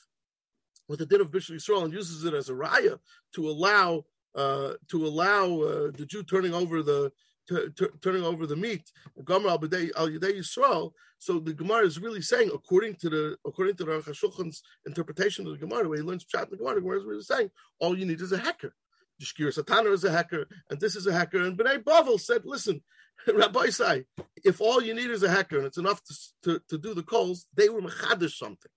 with 0.88 1.00
the 1.00 1.06
din 1.06 1.20
of 1.20 1.30
Bishul 1.30 1.56
Yisrael 1.56 1.84
and 1.84 1.92
uses 1.92 2.24
it 2.24 2.34
as 2.34 2.48
a 2.48 2.54
raya 2.54 2.98
to 3.34 3.48
allow 3.48 4.04
uh, 4.34 4.74
to 4.88 5.06
allow 5.06 5.60
uh, 5.60 5.90
the 5.92 6.06
Jew 6.06 6.22
turning 6.22 6.54
over 6.54 6.82
the 6.82 7.10
t- 7.48 7.68
t- 7.76 7.86
turning 8.02 8.24
over 8.24 8.46
the 8.46 8.56
meat, 8.56 8.90
Gomer 9.24 9.48
al 9.48 9.54
al 9.54 10.08
Yisrael. 10.08 10.92
So 11.18 11.38
the 11.38 11.54
Gemara 11.54 11.86
is 11.86 11.98
really 11.98 12.22
saying, 12.22 12.50
according 12.52 12.96
to 12.96 13.08
the 13.08 13.36
according 13.46 13.76
to 13.76 13.84
the 13.84 13.92
Shulchan's 14.12 14.62
interpretation 14.86 15.46
of 15.46 15.52
the 15.52 15.66
Gemara, 15.66 15.88
where 15.88 15.98
he 15.98 16.04
learns 16.04 16.24
Pshat 16.24 16.50
the 16.50 16.56
Gemara, 16.56 16.76
the 16.76 16.80
Gemara 16.82 16.98
is 16.98 17.06
really 17.06 17.22
saying, 17.22 17.50
all 17.80 17.98
you 17.98 18.04
need 18.04 18.20
is 18.20 18.32
a 18.32 18.38
hacker. 18.38 18.74
Shkir 19.22 19.56
Satana 19.56 19.92
is 19.92 20.04
a 20.04 20.10
hacker, 20.10 20.46
and 20.70 20.78
this 20.78 20.94
is 20.94 21.06
a 21.06 21.12
hacker. 21.12 21.42
And 21.42 21.58
Bnei 21.58 21.82
Bavel 21.82 22.20
said, 22.20 22.42
listen, 22.44 22.82
Rabbi 23.26 23.70
Sai, 23.70 24.04
if 24.44 24.60
all 24.60 24.82
you 24.82 24.94
need 24.94 25.10
is 25.10 25.22
a 25.22 25.30
hacker 25.30 25.56
and 25.56 25.66
it's 25.66 25.78
enough 25.78 26.02
to, 26.04 26.14
to, 26.44 26.62
to 26.68 26.78
do 26.78 26.94
the 26.94 27.02
calls, 27.02 27.46
they 27.54 27.68
were 27.68 27.80
mechadish 27.80 28.34
something. 28.34 28.70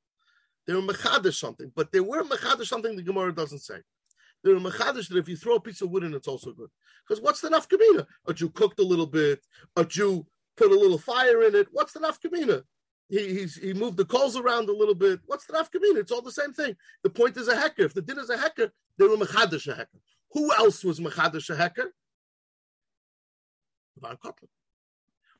They 0.66 0.74
were 0.74 0.82
mechadish 0.82 1.36
something, 1.36 1.72
but 1.76 1.92
they 1.92 2.00
were 2.00 2.24
mechadish 2.24 2.68
something 2.68 2.96
the 2.96 3.04
Gemara 3.04 3.34
doesn't 3.34 3.60
say. 3.60 3.80
They're 4.44 4.56
mechadish 4.56 5.10
that 5.10 5.18
if 5.18 5.28
you 5.28 5.36
throw 5.36 5.56
a 5.56 5.62
piece 5.62 5.82
of 5.82 5.90
wood 5.90 6.04
in, 6.04 6.14
it's 6.14 6.28
also 6.28 6.52
good. 6.52 6.70
Because 7.08 7.22
what's 7.22 7.42
the 7.42 7.50
nafkamina? 7.50 8.06
A 8.28 8.34
Jew 8.34 8.50
cooked 8.50 8.80
a 8.80 8.84
little 8.84 9.08
bit, 9.08 9.46
a 9.76 9.84
Jew 9.84 10.26
put 10.56 10.72
a 10.72 10.76
little 10.76 10.98
fire 10.98 11.44
in 11.44 11.56
it. 11.56 11.68
What's 11.72 11.94
the 11.94 12.00
nafkamina? 12.00 12.64
He 13.10 13.46
he 13.46 13.74
moved 13.74 13.98
the 13.98 14.06
coals 14.06 14.38
around 14.38 14.70
a 14.70 14.74
little 14.74 14.96
bit. 14.96 15.20
What's 15.26 15.46
the 15.46 15.54
nafkamina? 15.54 15.98
It's 15.98 16.12
all 16.12 16.22
the 16.22 16.32
same 16.32 16.54
thing. 16.54 16.76
The 17.04 17.10
point 17.10 17.38
is 17.38 17.48
a 17.48 17.56
hacker. 17.56 17.84
If 17.84 17.94
the 17.94 18.02
din 18.02 18.20
is 18.20 18.30
a 18.30 18.38
hacker, 18.38 18.72
they 18.98 19.08
were 19.08 19.18
mechadish 19.18 19.68
a 19.68 19.76
hacker. 19.76 20.00
Who 20.34 20.54
else 20.54 20.84
was 20.84 21.00
mechadish 21.00 21.50
a 21.50 21.56
hacker? 21.56 21.92
Rabban 24.00 24.20
Kotler. 24.20 24.48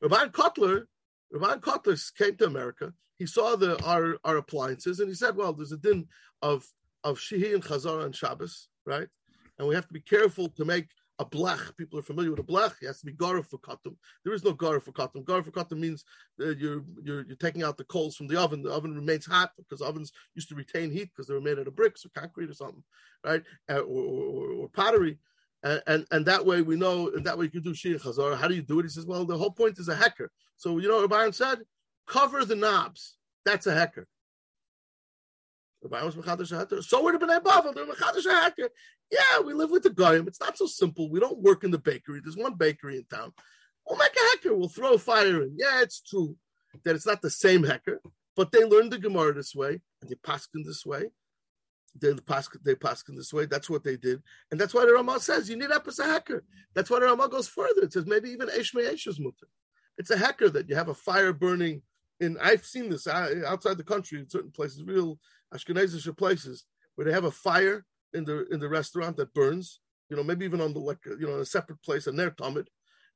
Rabban 0.02 0.32
Kotler, 0.32 0.86
Rabban 1.32 1.60
Kotler 1.60 2.16
came 2.16 2.36
to 2.36 2.46
America. 2.46 2.92
He 3.18 3.26
saw 3.26 3.54
the 3.54 3.80
our, 3.84 4.18
our 4.24 4.38
appliances 4.38 4.98
and 4.98 5.08
he 5.08 5.14
said, 5.14 5.36
"Well, 5.36 5.52
there's 5.52 5.72
a 5.72 5.76
din 5.76 6.08
of 6.42 6.66
of 7.04 7.18
shihi 7.18 7.54
and 7.54 7.62
chazara 7.62 8.04
and 8.04 8.16
Shabbos, 8.16 8.68
right? 8.90 9.08
And 9.58 9.68
we 9.68 9.74
have 9.74 9.86
to 9.86 9.92
be 9.92 10.00
careful 10.00 10.48
to 10.48 10.64
make 10.64 10.88
a 11.20 11.24
blech. 11.24 11.76
People 11.76 11.98
are 11.98 12.02
familiar 12.02 12.30
with 12.30 12.40
a 12.40 12.42
blech. 12.42 12.72
It 12.82 12.86
has 12.86 13.00
to 13.00 13.06
be 13.06 13.12
gara 13.12 13.42
for 13.42 13.58
katum. 13.58 13.94
There 14.24 14.32
is 14.32 14.42
no 14.42 14.52
gara 14.52 14.80
for 14.80 14.92
katum. 14.92 15.24
Gara 15.26 15.44
for 15.44 15.50
katum 15.50 15.78
means 15.78 16.02
you're, 16.38 16.82
you're 17.02 17.26
you're 17.26 17.36
taking 17.38 17.62
out 17.62 17.76
the 17.76 17.84
coals 17.84 18.16
from 18.16 18.26
the 18.26 18.40
oven. 18.40 18.62
The 18.62 18.70
oven 18.70 18.94
remains 18.94 19.26
hot 19.26 19.50
because 19.56 19.82
ovens 19.82 20.12
used 20.34 20.48
to 20.48 20.54
retain 20.54 20.90
heat 20.90 21.10
because 21.10 21.28
they 21.28 21.34
were 21.34 21.40
made 21.40 21.58
out 21.58 21.68
of 21.68 21.76
bricks 21.76 22.04
or 22.04 22.08
concrete 22.18 22.48
or 22.48 22.54
something, 22.54 22.82
right? 23.24 23.42
Uh, 23.70 23.80
or, 23.80 24.02
or, 24.02 24.52
or, 24.52 24.68
pottery. 24.70 25.18
And, 25.62 25.82
and, 25.86 26.06
and 26.10 26.24
that 26.24 26.44
way 26.44 26.62
we 26.62 26.76
know, 26.76 27.08
and 27.08 27.24
that 27.26 27.36
way 27.36 27.44
you 27.44 27.50
can 27.50 27.62
do 27.62 27.74
shir 27.74 27.98
chazara. 27.98 28.38
How 28.38 28.48
do 28.48 28.54
you 28.54 28.62
do 28.62 28.80
it? 28.80 28.84
He 28.84 28.88
says, 28.88 29.04
well, 29.04 29.26
the 29.26 29.36
whole 29.36 29.50
point 29.50 29.78
is 29.78 29.88
a 29.88 29.94
hacker. 29.94 30.30
So 30.56 30.78
you 30.78 30.88
know 30.88 31.02
what 31.02 31.10
Byron 31.10 31.34
said? 31.34 31.58
Cover 32.06 32.46
the 32.46 32.56
knobs. 32.56 33.18
That's 33.44 33.66
a 33.66 33.74
hacker. 33.74 34.06
So 35.82 37.02
would 37.02 37.14
have 37.14 37.20
been 37.20 37.40
Bavel. 37.40 37.74
They're 37.74 37.86
Mechadash 37.86 38.68
Yeah, 39.10 39.40
we 39.44 39.54
live 39.54 39.70
with 39.70 39.82
the 39.82 39.90
Goyim. 39.90 40.28
It's 40.28 40.40
not 40.40 40.58
so 40.58 40.66
simple. 40.66 41.10
We 41.10 41.20
don't 41.20 41.40
work 41.40 41.64
in 41.64 41.70
the 41.70 41.78
bakery. 41.78 42.20
There's 42.22 42.36
one 42.36 42.54
bakery 42.54 42.98
in 42.98 43.04
town. 43.04 43.32
We'll 43.88 43.98
make 43.98 44.14
a 44.14 44.30
hacker. 44.30 44.54
We'll 44.54 44.68
throw 44.68 44.98
fire 44.98 45.42
in. 45.42 45.56
Yeah, 45.56 45.80
it's 45.80 46.02
true 46.02 46.36
that 46.84 46.94
it's 46.94 47.06
not 47.06 47.22
the 47.22 47.30
same 47.30 47.64
hacker, 47.64 48.00
but 48.36 48.52
they 48.52 48.64
learned 48.64 48.92
the 48.92 48.98
Gemara 48.98 49.34
this 49.34 49.54
way 49.54 49.80
and 50.00 50.10
they 50.10 50.14
paskin 50.16 50.64
this 50.64 50.84
way. 50.86 51.06
They 52.00 52.12
paskin, 52.12 52.62
they 52.62 52.74
paskin 52.74 53.16
this 53.16 53.32
way. 53.32 53.46
That's 53.46 53.68
what 53.68 53.82
they 53.82 53.96
did, 53.96 54.22
and 54.50 54.60
that's 54.60 54.72
why 54.72 54.86
the 54.86 54.92
Ramah 54.92 55.18
says 55.18 55.50
you 55.50 55.56
need 55.56 55.72
up 55.72 55.88
as 55.88 55.98
a 55.98 56.04
hacker. 56.04 56.44
That's 56.72 56.88
why 56.88 57.00
the 57.00 57.06
Ramah 57.06 57.28
goes 57.30 57.48
further. 57.48 57.82
It 57.82 57.92
says 57.92 58.06
maybe 58.06 58.30
even 58.30 58.48
Eshmei 58.48 58.92
is 58.92 59.18
mutter. 59.18 59.48
It's 59.98 60.10
a 60.10 60.16
hacker 60.16 60.48
that 60.50 60.68
you 60.68 60.76
have 60.76 60.88
a 60.88 60.94
fire 60.94 61.32
burning. 61.32 61.82
In 62.20 62.36
I've 62.40 62.64
seen 62.64 62.90
this 62.90 63.06
uh, 63.06 63.42
outside 63.46 63.76
the 63.76 63.82
country 63.82 64.20
in 64.20 64.30
certain 64.30 64.52
places, 64.52 64.84
real 64.84 65.18
Ashkenazish 65.54 66.16
places 66.16 66.64
where 66.94 67.04
they 67.04 67.12
have 67.12 67.24
a 67.24 67.30
fire 67.30 67.84
in 68.12 68.24
the 68.24 68.46
in 68.48 68.60
the 68.60 68.68
restaurant 68.68 69.16
that 69.16 69.34
burns, 69.34 69.80
you 70.08 70.16
know, 70.16 70.22
maybe 70.22 70.44
even 70.44 70.60
on 70.60 70.72
the 70.72 70.80
like 70.80 70.98
you 71.06 71.26
know, 71.26 71.38
a 71.38 71.44
separate 71.44 71.82
place, 71.82 72.06
and 72.06 72.18
they're 72.18 72.30
tumid, 72.30 72.66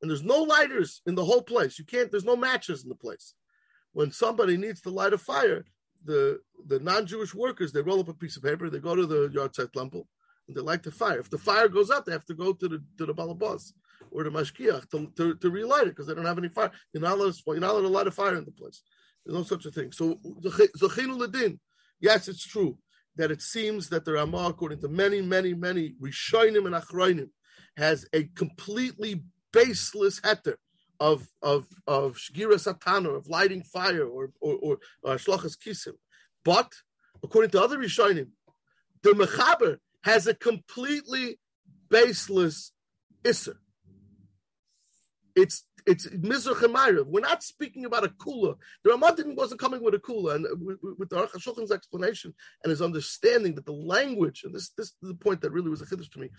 and 0.01 0.11
there's 0.11 0.23
no 0.23 0.43
lighters 0.43 1.03
in 1.07 1.15
the 1.15 1.25
whole 1.25 1.43
place. 1.43 1.79
You 1.79 1.85
can't. 1.85 2.11
There's 2.11 2.25
no 2.25 2.37
matches 2.37 2.83
in 2.83 2.89
the 2.89 2.95
place. 2.95 3.35
When 3.93 4.11
somebody 4.11 4.57
needs 4.57 4.81
to 4.83 4.91
light 4.91 5.13
a 5.13 5.19
fire, 5.19 5.65
the 6.05 6.41
the 6.67 6.81
non-Jewish 6.81 7.35
workers 7.35 7.73
they 7.73 7.83
roll 7.83 8.01
up 8.01 8.09
a 8.09 8.15
piece 8.15 8.37
of 8.37 8.43
paper, 8.43 8.71
they 8.71 8.79
go 8.79 8.95
to 8.95 9.07
the 9.07 9.29
yahrzeit 9.29 9.75
lample, 9.75 10.07
and 10.49 10.57
they 10.57 10.61
light 10.61 10.83
the 10.83 10.93
fire. 10.93 11.19
If 11.19 11.31
the 11.31 11.39
fire 11.39 11.69
goes 11.69 11.91
out, 11.91 12.07
they 12.07 12.13
have 12.13 12.27
to 12.27 12.35
go 12.35 12.53
to 12.53 12.69
the 12.69 12.83
to 12.99 13.07
the 13.07 13.15
balabas 13.15 13.73
or 14.11 14.25
the 14.25 14.31
mashkiach 14.31 14.91
to, 14.91 15.11
to, 15.17 15.35
to 15.37 15.51
relight 15.51 15.83
it 15.83 15.91
because 15.91 16.07
they 16.07 16.15
don't 16.15 16.25
have 16.25 16.39
any 16.39 16.49
fire. 16.49 16.71
You're 16.93 17.03
not 17.03 17.19
allowed 17.19 17.35
you're 17.47 17.59
not 17.59 17.71
allowed 17.73 17.83
to 17.83 17.89
light 17.89 18.07
a 18.07 18.11
fire 18.11 18.37
in 18.37 18.45
the 18.45 18.53
place. 18.53 18.83
There's 19.25 19.37
no 19.37 19.43
such 19.45 19.67
a 19.67 19.71
thing. 19.71 19.93
So 19.93 20.15
zechinu 20.15 21.19
ledin 21.19 21.59
Yes, 22.05 22.29
it's 22.29 22.47
true 22.47 22.77
that 23.17 23.31
it 23.31 23.41
seems 23.41 23.89
that 23.89 24.05
the 24.05 24.13
Ramah, 24.13 24.49
according 24.51 24.81
to 24.83 24.89
many, 24.89 25.23
many, 25.23 25.55
many 25.55 25.95
Rishonim 26.03 26.67
and 26.67 26.75
Achrayim, 26.75 27.31
has 27.79 28.05
a 28.13 28.25
completely 28.25 29.23
baseless 29.55 30.21
heter 30.21 30.57
of 31.01 31.29
of 31.41 31.67
of 31.87 32.19
shgira 32.19 32.57
satana 32.57 33.17
of 33.17 33.27
lighting 33.29 33.63
fire 33.63 34.07
or 34.07 34.33
or 34.43 34.55
or, 34.63 34.79
or 35.03 35.15
shlachas 35.17 35.57
kisim. 35.57 35.95
But 36.45 36.71
according 37.23 37.53
to 37.53 37.63
other 37.63 37.79
Rishonim, 37.79 38.33
the 39.03 39.13
mechaber 39.13 39.79
has 40.03 40.27
a 40.27 40.35
completely 40.35 41.39
baseless 41.89 42.73
isser. 43.25 43.57
It's 45.35 45.65
it's 45.87 46.07
Mizrach 46.07 47.07
We're 47.07 47.21
not 47.21 47.43
speaking 47.43 47.85
about 47.85 48.05
a 48.05 48.09
kula. 48.09 48.57
The 48.83 48.91
Ramadan 48.91 49.37
wasn't 49.37 49.61
coming 49.61 49.83
with 49.83 49.95
a 49.95 49.99
kula, 49.99 50.37
and 50.37 50.47
with, 50.65 51.09
the 51.11 51.17
Aruch 51.17 51.71
explanation 51.73 52.35
and 52.63 52.71
his 52.71 52.83
understanding 52.83 53.55
that 53.55 53.67
the 53.67 53.73
language, 53.73 54.45
and 54.45 54.55
this 54.55 54.71
this 54.71 54.89
is 54.89 54.95
the 55.03 55.15
point 55.15 55.41
that 55.43 55.53
really 55.53 55.71
was 55.71 55.83
a 55.83 55.87
chiddush 55.87 56.11
to 56.13 56.21
me. 56.21 56.31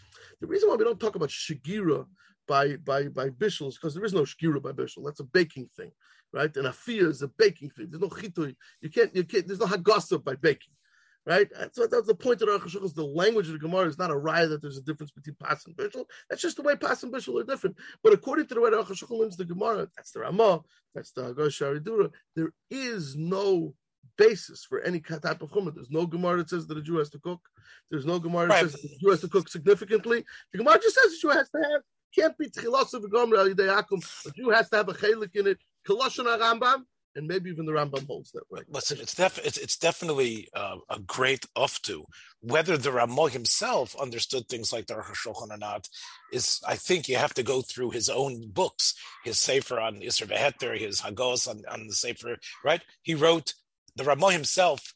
The 0.41 0.47
reason 0.47 0.69
why 0.69 0.75
we 0.75 0.83
don't 0.83 0.99
talk 0.99 1.15
about 1.15 1.29
shigira 1.29 2.05
by 2.47 2.77
by 2.77 3.07
by 3.07 3.29
bishul 3.29 3.67
is 3.67 3.75
because 3.75 3.93
there 3.93 4.05
is 4.05 4.13
no 4.13 4.21
shigira 4.21 4.61
by 4.61 4.71
bishul. 4.71 5.05
That's 5.05 5.19
a 5.19 5.25
baking 5.25 5.69
thing, 5.75 5.91
right? 6.33 6.55
And 6.55 6.67
afia 6.67 7.09
is 7.09 7.21
a 7.21 7.27
baking 7.27 7.69
thing. 7.71 7.87
There's 7.89 8.01
no 8.01 8.09
chitui. 8.09 8.55
You 8.81 8.89
can't 8.89 9.15
you 9.15 9.23
can't. 9.23 9.47
There's 9.47 9.59
no 9.59 9.67
hagasa 9.67 10.23
by 10.23 10.35
baking 10.35 10.73
right? 11.25 11.47
So 11.73 11.87
that's 11.87 12.07
the 12.07 12.15
point 12.15 12.41
of 12.41 12.49
Aruch 12.49 12.83
is 12.83 12.93
the 12.93 13.05
language 13.05 13.47
of 13.47 13.53
the 13.53 13.59
Gemara 13.59 13.87
is 13.87 13.97
not 13.97 14.11
a 14.11 14.17
riot 14.17 14.49
that 14.49 14.61
there's 14.61 14.77
a 14.77 14.81
difference 14.81 15.11
between 15.11 15.35
Pas 15.35 15.65
and 15.65 15.75
Bishul. 15.75 16.05
That's 16.29 16.41
just 16.41 16.57
the 16.57 16.63
way 16.63 16.75
Pas 16.75 17.03
and 17.03 17.13
Bishul 17.13 17.41
are 17.41 17.45
different. 17.45 17.77
But 18.03 18.13
according 18.13 18.47
to 18.47 18.55
the 18.55 18.61
way 18.61 18.71
Aruch 18.71 19.09
learns 19.09 19.37
the 19.37 19.45
Gemara, 19.45 19.87
that's 19.95 20.11
the 20.11 20.21
Ramah, 20.21 20.61
that's 20.93 21.11
the 21.11 21.33
Agosh 21.33 21.83
Dura, 21.83 22.09
there 22.35 22.51
is 22.69 23.15
no 23.15 23.73
basis 24.17 24.65
for 24.65 24.81
any 24.81 24.99
type 24.99 25.41
of 25.41 25.49
chumrah. 25.51 25.73
There's 25.73 25.91
no 25.91 26.05
Gemara 26.05 26.37
that 26.37 26.49
says 26.49 26.67
that 26.67 26.77
a 26.77 26.81
Jew 26.81 26.97
has 26.97 27.09
to 27.09 27.19
cook. 27.19 27.41
There's 27.89 28.05
no 28.05 28.19
Gemara 28.19 28.47
that 28.47 28.53
right. 28.53 28.61
says 28.61 28.73
that 28.73 28.91
a 28.91 28.99
Jew 28.99 29.09
has 29.09 29.21
to 29.21 29.27
cook 29.27 29.49
significantly. 29.49 30.23
The 30.51 30.59
Gemara 30.59 30.79
just 30.81 30.95
says 30.95 31.13
a 31.13 31.21
Jew 31.21 31.29
has 31.29 31.49
to 31.49 31.57
have. 31.57 31.81
Can't 32.15 32.37
be 32.37 32.49
tchilas 32.49 32.93
of 32.93 33.03
a 33.03 33.07
A 33.07 34.31
Jew 34.35 34.49
has 34.51 34.69
to 34.69 34.77
have 34.77 34.87
a 34.87 34.93
chelik 34.93 35.35
in 35.35 35.47
it. 35.47 35.57
Koloshon 35.85 36.25
Rambam 36.25 36.83
and 37.15 37.27
maybe 37.27 37.49
even 37.49 37.65
the 37.65 37.71
Rambam 37.71 38.05
holds 38.07 38.31
that 38.31 38.49
way. 38.51 38.61
Listen, 38.67 38.99
it's 38.99 39.15
def- 39.15 39.43
it's, 39.45 39.57
it's 39.57 39.77
definitely 39.77 40.49
uh, 40.53 40.77
a 40.89 40.99
great 40.99 41.45
to 41.83 42.05
Whether 42.41 42.77
the 42.77 42.91
Ramah 42.91 43.29
himself 43.29 43.95
understood 43.99 44.47
things 44.47 44.73
like 44.73 44.87
the 44.87 44.95
Shulchan 44.95 45.51
or 45.51 45.57
not 45.57 45.87
is, 46.31 46.59
I 46.67 46.75
think, 46.75 47.07
you 47.07 47.15
have 47.15 47.33
to 47.35 47.43
go 47.43 47.61
through 47.61 47.91
his 47.91 48.09
own 48.09 48.49
books, 48.49 48.95
his 49.23 49.39
Sefer 49.39 49.79
on 49.79 50.01
Isser 50.01 50.27
Beheter, 50.27 50.77
his 50.77 50.99
Hagos 50.99 51.47
on, 51.47 51.61
on 51.71 51.87
the 51.87 51.93
Sefer, 51.93 52.37
right? 52.63 52.81
He 53.01 53.15
wrote 53.15 53.53
the 53.95 54.03
Ramah 54.03 54.31
himself. 54.31 54.93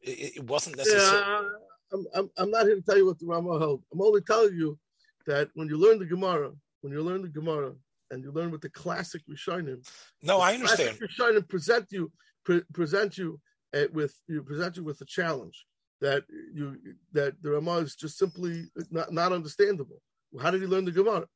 It, 0.00 0.36
it 0.36 0.44
wasn't 0.44 0.76
necessary. 0.78 1.22
Yeah, 1.22 1.48
I'm, 1.92 2.06
I'm, 2.14 2.30
I'm 2.38 2.50
not 2.50 2.66
here 2.66 2.76
to 2.76 2.82
tell 2.82 2.96
you 2.96 3.06
what 3.06 3.18
the 3.18 3.26
Ramah 3.26 3.58
held. 3.58 3.82
I'm 3.92 4.00
only 4.00 4.22
telling 4.22 4.54
you 4.54 4.78
that 5.26 5.50
when 5.54 5.68
you 5.68 5.76
learn 5.76 5.98
the 5.98 6.06
Gemara, 6.06 6.50
when 6.80 6.92
you 6.92 7.02
learn 7.02 7.22
the 7.22 7.28
Gemara, 7.28 7.74
and 8.12 8.22
you 8.22 8.30
learn 8.30 8.50
with 8.50 8.60
the 8.60 8.68
classic 8.68 9.22
Rishonim. 9.28 9.84
No, 10.22 10.38
I 10.40 10.54
understand. 10.54 10.98
Rishonim 11.00 11.48
present 11.48 11.86
you 11.90 12.12
pre- 12.44 12.62
present 12.72 13.18
you 13.18 13.40
uh, 13.74 13.84
with 13.92 14.14
you 14.28 14.42
present 14.42 14.76
you 14.76 14.84
with 14.84 15.00
a 15.00 15.06
challenge 15.06 15.66
that 16.00 16.24
you 16.54 16.76
that 17.12 17.42
the 17.42 17.50
Ramah 17.50 17.78
is 17.78 17.96
just 17.96 18.18
simply 18.18 18.66
not, 18.90 19.12
not 19.12 19.32
understandable. 19.32 20.00
How 20.40 20.50
did 20.50 20.60
he 20.60 20.66
learn 20.66 20.84
the 20.84 20.92
Gemara? 20.92 21.26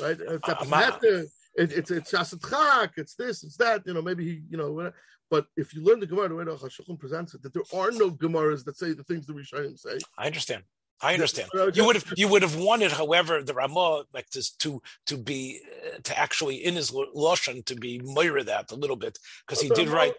Right? 0.00 0.18
It's, 0.20 0.48
uh, 0.48 1.24
it, 1.56 1.72
it's 1.72 1.90
it's 1.90 2.10
chak, 2.10 2.90
it's 2.96 3.14
this, 3.14 3.44
it's 3.44 3.56
that. 3.56 3.82
You 3.86 3.94
know, 3.94 4.02
maybe 4.02 4.24
he, 4.24 4.42
you 4.50 4.58
know, 4.58 4.92
but 5.30 5.46
if 5.56 5.74
you 5.74 5.82
learn 5.82 6.00
the 6.00 6.06
Gemara 6.06 6.28
the 6.28 6.34
way 6.34 6.44
the 6.44 6.56
Hashukun 6.56 6.98
presents 6.98 7.34
it, 7.34 7.42
that 7.42 7.54
there 7.54 7.62
are 7.74 7.90
no 7.92 8.10
Gemaras 8.10 8.64
that 8.64 8.76
say 8.76 8.92
the 8.92 9.04
things 9.04 9.26
the 9.26 9.32
Rishonim 9.32 9.78
say. 9.78 9.98
I 10.18 10.26
understand. 10.26 10.64
I 11.00 11.12
understand. 11.12 11.50
You 11.74 11.84
would 11.84 11.96
have 11.96 12.12
you 12.16 12.28
would 12.28 12.42
have 12.42 12.56
wanted, 12.56 12.90
however, 12.90 13.42
the 13.42 13.52
Ramah 13.52 14.04
like 14.14 14.30
this 14.30 14.50
to 14.56 14.80
to 15.06 15.18
be 15.18 15.60
to 16.04 16.18
actually 16.18 16.56
in 16.56 16.74
his 16.74 16.90
lashon 16.90 17.64
to 17.66 17.74
be 17.74 18.00
moira 18.02 18.44
that 18.44 18.72
a 18.72 18.76
little 18.76 18.96
bit 18.96 19.18
because 19.46 19.60
he 19.60 19.68
did 19.68 19.88
write. 19.88 20.14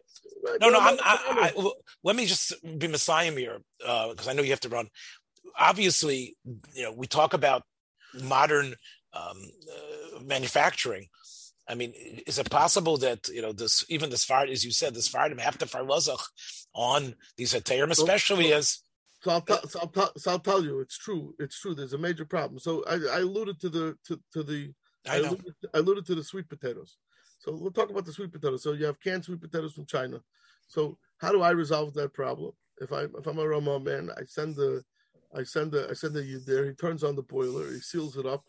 No, 0.62 0.70
no. 0.70 0.80
I'm, 0.80 0.98
I, 1.02 1.52
I, 1.56 1.72
let 2.04 2.16
me 2.16 2.26
just 2.26 2.54
be 2.78 2.88
messiah 2.88 3.32
here 3.32 3.60
because 3.80 4.28
uh, 4.28 4.30
I 4.30 4.34
know 4.34 4.44
you 4.44 4.52
have 4.52 4.60
to 4.62 4.70
run. 4.70 4.88
Obviously, 5.58 6.38
you 6.74 6.84
know 6.84 6.94
we 6.94 7.08
talk 7.08 7.34
about 7.34 7.64
modern 8.22 8.76
um, 9.14 9.38
uh, 9.74 10.22
manufacturing. 10.24 11.08
I 11.68 11.76
mean, 11.76 11.94
is 12.26 12.38
it 12.38 12.50
possible 12.52 12.98
that 12.98 13.28
you 13.30 13.42
know 13.42 13.52
this 13.52 13.84
even 13.90 14.12
this 14.12 14.24
fire, 14.24 14.46
as 14.46 14.64
you 14.64 14.72
said, 14.72 14.94
this 14.94 15.08
fire 15.08 15.34
have 15.40 15.58
to 15.58 15.66
farlazach 15.66 16.24
on 16.74 17.16
these 17.36 17.54
heterim, 17.54 17.90
especially 17.90 18.54
as 18.54 18.80
so 19.28 19.34
I'll, 19.34 19.42
t- 19.42 19.68
so, 19.68 19.80
I'll 19.82 19.88
t- 19.90 20.20
so 20.20 20.32
I'll 20.32 20.40
tell 20.40 20.64
you, 20.64 20.80
it's 20.80 20.98
true. 20.98 21.36
It's 21.38 21.60
true. 21.60 21.76
There's 21.76 21.92
a 21.92 21.98
major 21.98 22.24
problem. 22.24 22.60
So 22.60 22.86
I, 22.88 23.18
I 23.18 23.20
alluded 23.20 23.60
to 23.60 23.70
the 23.70 23.98
to, 24.06 24.18
to 24.32 24.42
the 24.42 24.74
I, 25.06 25.16
I, 25.16 25.18
alluded, 25.18 25.54
I, 25.74 25.78
alluded, 25.80 26.06
to 26.06 26.16
the 26.16 26.24
sweet 26.24 26.48
potatoes. 26.48 26.96
So 27.40 27.52
we'll 27.54 27.72
talk 27.72 27.90
about 27.90 28.06
the 28.06 28.14
sweet 28.14 28.32
potatoes. 28.32 28.64
So 28.64 28.72
you 28.72 28.86
have 28.86 29.02
canned 29.02 29.26
sweet 29.26 29.42
potatoes 29.42 29.74
from 29.74 29.86
China. 29.86 30.22
So 30.70 30.98
how 31.18 31.34
do 31.34 31.42
I 31.42 31.50
resolve 31.50 31.94
that 31.96 32.14
problem? 32.14 32.54
If 32.80 32.94
I 32.94 33.02
if 33.04 33.28
I'm 33.28 33.38
a 33.38 33.46
Rama 33.46 33.82
man, 33.82 34.12
I 34.18 34.24
send 34.24 34.56
the 34.56 34.82
I 35.36 35.44
send 35.44 35.74
the 35.74 35.90
I 35.90 35.94
send 35.94 36.14
the 36.14 36.24
you 36.24 36.40
there. 36.40 36.66
He 36.66 36.72
turns 36.72 37.04
on 37.04 37.18
the 37.18 37.24
boiler. 37.24 37.70
He 37.70 37.80
seals 37.80 38.16
it 38.16 38.26
up, 38.26 38.46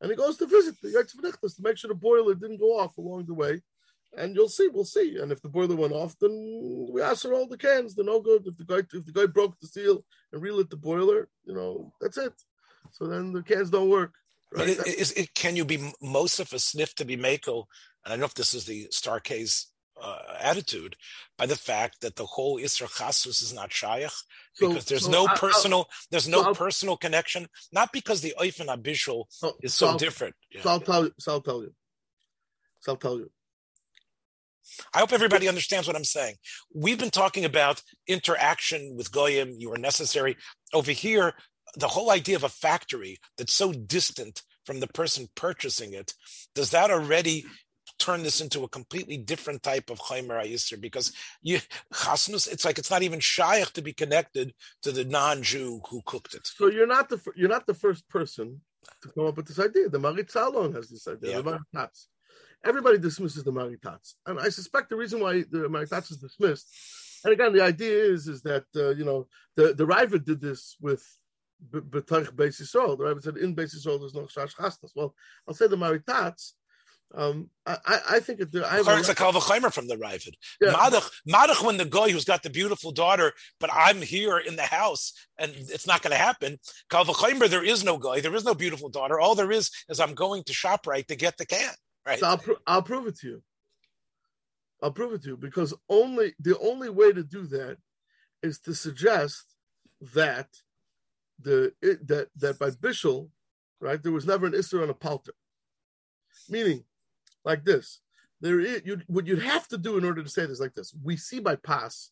and 0.00 0.10
he 0.10 0.16
goes 0.16 0.38
to 0.38 0.46
visit 0.46 0.76
the 0.80 0.88
Yetz 0.88 1.12
to 1.12 1.62
make 1.62 1.76
sure 1.76 1.88
the 1.88 1.94
boiler 1.94 2.34
didn't 2.34 2.60
go 2.60 2.78
off 2.78 2.96
along 2.96 3.26
the 3.26 3.34
way 3.34 3.60
and 4.16 4.34
you'll 4.34 4.48
see, 4.48 4.68
we'll 4.72 4.84
see. 4.84 5.18
And 5.18 5.32
if 5.32 5.42
the 5.42 5.48
boiler 5.48 5.76
went 5.76 5.92
off, 5.92 6.16
then 6.20 6.88
we 6.90 7.02
ask 7.02 7.22
for 7.22 7.34
all 7.34 7.46
the 7.46 7.58
cans. 7.58 7.94
They're 7.94 8.04
no 8.04 8.20
good. 8.20 8.46
If 8.46 8.56
the 8.56 8.64
guy 8.64 8.78
if 8.78 9.04
the 9.06 9.12
guy 9.12 9.26
broke 9.26 9.58
the 9.60 9.66
seal 9.66 10.04
and 10.32 10.42
relit 10.42 10.70
the 10.70 10.76
boiler, 10.76 11.28
you 11.44 11.54
know, 11.54 11.92
that's 12.00 12.18
it. 12.18 12.32
So 12.92 13.06
then 13.06 13.32
the 13.32 13.42
cans 13.42 13.70
don't 13.70 13.90
work. 13.90 14.12
Right? 14.52 14.76
But 14.76 14.86
is, 14.86 15.12
it, 15.12 15.34
can 15.34 15.56
you 15.56 15.64
be 15.64 15.92
most 16.00 16.38
of 16.38 16.52
a 16.52 16.58
sniff 16.58 16.94
to 16.96 17.04
be 17.04 17.16
mako? 17.16 17.66
And 18.04 18.06
I 18.06 18.10
don't 18.10 18.20
know 18.20 18.26
if 18.26 18.34
this 18.34 18.54
is 18.54 18.66
the 18.66 18.86
Star 18.90 19.18
Case 19.18 19.72
uh, 20.00 20.18
attitude 20.40 20.96
by 21.38 21.46
the 21.46 21.56
fact 21.56 22.00
that 22.00 22.16
the 22.16 22.26
whole 22.26 22.58
Isra 22.58 22.88
Chasus 22.88 23.42
is 23.42 23.52
not 23.54 23.72
Shaykh 23.72 24.10
because 24.58 24.84
so, 24.84 24.94
there's 24.94 25.04
so 25.04 25.10
no 25.10 25.26
I, 25.26 25.36
personal 25.36 25.78
I'll, 25.78 25.88
there's 26.10 26.28
no 26.28 26.42
so 26.42 26.54
personal 26.54 26.96
connection, 26.96 27.48
not 27.72 27.92
because 27.92 28.20
the 28.20 28.34
Oifen 28.40 28.66
Abishal 28.66 29.24
is 29.62 29.74
so, 29.74 29.96
different. 29.96 30.34
Yeah. 30.52 30.62
So 30.62 30.70
I'll 30.70 30.80
tell 30.80 31.04
you. 31.04 31.12
So 31.18 31.32
I'll 31.32 31.40
tell 31.40 31.62
you. 31.62 31.74
So 32.80 32.92
I'll 32.92 32.98
tell 32.98 33.18
you. 33.18 33.30
I 34.94 35.00
hope 35.00 35.12
everybody 35.12 35.48
understands 35.48 35.86
what 35.86 35.96
I'm 35.96 36.04
saying. 36.04 36.36
We've 36.74 36.98
been 36.98 37.10
talking 37.10 37.44
about 37.44 37.82
interaction 38.06 38.94
with 38.96 39.12
Goyim, 39.12 39.54
you 39.58 39.72
are 39.72 39.78
necessary. 39.78 40.36
Over 40.72 40.92
here, 40.92 41.34
the 41.76 41.88
whole 41.88 42.10
idea 42.10 42.36
of 42.36 42.44
a 42.44 42.48
factory 42.48 43.18
that's 43.36 43.54
so 43.54 43.72
distant 43.72 44.42
from 44.66 44.80
the 44.80 44.88
person 44.88 45.28
purchasing 45.34 45.92
it, 45.92 46.14
does 46.54 46.70
that 46.70 46.90
already 46.90 47.44
turn 47.98 48.22
this 48.22 48.40
into 48.40 48.64
a 48.64 48.68
completely 48.68 49.16
different 49.16 49.62
type 49.62 49.90
of 49.90 49.98
chaymer 49.98 50.42
ayisr? 50.42 50.80
Because 50.80 51.12
you 51.42 51.60
chasnus, 51.94 52.46
it's 52.46 52.64
like 52.64 52.78
it's 52.78 52.90
not 52.90 53.02
even 53.02 53.20
shaykh 53.20 53.72
to 53.72 53.82
be 53.82 53.92
connected 53.92 54.54
to 54.82 54.92
the 54.92 55.04
non-Jew 55.04 55.80
who 55.88 56.00
cooked 56.04 56.34
it. 56.34 56.46
So 56.46 56.68
you're 56.68 56.86
not 56.86 57.08
the 57.08 57.20
you're 57.36 57.48
not 57.48 57.66
the 57.66 57.74
first 57.74 58.08
person 58.08 58.60
to 59.02 59.08
come 59.10 59.26
up 59.26 59.36
with 59.36 59.46
this 59.46 59.58
idea. 59.58 59.88
The 59.88 59.98
Marit 59.98 60.30
Salon 60.30 60.72
has 60.74 60.88
this 60.88 61.06
idea. 61.08 61.36
Yeah. 61.36 61.42
The 61.42 61.60
everybody 62.64 62.98
dismisses 62.98 63.44
the 63.44 63.52
Maritats. 63.52 64.14
And 64.26 64.40
I 64.40 64.48
suspect 64.48 64.90
the 64.90 64.96
reason 64.96 65.20
why 65.20 65.44
the 65.50 65.68
Maritats 65.68 66.10
is 66.10 66.18
dismissed, 66.18 66.68
and 67.24 67.32
again, 67.32 67.52
the 67.52 67.62
idea 67.62 67.96
is 67.96 68.28
is 68.28 68.42
that, 68.42 68.64
uh, 68.76 68.90
you 68.90 69.04
know, 69.04 69.26
the, 69.56 69.74
the 69.74 69.86
Riva 69.86 70.18
did 70.18 70.40
this 70.40 70.76
with 70.80 71.04
B'tarich 71.70 72.32
Beis 72.32 72.60
Yisrael. 72.60 72.98
The 72.98 73.04
Riva 73.04 73.22
said, 73.22 73.36
in 73.38 73.56
Beis 73.56 73.74
Yisrael, 73.74 73.98
there's 73.98 74.14
no 74.14 74.22
Shash 74.22 74.54
Chasnas. 74.54 74.90
Well, 74.94 75.14
I'll 75.48 75.54
say 75.54 75.66
the 75.66 75.76
Maritats, 75.76 76.52
um, 77.14 77.48
I, 77.64 78.00
I 78.10 78.20
think 78.20 78.40
it, 78.40 78.48
I 78.56 78.76
have 78.76 78.98
it's 78.98 79.08
a 79.08 79.14
Kalvachaimer 79.14 79.72
from 79.72 79.86
the 79.86 79.96
Ravid. 79.96 80.34
Yeah. 80.60 80.72
Madach, 80.72 81.08
Madach, 81.28 81.64
when 81.64 81.76
the 81.76 81.84
guy 81.84 82.10
who's 82.10 82.24
got 82.24 82.42
the 82.42 82.50
beautiful 82.50 82.90
daughter, 82.90 83.32
but 83.60 83.70
I'm 83.72 84.02
here 84.02 84.38
in 84.38 84.56
the 84.56 84.62
house 84.62 85.12
and 85.38 85.52
it's 85.54 85.86
not 85.86 86.02
going 86.02 86.10
to 86.10 86.16
happen. 86.16 86.58
Kalvachaimer, 86.90 87.48
there 87.48 87.64
is 87.64 87.84
no 87.84 87.98
guy, 87.98 88.20
there 88.20 88.34
is 88.34 88.44
no 88.44 88.54
beautiful 88.54 88.88
daughter. 88.88 89.20
All 89.20 89.34
there 89.34 89.52
is 89.52 89.70
is 89.88 90.00
I'm 90.00 90.14
going 90.14 90.42
to 90.44 90.52
ShopRite 90.52 91.06
to 91.06 91.16
get 91.16 91.36
the 91.38 91.46
can. 91.46 91.74
Right. 92.06 92.18
So 92.18 92.26
I'll, 92.26 92.42
I'll 92.66 92.82
prove 92.82 93.06
it 93.06 93.18
to 93.20 93.28
you. 93.28 93.42
I'll 94.82 94.90
prove 94.92 95.14
it 95.14 95.22
to 95.22 95.30
you 95.30 95.36
because 95.36 95.72
only 95.88 96.34
the 96.38 96.58
only 96.58 96.90
way 96.90 97.12
to 97.12 97.22
do 97.22 97.46
that 97.46 97.78
is 98.42 98.58
to 98.60 98.74
suggest 98.74 99.56
that 100.12 100.48
the 101.40 101.72
it, 101.80 102.06
that 102.08 102.28
that 102.36 102.58
by 102.58 102.70
Bishul, 102.70 103.30
right, 103.80 104.02
there 104.02 104.12
was 104.12 104.26
never 104.26 104.46
an 104.46 104.52
Isser 104.52 104.82
on 104.82 104.90
a 104.90 104.94
palter. 104.94 105.32
Meaning, 106.50 106.84
like 107.44 107.64
this, 107.64 108.00
there 108.40 108.60
is 108.60 108.82
you 108.84 109.00
what 109.06 109.26
you'd 109.26 109.42
have 109.42 109.66
to 109.68 109.78
do 109.78 109.96
in 109.96 110.04
order 110.04 110.22
to 110.22 110.28
say 110.28 110.44
this 110.44 110.60
like 110.60 110.74
this. 110.74 110.94
We 111.02 111.16
see 111.16 111.40
by 111.40 111.56
Pas 111.56 112.10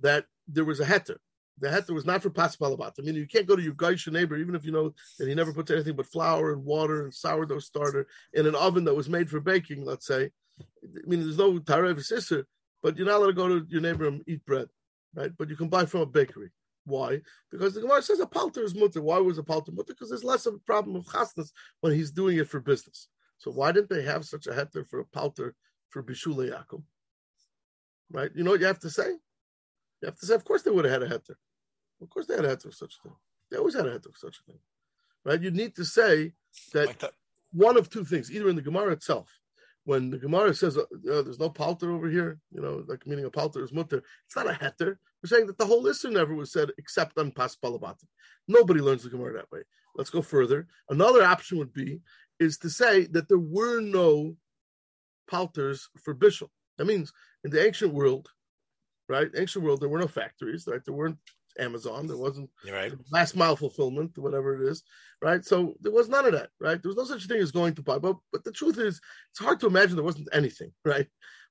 that 0.00 0.24
there 0.48 0.64
was 0.64 0.80
a 0.80 0.86
heter 0.86 1.18
the 1.58 1.68
heter 1.68 1.94
was 1.94 2.04
not 2.04 2.22
for 2.22 2.30
pas 2.30 2.56
balabat. 2.56 2.94
I 2.98 3.02
mean, 3.02 3.14
you 3.14 3.26
can't 3.26 3.46
go 3.46 3.56
to 3.56 3.62
your 3.62 3.74
Geisha 3.74 4.10
neighbor, 4.10 4.36
even 4.36 4.54
if 4.54 4.64
you 4.64 4.72
know 4.72 4.94
that 5.18 5.28
he 5.28 5.34
never 5.34 5.52
puts 5.52 5.70
anything 5.70 5.96
but 5.96 6.06
flour 6.06 6.52
and 6.52 6.64
water 6.64 7.04
and 7.04 7.14
sourdough 7.14 7.60
starter 7.60 8.06
in 8.34 8.46
an 8.46 8.54
oven 8.54 8.84
that 8.84 8.94
was 8.94 9.08
made 9.08 9.30
for 9.30 9.40
baking, 9.40 9.84
let's 9.84 10.06
say. 10.06 10.30
I 10.60 11.06
mean, 11.06 11.20
there's 11.20 11.38
no 11.38 11.58
tarev 11.58 12.02
sister, 12.04 12.46
but 12.82 12.96
you're 12.96 13.06
not 13.06 13.16
allowed 13.16 13.26
to 13.28 13.32
go 13.32 13.48
to 13.48 13.66
your 13.68 13.80
neighbor 13.80 14.06
and 14.06 14.22
eat 14.26 14.44
bread, 14.44 14.68
right? 15.14 15.30
But 15.36 15.48
you 15.48 15.56
can 15.56 15.68
buy 15.68 15.86
from 15.86 16.00
a 16.02 16.06
bakery. 16.06 16.50
Why? 16.84 17.20
Because 17.50 17.74
the 17.74 17.80
Gemara 17.80 18.02
says 18.02 18.20
a 18.20 18.26
palter 18.26 18.62
is 18.62 18.74
mutter. 18.74 19.02
Why 19.02 19.18
was 19.18 19.38
a 19.38 19.42
palter 19.42 19.72
mutter? 19.72 19.92
Because 19.92 20.10
there's 20.10 20.24
less 20.24 20.46
of 20.46 20.54
a 20.54 20.58
problem 20.58 20.94
of 20.94 21.04
chasnas 21.06 21.50
when 21.80 21.92
he's 21.92 22.12
doing 22.12 22.38
it 22.38 22.48
for 22.48 22.60
business. 22.60 23.08
So 23.38 23.50
why 23.50 23.72
didn't 23.72 23.90
they 23.90 24.02
have 24.02 24.24
such 24.24 24.46
a 24.46 24.50
heter 24.50 24.86
for 24.86 25.00
a 25.00 25.04
palter 25.04 25.54
for 25.90 26.02
bishule 26.02 26.48
yakum? 26.48 26.84
Right? 28.10 28.30
You 28.34 28.44
know 28.44 28.52
what 28.52 28.60
you 28.60 28.66
have 28.66 28.78
to 28.80 28.90
say? 28.90 29.14
You 30.06 30.10
have 30.10 30.20
to 30.20 30.26
say, 30.26 30.34
of 30.34 30.44
course 30.44 30.62
they 30.62 30.70
would 30.70 30.84
have 30.84 31.02
had 31.02 31.10
a 31.10 31.18
heter. 31.18 31.34
Of 32.00 32.10
course, 32.10 32.26
they 32.26 32.36
had 32.36 32.44
a 32.44 32.54
heter 32.54 32.66
of 32.66 32.74
such 32.74 32.94
a 32.94 33.08
thing. 33.08 33.16
They 33.50 33.56
always 33.56 33.74
had 33.74 33.86
a 33.86 33.90
heter 33.90 34.06
of 34.06 34.16
such 34.16 34.38
a 34.38 34.42
thing, 34.52 34.60
right? 35.24 35.42
You 35.42 35.50
need 35.50 35.74
to 35.74 35.84
say 35.84 36.32
that, 36.74 36.86
like 37.02 37.12
one 37.52 37.76
of 37.76 37.90
two 37.90 38.04
things, 38.04 38.30
either 38.30 38.48
in 38.48 38.54
the 38.54 38.62
Gemara 38.62 38.92
itself, 38.92 39.28
when 39.82 40.10
the 40.10 40.18
Gemara 40.18 40.54
says 40.54 40.78
uh, 40.78 40.82
uh, 40.82 41.22
there's 41.22 41.40
no 41.40 41.50
palter 41.50 41.90
over 41.90 42.08
here, 42.08 42.38
you 42.52 42.60
know, 42.60 42.84
like 42.86 43.04
meaning 43.04 43.24
a 43.24 43.30
palter 43.30 43.64
is 43.64 43.72
mutter, 43.72 44.04
it's 44.26 44.36
not 44.36 44.46
a 44.46 44.52
heter. 44.52 44.96
We're 45.22 45.28
saying 45.28 45.48
that 45.48 45.58
the 45.58 45.66
whole 45.66 45.84
issue 45.88 46.10
never 46.10 46.36
was 46.36 46.52
said 46.52 46.70
except 46.78 47.18
on 47.18 47.32
pas 47.32 47.56
palabatim. 47.56 48.04
Nobody 48.46 48.78
learns 48.78 49.02
the 49.02 49.10
Gemara 49.10 49.32
that 49.38 49.50
way. 49.50 49.62
Let's 49.96 50.10
go 50.10 50.22
further. 50.22 50.68
Another 50.88 51.24
option 51.24 51.58
would 51.58 51.72
be 51.72 51.98
is 52.38 52.58
to 52.58 52.70
say 52.70 53.06
that 53.06 53.28
there 53.28 53.40
were 53.40 53.80
no 53.80 54.36
palters 55.28 55.88
for 56.00 56.14
bishul. 56.14 56.50
That 56.78 56.84
means 56.84 57.12
in 57.42 57.50
the 57.50 57.66
ancient 57.66 57.92
world, 57.92 58.28
right? 59.08 59.28
Ancient 59.36 59.64
world, 59.64 59.80
there 59.80 59.88
were 59.88 59.98
no 59.98 60.08
factories, 60.08 60.66
right? 60.66 60.84
There 60.84 60.94
weren't 60.94 61.18
Amazon. 61.58 62.06
There 62.06 62.16
wasn't 62.16 62.50
right. 62.70 62.92
last 63.10 63.36
mile 63.36 63.56
fulfillment, 63.56 64.16
whatever 64.18 64.62
it 64.62 64.68
is, 64.68 64.82
right? 65.22 65.44
So 65.44 65.74
there 65.80 65.92
was 65.92 66.08
none 66.08 66.26
of 66.26 66.32
that, 66.32 66.50
right? 66.60 66.80
There 66.82 66.88
was 66.88 66.96
no 66.96 67.04
such 67.04 67.26
thing 67.26 67.40
as 67.40 67.52
going 67.52 67.74
to 67.74 67.82
buy. 67.82 67.98
But 67.98 68.16
but 68.32 68.44
the 68.44 68.52
truth 68.52 68.78
is, 68.78 69.00
it's 69.30 69.40
hard 69.40 69.60
to 69.60 69.66
imagine 69.66 69.96
there 69.96 70.04
wasn't 70.04 70.28
anything, 70.32 70.72
right? 70.84 71.06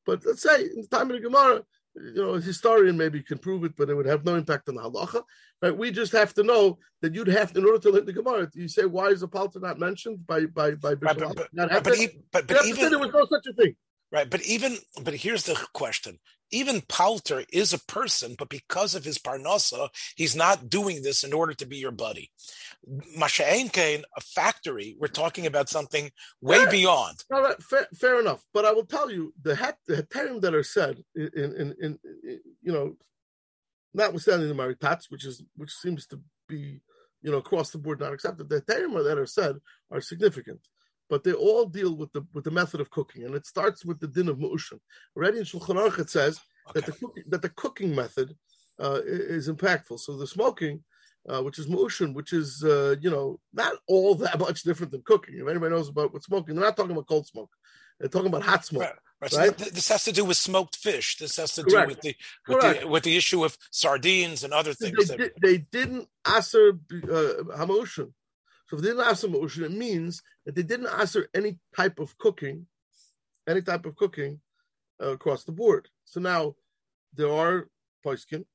But 0.05 0.25
let's 0.25 0.41
say 0.41 0.61
in 0.61 0.81
the 0.81 0.87
time 0.89 1.09
of 1.09 1.17
the 1.17 1.19
Gemara, 1.19 1.63
you 1.95 2.15
know, 2.15 2.31
a 2.31 2.41
historian 2.41 2.97
maybe 2.97 3.23
can 3.23 3.37
prove 3.37 3.63
it, 3.63 3.75
but 3.75 3.89
it 3.89 3.95
would 3.95 4.05
have 4.05 4.25
no 4.25 4.35
impact 4.35 4.69
on 4.69 4.75
the 4.75 4.81
halacha. 4.81 5.23
Right? 5.61 5.75
We 5.75 5.91
just 5.91 6.11
have 6.11 6.33
to 6.35 6.43
know 6.43 6.77
that 7.01 7.15
you'd 7.15 7.27
have 7.27 7.53
to, 7.53 7.59
in 7.59 7.65
order 7.65 7.79
to 7.79 7.89
learn 7.89 8.05
the 8.05 8.13
Gemara. 8.13 8.49
You 8.53 8.67
say 8.67 8.85
why 8.85 9.07
is 9.07 9.21
the 9.21 9.27
palter 9.27 9.59
not 9.59 9.79
mentioned 9.79 10.27
by 10.27 10.45
by 10.45 10.71
by 10.71 10.93
Right, 10.93 10.99
but, 11.01 11.17
but, 11.17 11.35
but, 11.35 11.49
but, 11.53 12.13
but, 12.31 12.47
but 12.47 12.65
even 12.65 12.89
there 12.89 12.99
was 12.99 13.13
no 13.13 13.25
such 13.25 13.47
a 13.47 13.53
thing. 13.53 13.75
Right, 14.11 14.29
but 14.29 14.41
even 14.45 14.77
but 15.01 15.15
here's 15.15 15.43
the 15.43 15.59
question: 15.73 16.19
even 16.51 16.81
Palter 16.81 17.43
is 17.51 17.73
a 17.73 17.79
person, 17.79 18.35
but 18.37 18.49
because 18.49 18.95
of 18.95 19.03
his 19.03 19.17
parnasa, 19.17 19.89
he's 20.15 20.35
not 20.35 20.69
doing 20.69 21.01
this 21.01 21.23
in 21.23 21.33
order 21.33 21.53
to 21.53 21.65
be 21.65 21.77
your 21.77 21.91
buddy. 21.91 22.31
Masha'en 23.17 23.71
Kain, 23.71 24.03
a 24.15 24.21
factory, 24.21 24.95
we're 24.99 25.07
talking 25.07 25.45
about 25.45 25.69
something 25.69 26.11
way 26.41 26.65
beyond. 26.69 27.23
fair, 27.59 27.87
fair, 27.95 28.19
enough, 28.19 28.43
but 28.53 28.65
I 28.65 28.71
will 28.71 28.85
tell 28.85 29.11
you 29.11 29.33
the 29.41 29.55
het, 29.55 29.77
the 29.87 30.03
heterim 30.03 30.41
that 30.41 30.53
are 30.53 30.63
said 30.63 31.03
in, 31.15 31.29
in, 31.35 31.51
in, 31.53 31.75
in, 31.81 32.39
you 32.61 32.71
know, 32.71 32.95
notwithstanding 33.93 34.49
the 34.49 34.55
maritats, 34.55 35.05
which 35.09 35.25
is 35.25 35.43
which 35.55 35.71
seems 35.71 36.05
to 36.07 36.19
be 36.47 36.81
you 37.21 37.31
know 37.31 37.37
across 37.37 37.71
the 37.71 37.77
board 37.77 37.99
not 37.99 38.13
accepted, 38.13 38.49
the 38.49 38.61
heterim 38.61 39.03
that 39.03 39.17
are 39.17 39.25
said 39.25 39.57
are 39.91 40.01
significant 40.01 40.59
but 41.09 41.23
they 41.23 41.33
all 41.33 41.65
deal 41.65 41.95
with 41.95 42.11
the 42.13 42.25
with 42.33 42.43
the 42.43 42.51
method 42.51 42.81
of 42.81 42.89
cooking, 42.89 43.23
and 43.23 43.35
it 43.35 43.45
starts 43.45 43.85
with 43.85 43.99
the 43.99 44.07
din 44.07 44.29
of 44.29 44.37
mu'ushin. 44.37 44.79
Already 45.15 45.39
in 45.39 45.43
Shulchan 45.43 45.75
Aruch 45.75 45.99
it 45.99 46.09
says 46.09 46.39
okay. 46.69 46.79
that 46.79 46.85
the 46.85 46.91
cooking, 46.93 47.23
that 47.27 47.41
the 47.41 47.49
cooking 47.49 47.95
method 47.95 48.35
uh, 48.79 49.01
is 49.05 49.49
impactful. 49.49 49.99
So 49.99 50.17
the 50.17 50.27
smoking, 50.27 50.83
uh, 51.29 51.41
which 51.43 51.59
is 51.59 51.67
mu'ushin, 51.67 52.13
which 52.13 52.33
is 52.33 52.63
uh, 52.63 52.95
you 52.99 53.09
know 53.09 53.39
not 53.53 53.73
all 53.87 54.15
that 54.15 54.39
much 54.47 54.63
different 54.63 54.91
than 54.91 55.03
cooking. 55.03 55.35
If 55.37 55.47
anybody 55.47 55.73
knows 55.73 55.89
about 55.89 56.13
what 56.13 56.23
smoking, 56.23 56.55
they're 56.55 56.65
not 56.65 56.75
talking 56.77 56.91
about 56.91 57.07
cold 57.07 57.27
smoke. 57.27 57.51
They're 57.99 58.09
talking 58.09 58.27
about 58.27 58.43
hot 58.43 58.65
smoke. 58.65 58.83
Right. 58.83 58.93
Right. 59.21 59.33
Right? 59.33 59.57
Th- 59.57 59.71
this 59.71 59.87
has 59.89 60.03
to 60.03 60.11
do 60.11 60.25
with 60.25 60.37
smoked 60.37 60.75
fish. 60.75 61.17
This 61.17 61.37
has 61.37 61.53
to 61.55 61.63
Correct. 61.63 61.87
do 61.87 61.95
with 61.95 62.01
the 62.01 62.15
with 62.47 62.59
Correct. 62.59 62.81
the, 62.81 62.87
with 62.87 63.03
the 63.03 63.15
issue 63.15 63.45
of 63.45 63.57
sardines 63.71 64.43
and 64.43 64.53
other 64.53 64.73
They, 64.73 64.91
things. 64.91 65.07
that- 65.07 65.31
they 65.41 65.59
didn't 65.59 66.09
answer 66.25 66.77
uh, 66.91 67.55
hamotion. 67.57 68.11
So 68.67 68.77
if 68.77 68.81
they 68.81 68.89
didn't 68.89 69.07
answer 69.07 69.27
motion, 69.27 69.63
it 69.63 69.71
means 69.71 70.21
that 70.45 70.55
they 70.55 70.63
didn't 70.63 70.87
answer 70.87 71.27
any 71.35 71.59
type 71.75 71.99
of 71.99 72.17
cooking, 72.17 72.65
any 73.47 73.61
type 73.61 73.85
of 73.85 73.95
cooking 73.95 74.39
uh, 75.01 75.11
across 75.11 75.43
the 75.43 75.51
board. 75.51 75.87
So 76.03 76.19
now 76.19 76.55
there 77.13 77.31
are 77.31 77.67
poiskin 78.03 78.45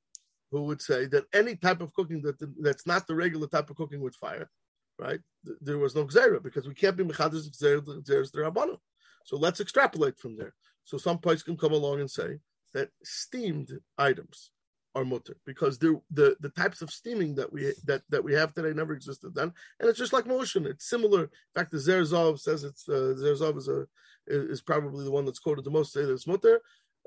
who 0.51 0.63
would 0.65 0.83
say 0.83 1.07
that 1.07 1.27
any 1.33 1.55
type 1.57 1.81
of 1.81 1.95
cooking 1.95 2.23
that 2.23 2.37
that's 2.61 2.87
not 2.87 3.07
the 3.07 3.15
regular 3.15 3.47
type 3.47 3.71
of 3.71 3.77
cooking 3.77 4.01
with 4.01 4.17
fire, 4.17 4.51
right? 4.99 5.21
th- 5.47 5.59
There 5.61 5.79
was 5.79 5.95
no 5.95 6.07
gzera 6.07 6.43
because 6.43 6.67
we 6.67 6.75
can't 6.75 6.97
be 6.97 7.05
mechadis 7.05 7.49
gzeras 7.51 8.33
derabana. 8.33 8.77
So 9.25 9.37
let's 9.37 9.61
extrapolate 9.61 10.19
from 10.19 10.37
there. 10.37 10.55
So 10.85 10.99
some 10.99 11.19
poiskin 11.19 11.57
come 11.57 11.73
along 11.73 12.01
and 12.01 12.11
say 12.11 12.41
that 12.75 12.89
steamed 13.05 13.71
items 13.97 14.51
are 14.95 15.05
mutter 15.05 15.37
because 15.47 15.79
the 15.79 16.01
the 16.11 16.49
types 16.51 16.83
of 16.83 16.91
steaming 16.91 17.35
that 17.35 17.53
we 17.53 17.73
that 17.85 18.03
that 18.09 18.23
we 18.23 18.33
have 18.33 18.53
today 18.55 18.73
never 18.73 18.93
existed 18.93 19.35
then, 19.35 19.53
and 19.79 19.89
it's 19.89 19.99
just 19.99 20.13
like 20.13 20.27
motion. 20.27 20.67
It's 20.67 20.89
similar. 20.89 21.23
In 21.23 21.29
fact, 21.55 21.71
the 21.71 21.79
Zerzov 21.79 22.41
says 22.41 22.65
it's 22.65 22.89
uh, 22.89 23.15
Zerzov 23.17 23.57
is 23.59 23.69
a 23.69 23.87
is 24.27 24.61
probably 24.61 25.05
the 25.05 25.11
one 25.11 25.25
that's 25.25 25.39
quoted 25.39 25.65
the 25.65 25.71
most. 25.71 25.93
Say 25.93 26.05
that 26.05 26.13
it's 26.13 26.27
mutter. 26.27 26.61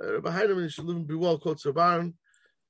Uh, 0.04 0.20
behind 0.20 0.50
him, 0.50 0.58
and 0.58 0.72
should 0.72 0.86
live 0.86 0.96
and 0.96 1.08
be 1.08 1.16
well. 1.16 1.38
Quotes 1.38 1.66
Rabban 1.66 2.14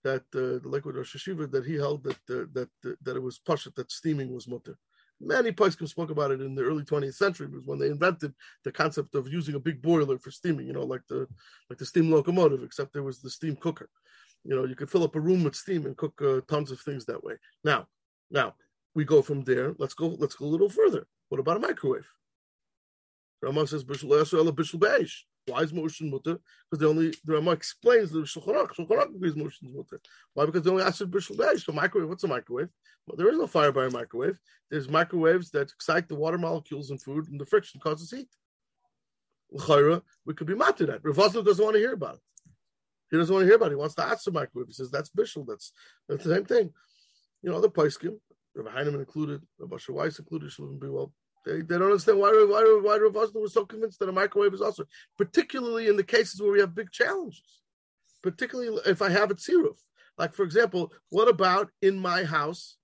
that 0.03 0.23
uh, 0.35 0.59
the 0.61 0.61
liquid 0.65 0.95
Rosh 0.95 1.15
Hashiva 1.15 1.49
that 1.51 1.65
he 1.65 1.75
held 1.75 2.03
that 2.03 2.17
uh, 2.29 2.45
that 2.53 2.69
that 2.81 2.97
that 3.03 3.15
it 3.15 3.23
was 3.23 3.39
pashut 3.39 3.75
that 3.75 3.91
steaming 3.91 4.33
was 4.33 4.47
mutter. 4.47 4.77
Many 5.21 5.51
poskim 5.51 5.87
spoke 5.87 6.09
about 6.09 6.31
it 6.31 6.41
in 6.41 6.53
the 6.53 6.63
early 6.63 6.83
20th 6.83 7.13
century 7.13 7.47
was 7.47 7.65
when 7.65 7.79
they 7.79 7.87
invented 7.87 8.33
the 8.65 8.71
concept 8.73 9.15
of 9.15 9.31
using 9.31 9.55
a 9.55 9.59
big 9.59 9.81
boiler 9.81 10.17
for 10.17 10.31
steaming. 10.31 10.67
You 10.67 10.73
know, 10.73 10.83
like 10.83 11.03
the 11.07 11.27
like 11.69 11.79
the 11.79 11.85
steam 11.85 12.11
locomotive, 12.11 12.63
except 12.63 12.93
there 12.93 13.03
was 13.03 13.21
the 13.21 13.29
steam 13.29 13.55
cooker 13.55 13.89
you 14.43 14.55
know 14.55 14.65
you 14.65 14.75
could 14.75 14.89
fill 14.89 15.03
up 15.03 15.15
a 15.15 15.19
room 15.19 15.43
with 15.43 15.55
steam 15.55 15.85
and 15.85 15.97
cook 15.97 16.21
uh, 16.21 16.41
tons 16.47 16.71
of 16.71 16.79
things 16.81 17.05
that 17.05 17.23
way. 17.23 17.35
Now 17.63 17.87
now 18.29 18.55
we 18.95 19.05
go 19.05 19.21
from 19.21 19.43
there. 19.43 19.73
Let's 19.77 19.93
go 19.93 20.07
let's 20.07 20.35
go 20.35 20.45
a 20.45 20.47
little 20.47 20.69
further. 20.69 21.07
What 21.29 21.39
about 21.39 21.57
a 21.57 21.59
microwave? 21.61 22.07
Rama 23.41 23.67
says 23.67 23.83
bishul 23.83 24.11
ela 24.11 24.51
bishul 24.51 24.79
beish. 24.79 25.13
why 25.47 25.61
is 25.61 25.73
motion 25.73 26.09
mutter? 26.09 26.39
Because 26.69 26.79
the 26.79 26.87
only 26.87 27.13
the 27.25 27.33
Rama 27.33 27.51
explains 27.51 28.11
the 28.11 28.19
Shulchan 28.19 28.55
Aruch. 28.55 28.75
Shulchan 28.75 28.97
Aruch 28.97 29.15
agrees 29.15 29.35
motion 29.35 29.67
is 29.67 29.75
mutter. 29.75 29.99
Why? 30.33 30.45
Because 30.45 30.63
they 30.63 30.71
only 30.71 30.83
asked 30.83 31.09
bishul 31.09 31.37
beish 31.37 31.63
so 31.63 31.71
microwave 31.71 32.09
what's 32.09 32.23
a 32.23 32.27
microwave? 32.27 32.69
Well, 33.07 33.17
there 33.17 33.29
is 33.29 33.37
no 33.37 33.47
fire 33.47 33.71
by 33.71 33.85
a 33.85 33.89
microwave. 33.89 34.39
There's 34.69 34.89
microwaves 34.89 35.51
that 35.51 35.71
excite 35.71 36.07
the 36.07 36.15
water 36.15 36.37
molecules 36.37 36.91
in 36.91 36.97
food 36.97 37.27
and 37.29 37.39
the 37.39 37.45
friction 37.45 37.79
causes 37.81 38.11
heat. 38.11 38.29
L'chayra, 39.51 40.01
we 40.25 40.33
could 40.33 40.47
be 40.47 40.55
mad 40.55 40.77
to 40.77 40.85
that. 40.87 41.03
Ravazno 41.03 41.45
doesn't 41.45 41.63
want 41.63 41.75
to 41.75 41.79
hear 41.79 41.93
about 41.93 42.15
it 42.15 42.21
he 43.13 43.19
doesn't 43.19 43.31
want 43.31 43.43
to 43.43 43.47
hear 43.47 43.57
about 43.57 43.67
it. 43.67 43.73
He 43.73 43.75
wants 43.75 43.93
to 43.93 44.19
the 44.25 44.31
microwave. 44.31 44.65
He 44.65 44.73
says 44.73 44.89
that's 44.89 45.11
bishul. 45.11 45.45
That's 45.45 45.71
that's 46.09 46.23
the 46.23 46.33
same 46.33 46.45
thing. 46.45 46.73
You 47.43 47.51
know, 47.51 47.61
the 47.61 47.69
Paiskim, 47.69 48.17
Rabbi 48.55 48.71
Heinemann 48.71 49.01
included, 49.01 49.43
Rabbi 49.59 49.77
Weiss 49.89 50.17
included, 50.17 50.49
Shlomo 50.49 50.81
be 50.81 50.89
well. 50.89 51.13
They, 51.45 51.57
they 51.57 51.77
don't 51.77 51.83
understand 51.83 52.17
why 52.17 52.31
why 52.49 52.79
why 52.81 52.97
Rav 52.97 53.13
Wosner 53.13 53.39
was 53.39 53.53
so 53.53 53.67
convinced 53.67 53.99
that 53.99 54.09
a 54.09 54.11
microwave 54.11 54.55
is 54.55 54.61
also, 54.61 54.85
particularly 55.15 55.89
in 55.89 55.95
the 55.95 56.03
cases 56.03 56.41
where 56.41 56.51
we 56.51 56.59
have 56.59 56.73
big 56.73 56.89
challenges. 56.89 57.61
Particularly 58.23 58.81
if 58.87 59.03
I 59.03 59.11
have 59.11 59.29
a 59.29 59.35
tziruf. 59.35 59.77
Like 60.17 60.33
for 60.33 60.41
example, 60.41 60.91
what 61.09 61.27
about 61.27 61.69
in 61.83 61.99
my 61.99 62.23
house 62.23 62.77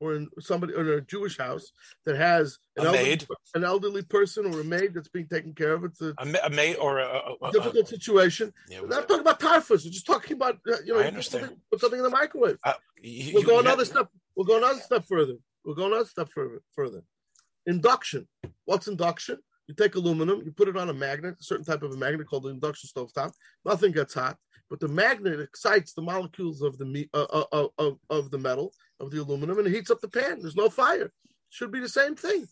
or 0.00 0.14
in 0.14 0.28
somebody 0.40 0.74
or 0.74 0.80
in 0.82 0.98
a 0.98 1.00
Jewish 1.00 1.38
house 1.38 1.70
that 2.04 2.16
has 2.16 2.58
an 2.76 2.86
elderly, 2.86 3.04
maid. 3.04 3.26
an 3.54 3.64
elderly 3.64 4.02
person 4.02 4.46
or 4.46 4.60
a 4.60 4.64
maid 4.64 4.94
that's 4.94 5.08
being 5.08 5.28
taken 5.28 5.54
care 5.54 5.72
of? 5.74 5.84
It's 5.84 6.00
a 6.00 6.14
a, 6.18 6.24
ma- 6.26 6.38
a 6.44 6.50
may 6.50 6.74
or 6.76 6.98
a, 6.98 7.20
a- 7.42 7.52
difficult 7.52 7.88
situation. 7.88 8.52
yeah, 8.68 8.80
We're 8.80 8.88
not 8.88 9.08
talking 9.08 9.20
about 9.22 9.40
typhus. 9.40 9.84
We're 9.84 9.90
just 9.90 10.06
talking 10.06 10.36
about 10.36 10.56
uh, 10.70 10.76
you 10.84 10.92
know 10.94 11.00
I 11.00 11.04
put 11.04 11.08
understand. 11.08 11.42
something, 11.44 11.60
put 11.70 11.80
something 11.80 11.98
in 11.98 12.04
the 12.04 12.10
microwave. 12.10 12.58
uh, 12.64 12.74
you- 13.00 13.34
We'll 13.34 13.42
go 13.44 13.60
another 13.60 13.84
step. 13.84 14.08
We'll 14.36 14.46
go 14.46 14.58
another 14.58 14.80
step 14.80 15.04
further. 15.08 15.34
We'll 15.64 15.74
go 15.76 15.86
another 15.86 16.04
step 16.06 16.28
further. 16.34 16.60
Further, 16.74 17.02
induction. 17.66 18.26
What's 18.64 18.88
induction? 18.88 19.38
You 19.66 19.74
take 19.74 19.94
aluminum, 19.94 20.42
you 20.44 20.52
put 20.52 20.68
it 20.68 20.76
on 20.76 20.90
a 20.90 20.92
magnet, 20.92 21.36
a 21.40 21.42
certain 21.42 21.64
type 21.64 21.82
of 21.82 21.90
a 21.92 21.96
magnet 21.96 22.26
called 22.28 22.42
the 22.42 22.50
induction 22.50 22.90
stovetop. 22.94 23.32
Nothing 23.64 23.92
gets 23.92 24.12
hot, 24.12 24.36
but 24.70 24.80
the 24.80 24.88
magnet 24.88 25.40
excites 25.40 25.92
the 25.92 26.02
molecules 26.02 26.62
of 26.62 26.78
the 26.78 27.08
uh, 27.12 27.26
uh, 27.32 27.44
uh, 27.52 27.68
of, 27.78 27.98
of 28.10 28.30
the 28.30 28.38
metal 28.38 28.72
of 29.00 29.10
the 29.10 29.20
aluminum 29.20 29.58
and 29.58 29.66
it 29.66 29.74
heats 29.74 29.90
up 29.90 30.00
the 30.00 30.08
pan. 30.08 30.40
There's 30.40 30.56
no 30.56 30.68
fire. 30.68 31.12
Should 31.50 31.70
be 31.70 31.80
the 31.80 31.88
same 31.88 32.16
thing. 32.16 32.46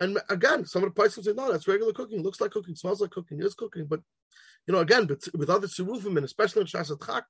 And 0.00 0.18
again, 0.30 0.64
some 0.66 0.82
of 0.82 0.88
the 0.88 0.94
places 0.94 1.26
say, 1.26 1.32
no, 1.32 1.52
that's 1.52 1.68
regular 1.68 1.92
cooking. 1.92 2.22
Looks 2.22 2.40
like 2.40 2.50
cooking, 2.50 2.74
smells 2.74 3.00
like 3.00 3.10
cooking, 3.10 3.40
is 3.40 3.54
cooking. 3.54 3.86
But, 3.86 4.00
you 4.66 4.74
know, 4.74 4.80
again, 4.80 5.06
but 5.06 5.20
with 5.34 5.48
other 5.48 5.68
tzirufim, 5.68 6.16
and 6.16 6.24
especially 6.24 6.62
in 6.62 6.66
Shasat 6.66 7.22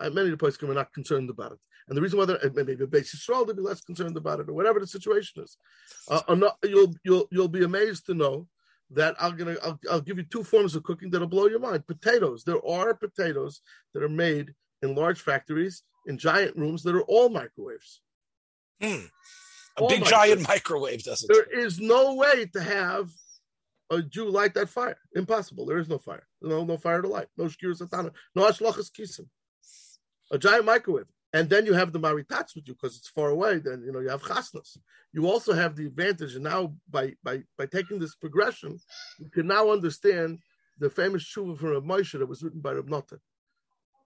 uh, 0.00 0.10
many 0.10 0.28
of 0.28 0.30
the 0.30 0.36
places 0.38 0.62
are 0.62 0.72
not 0.72 0.92
concerned 0.94 1.28
about 1.28 1.52
it. 1.52 1.58
And 1.88 1.96
the 1.96 2.00
reason 2.00 2.18
why 2.18 2.24
they're 2.24 2.42
uh, 2.42 2.48
maybe 2.54 2.82
a 2.82 2.86
base 2.86 3.14
Yisrael, 3.14 3.46
they'll 3.46 3.56
be 3.56 3.62
less 3.62 3.82
concerned 3.82 4.16
about 4.16 4.40
it, 4.40 4.48
or 4.48 4.54
whatever 4.54 4.80
the 4.80 4.86
situation 4.86 5.42
is. 5.42 5.58
Uh, 6.08 6.34
not- 6.34 6.56
you'll, 6.64 6.94
you'll, 7.04 7.28
you'll 7.30 7.48
be 7.48 7.64
amazed 7.64 8.06
to 8.06 8.14
know 8.14 8.48
that 8.90 9.16
I'm 9.20 9.36
gonna 9.36 9.56
I'll, 9.62 9.78
I'll 9.90 10.00
give 10.00 10.18
you 10.18 10.24
two 10.24 10.44
forms 10.44 10.74
of 10.74 10.82
cooking 10.82 11.10
that'll 11.10 11.26
blow 11.26 11.46
your 11.46 11.58
mind. 11.58 11.86
Potatoes. 11.86 12.44
There 12.44 12.64
are 12.66 12.94
potatoes 12.94 13.60
that 13.92 14.02
are 14.02 14.08
made 14.08 14.54
in 14.82 14.94
large 14.94 15.20
factories 15.20 15.82
in 16.06 16.18
giant 16.18 16.56
rooms 16.56 16.82
that 16.82 16.94
are 16.94 17.02
all 17.02 17.28
microwaves. 17.28 18.00
Hmm. 18.80 19.06
A 19.76 19.82
Oh 19.82 19.88
big 19.88 20.02
my 20.02 20.06
giant 20.08 20.46
microwave 20.46 21.02
doesn't. 21.02 21.28
There 21.32 21.64
is 21.64 21.80
no 21.80 22.14
way 22.14 22.46
to 22.52 22.60
have 22.60 23.10
a 23.90 24.02
Jew 24.02 24.28
light 24.30 24.54
that 24.54 24.68
fire. 24.68 24.98
Impossible. 25.14 25.66
There 25.66 25.78
is 25.78 25.88
no 25.88 25.98
fire. 25.98 26.26
No, 26.40 26.64
no 26.64 26.76
fire 26.76 27.02
to 27.02 27.08
light. 27.08 27.28
No 27.36 27.44
shkir 27.44 27.76
satana. 27.76 28.12
No 28.34 28.48
ashlachas 28.48 28.90
kisim. 28.90 29.26
A 30.30 30.38
giant 30.38 30.64
microwave. 30.64 31.06
And 31.34 31.50
then 31.50 31.66
you 31.66 31.74
have 31.74 31.92
the 31.92 31.98
maritats 31.98 32.54
with 32.54 32.68
you 32.68 32.74
because 32.74 32.96
it's 32.96 33.08
far 33.08 33.30
away. 33.30 33.58
Then 33.58 33.82
you 33.84 33.90
know 33.90 33.98
you 33.98 34.08
have 34.08 34.22
chasnas. 34.22 34.78
You 35.12 35.28
also 35.28 35.52
have 35.52 35.74
the 35.74 35.86
advantage, 35.86 36.36
and 36.36 36.44
now 36.44 36.74
by 36.88 37.14
by 37.24 37.42
by 37.58 37.66
taking 37.66 37.98
this 37.98 38.14
progression, 38.14 38.78
you 39.18 39.28
can 39.30 39.48
now 39.48 39.70
understand 39.70 40.38
the 40.78 40.88
famous 40.88 41.24
tshuva 41.24 41.58
from 41.58 41.70
Rav 41.70 41.82
Moshe 41.82 42.16
that 42.16 42.28
was 42.28 42.42
written 42.44 42.60
by 42.60 42.72
Rav 42.72 42.88
Natan 42.88 43.18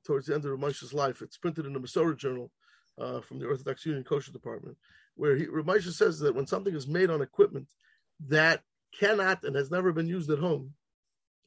towards 0.07 0.27
the 0.27 0.35
end 0.35 0.47
of 0.47 0.53
Rav 0.53 0.61
Moshe's 0.61 0.95
life. 0.95 1.21
It's 1.21 1.37
printed 1.37 1.67
in 1.67 1.75
the 1.75 1.81
Masorah 1.81 2.17
Journal 2.17 2.51
uh, 2.99 3.21
from 3.21 3.39
the 3.39 3.47
Orthodox 3.47 3.85
Union 3.85 4.05
Kosher 4.05 4.33
Department, 4.33 4.79
where 5.15 5.37
he, 5.37 5.47
Rav 5.47 5.67
Moshe 5.67 5.93
says 5.93 6.19
that 6.21 6.35
when 6.35 6.47
something 6.47 6.75
is 6.75 6.89
made 6.89 7.11
on 7.11 7.21
equipment 7.21 7.69
that 8.29 8.63
cannot 8.99 9.45
and 9.45 9.55
has 9.55 9.71
never 9.71 9.93
been 9.93 10.09
used 10.09 10.31
at 10.31 10.39
home, 10.39 10.73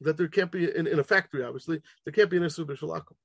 that 0.00 0.16
there 0.16 0.28
can't 0.28 0.52
be 0.52 0.64
in, 0.72 0.86
in 0.86 1.00
a 1.00 1.04
factory, 1.04 1.42
obviously, 1.42 1.82
there 2.04 2.12
can't 2.12 2.30
be 2.30 2.36
an 2.36 2.44
issue 2.44 2.64
b'shalakum. 2.64 3.16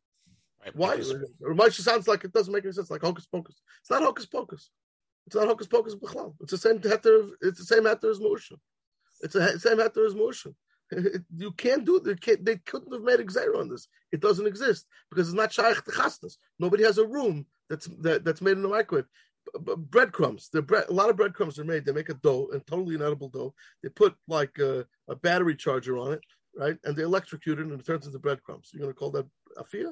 Right, 0.63 0.75
Why? 0.75 0.95
Rav 1.39 1.57
Moshe 1.57 1.81
sounds 1.81 2.07
like 2.07 2.23
it 2.23 2.33
doesn't 2.33 2.53
make 2.53 2.63
any 2.63 2.73
sense, 2.73 2.89
like 2.89 3.01
hocus 3.01 3.25
pocus. 3.25 3.61
It's 3.81 3.89
not 3.89 4.01
hocus 4.03 4.25
pocus. 4.25 4.69
It's 5.27 5.35
not 5.35 5.47
hocus 5.47 5.67
pocus 5.67 5.95
b'chlal. 5.95 6.35
It's 6.41 6.51
the 6.51 6.57
same 6.57 6.79
heter. 6.79 7.29
It's 7.41 7.59
the 7.59 7.65
same 7.65 7.83
heter 7.83 8.09
as 8.09 8.19
motion. 8.19 8.57
It's 9.21 9.33
the 9.33 9.59
same 9.59 9.77
heter 9.77 10.05
as 10.05 10.15
motion. 10.15 10.55
You 11.37 11.51
can't 11.51 11.83
do 11.83 11.97
it. 11.97 12.05
They, 12.05 12.15
can't, 12.15 12.45
they 12.45 12.57
couldn't 12.57 12.93
have 12.93 13.03
made 13.03 13.19
exer 13.19 13.59
on 13.59 13.67
this. 13.67 13.89
It 14.13 14.21
doesn't 14.21 14.47
exist 14.47 14.85
because 15.11 15.27
it's 15.27 15.35
not 15.35 15.51
shaykh 15.51 15.83
to. 15.83 16.29
Nobody 16.59 16.83
has 16.83 16.97
a 16.97 17.05
room 17.05 17.45
that's 17.69 17.87
that, 17.99 18.23
that's 18.23 18.41
made 18.41 18.53
in 18.53 18.61
the 18.61 18.69
microwave. 18.69 19.05
B- 19.53 19.59
b- 19.65 19.73
breadcrumbs. 19.77 20.49
The 20.51 20.61
bread, 20.61 20.85
a 20.87 20.93
lot 20.93 21.09
of 21.09 21.17
breadcrumbs 21.17 21.59
are 21.59 21.65
made. 21.65 21.85
They 21.85 21.91
make 21.91 22.07
a 22.07 22.13
dough, 22.13 22.49
and 22.53 22.65
totally 22.65 22.95
inedible 22.95 23.27
dough. 23.27 23.53
They 23.83 23.89
put 23.89 24.15
like 24.29 24.57
a, 24.59 24.85
a 25.09 25.15
battery 25.15 25.55
charger 25.55 25.97
on 25.97 26.13
it, 26.13 26.21
right? 26.55 26.77
And 26.85 26.95
they 26.95 27.03
electrocute 27.03 27.59
it, 27.59 27.67
and 27.67 27.77
it 27.79 27.85
turns 27.85 28.05
into 28.05 28.19
breadcrumbs. 28.19 28.69
You're 28.73 28.83
going 28.83 28.93
to 28.93 28.97
call 28.97 29.11
that 29.11 29.27
afia? 29.57 29.91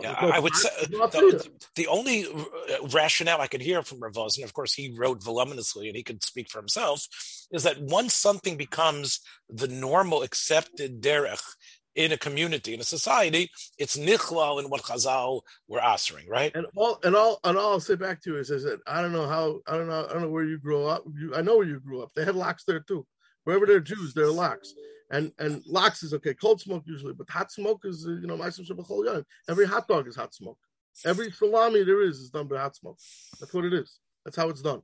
Yeah, 0.00 0.12
I 0.12 0.38
would 0.38 0.54
say 0.54 0.68
the, 0.88 1.50
the 1.76 1.86
only 1.86 2.26
uh, 2.26 2.86
rationale 2.92 3.40
I 3.40 3.46
could 3.46 3.60
hear 3.60 3.82
from 3.82 4.00
Ravos, 4.00 4.36
and 4.36 4.44
of 4.44 4.52
course 4.52 4.74
he 4.74 4.94
wrote 4.96 5.22
voluminously 5.22 5.88
and 5.88 5.96
he 5.96 6.02
could 6.02 6.22
speak 6.22 6.50
for 6.50 6.58
himself, 6.58 7.06
is 7.50 7.62
that 7.62 7.80
once 7.80 8.14
something 8.14 8.56
becomes 8.56 9.20
the 9.48 9.68
normal 9.68 10.22
accepted 10.22 11.00
derech 11.00 11.42
in 11.94 12.12
a 12.12 12.16
community, 12.16 12.74
in 12.74 12.80
a 12.80 12.84
society, 12.84 13.50
it's 13.78 13.96
nichlal 13.96 14.62
in 14.62 14.68
what 14.68 14.82
Chazal 14.82 15.42
were 15.68 15.82
answering, 15.82 16.28
right? 16.28 16.54
And 16.54 16.66
all 16.74 16.98
and 17.04 17.14
all 17.14 17.38
and 17.44 17.56
all 17.56 17.72
I'll 17.72 17.80
say 17.80 17.94
back 17.94 18.20
to 18.22 18.30
you 18.30 18.38
is, 18.38 18.50
is 18.50 18.64
that 18.64 18.80
I 18.86 19.00
don't 19.00 19.12
know 19.12 19.28
how 19.28 19.60
I 19.66 19.76
don't 19.76 19.86
know 19.88 20.06
I 20.08 20.12
don't 20.12 20.22
know 20.22 20.30
where 20.30 20.44
you 20.44 20.58
grew 20.58 20.86
up. 20.86 21.04
You, 21.16 21.34
I 21.34 21.42
know 21.42 21.56
where 21.56 21.66
you 21.66 21.80
grew 21.80 22.02
up. 22.02 22.10
They 22.14 22.24
had 22.24 22.34
locks 22.34 22.64
there 22.64 22.80
too. 22.80 23.06
Wherever 23.44 23.66
there 23.66 23.76
are 23.76 23.80
Jews, 23.80 24.14
there 24.14 24.24
are 24.24 24.30
locks. 24.30 24.74
And 25.14 25.30
and 25.38 25.62
locks 25.64 26.02
is 26.02 26.12
okay. 26.14 26.34
Cold 26.34 26.60
smoke 26.60 26.82
usually, 26.86 27.14
but 27.14 27.30
hot 27.30 27.52
smoke 27.52 27.82
is 27.84 28.04
uh, 28.04 28.10
you 28.10 28.26
know. 28.26 29.22
Every 29.48 29.66
hot 29.66 29.86
dog 29.86 30.08
is 30.08 30.16
hot 30.16 30.34
smoke. 30.34 30.58
Every 31.04 31.30
salami 31.30 31.84
there 31.84 32.02
is 32.02 32.18
is 32.18 32.30
done 32.30 32.48
by 32.48 32.58
hot 32.58 32.74
smoke. 32.74 32.98
That's 33.38 33.54
what 33.54 33.64
it 33.64 33.72
is. 33.72 34.00
That's 34.24 34.36
how 34.36 34.48
it's 34.48 34.60
done, 34.60 34.82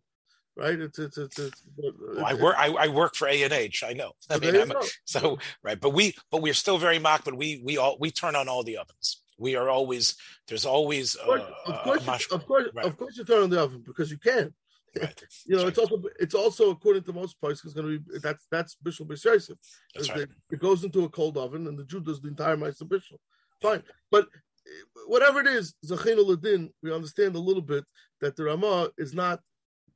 right? 0.56 0.78
It's 0.78 1.00
it's 1.00 1.18
it's. 1.18 1.36
it's, 1.36 1.62
Well, 1.76 2.24
I 2.24 2.34
work. 2.34 2.54
I, 2.56 2.68
I 2.68 2.88
work 2.88 3.16
for 3.16 3.26
A 3.26 3.42
and 3.42 3.52
H. 3.52 3.82
I 3.84 3.92
know. 3.92 4.12
I 4.30 4.38
mean, 4.38 4.54
I'm, 4.54 4.68
go. 4.68 4.80
so 5.04 5.38
right, 5.64 5.80
but 5.80 5.90
we, 5.90 6.14
but 6.30 6.42
we're 6.42 6.54
still 6.54 6.78
very 6.78 7.00
mock. 7.00 7.24
But 7.24 7.34
we, 7.34 7.60
we 7.64 7.76
all, 7.76 7.96
we 7.98 8.12
turn 8.12 8.36
on 8.36 8.48
all 8.48 8.62
the 8.62 8.76
ovens. 8.76 9.22
We 9.36 9.56
are 9.56 9.68
always. 9.68 10.14
There's 10.46 10.64
always. 10.64 11.16
Of 11.16 11.26
course, 11.26 11.42
Uh, 11.42 11.72
of 11.72 11.82
course, 11.82 12.06
a 12.06 12.34
of 12.36 12.46
course, 12.46 12.68
right. 12.72 12.86
of 12.86 12.96
course, 12.96 13.16
you 13.16 13.24
turn 13.24 13.42
on 13.42 13.50
the 13.50 13.60
oven 13.60 13.82
because 13.84 14.12
you 14.12 14.18
can. 14.18 14.54
Right. 14.98 15.22
you 15.46 15.56
know, 15.56 15.64
That's 15.64 15.78
it's 15.78 15.78
also 15.78 16.02
it's 16.18 16.34
also 16.34 16.70
according 16.70 17.04
to 17.04 17.12
most 17.12 17.40
places 17.40 17.66
it's 17.66 17.74
going 17.74 17.86
to 17.86 17.98
be 18.00 18.18
that's 18.18 18.46
that's 18.50 18.76
bishul. 18.84 19.08
That's 19.08 20.10
right. 20.10 20.28
It 20.50 20.60
goes 20.60 20.84
into 20.84 21.04
a 21.04 21.08
cold 21.08 21.36
oven, 21.36 21.66
and 21.66 21.78
the 21.78 21.84
Jew 21.84 22.00
does 22.00 22.20
the 22.20 22.28
entire 22.28 22.56
ma'aser 22.56 22.82
bishul. 22.82 23.18
Fine, 23.62 23.82
but 24.10 24.24
uh, 24.24 25.00
whatever 25.06 25.40
it 25.40 25.46
is, 25.46 25.74
zachinu 25.84 26.26
ladin, 26.26 26.70
we 26.82 26.92
understand 26.92 27.36
a 27.36 27.40
little 27.40 27.62
bit 27.62 27.84
that 28.20 28.36
the 28.36 28.44
Ramah 28.44 28.90
is 28.98 29.14
not 29.14 29.40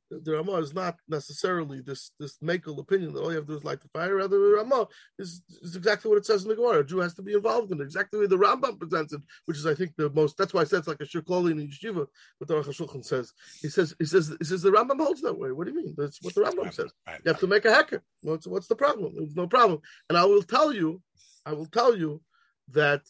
the 0.09 0.31
Ramah 0.31 0.57
is 0.57 0.73
not 0.73 0.97
necessarily 1.07 1.81
this 1.81 2.11
this 2.19 2.37
makel 2.37 2.79
opinion 2.79 3.13
that 3.13 3.21
all 3.21 3.31
you 3.31 3.37
have 3.37 3.47
to 3.47 3.53
do 3.53 3.57
is 3.57 3.63
light 3.63 3.81
the 3.81 3.89
fire. 3.89 4.15
Rather, 4.15 4.37
the 4.37 4.55
Ramah 4.57 4.87
is, 5.17 5.41
is 5.61 5.75
exactly 5.75 6.09
what 6.09 6.17
it 6.17 6.25
says 6.25 6.43
in 6.43 6.49
the 6.49 6.55
Gemara. 6.55 6.79
A 6.79 6.83
Jew 6.83 6.99
has 6.99 7.15
to 7.15 7.21
be 7.21 7.33
involved 7.33 7.71
in 7.71 7.81
it, 7.81 7.85
exactly 7.85 8.19
the 8.19 8.21
way 8.21 8.27
the 8.27 8.37
Rambam 8.37 8.79
presents 8.79 9.13
it, 9.13 9.21
which 9.45 9.57
is 9.57 9.65
I 9.65 9.73
think 9.73 9.93
the 9.97 10.09
most. 10.11 10.37
That's 10.37 10.53
why 10.53 10.61
I 10.61 10.65
said 10.65 10.79
it's 10.79 10.87
like 10.87 11.01
a 11.01 11.05
shirkloli 11.05 11.51
in 11.51 11.67
yeshiva. 11.67 12.05
What 12.37 12.47
the 12.47 12.55
HaShulchan 12.55 13.03
says, 13.03 13.33
he 13.61 13.69
says 13.69 13.95
he 13.97 14.05
says 14.05 14.35
he 14.37 14.45
says 14.45 14.61
the 14.61 14.71
Rambam 14.71 15.01
holds 15.01 15.21
that 15.21 15.37
way. 15.37 15.51
What 15.51 15.65
do 15.65 15.73
you 15.73 15.83
mean? 15.83 15.95
That's 15.97 16.21
what 16.21 16.35
the 16.35 16.41
Rambam 16.41 16.73
says. 16.73 16.91
You 17.07 17.31
have 17.31 17.39
to 17.39 17.47
make 17.47 17.65
a 17.65 17.73
hacker. 17.73 18.03
What's 18.21 18.47
what's 18.47 18.67
the 18.67 18.75
problem? 18.75 19.13
There's 19.15 19.35
no 19.35 19.47
problem. 19.47 19.81
And 20.09 20.17
I 20.17 20.25
will 20.25 20.43
tell 20.43 20.73
you, 20.73 21.01
I 21.45 21.53
will 21.53 21.67
tell 21.67 21.97
you 21.97 22.21
that 22.71 23.01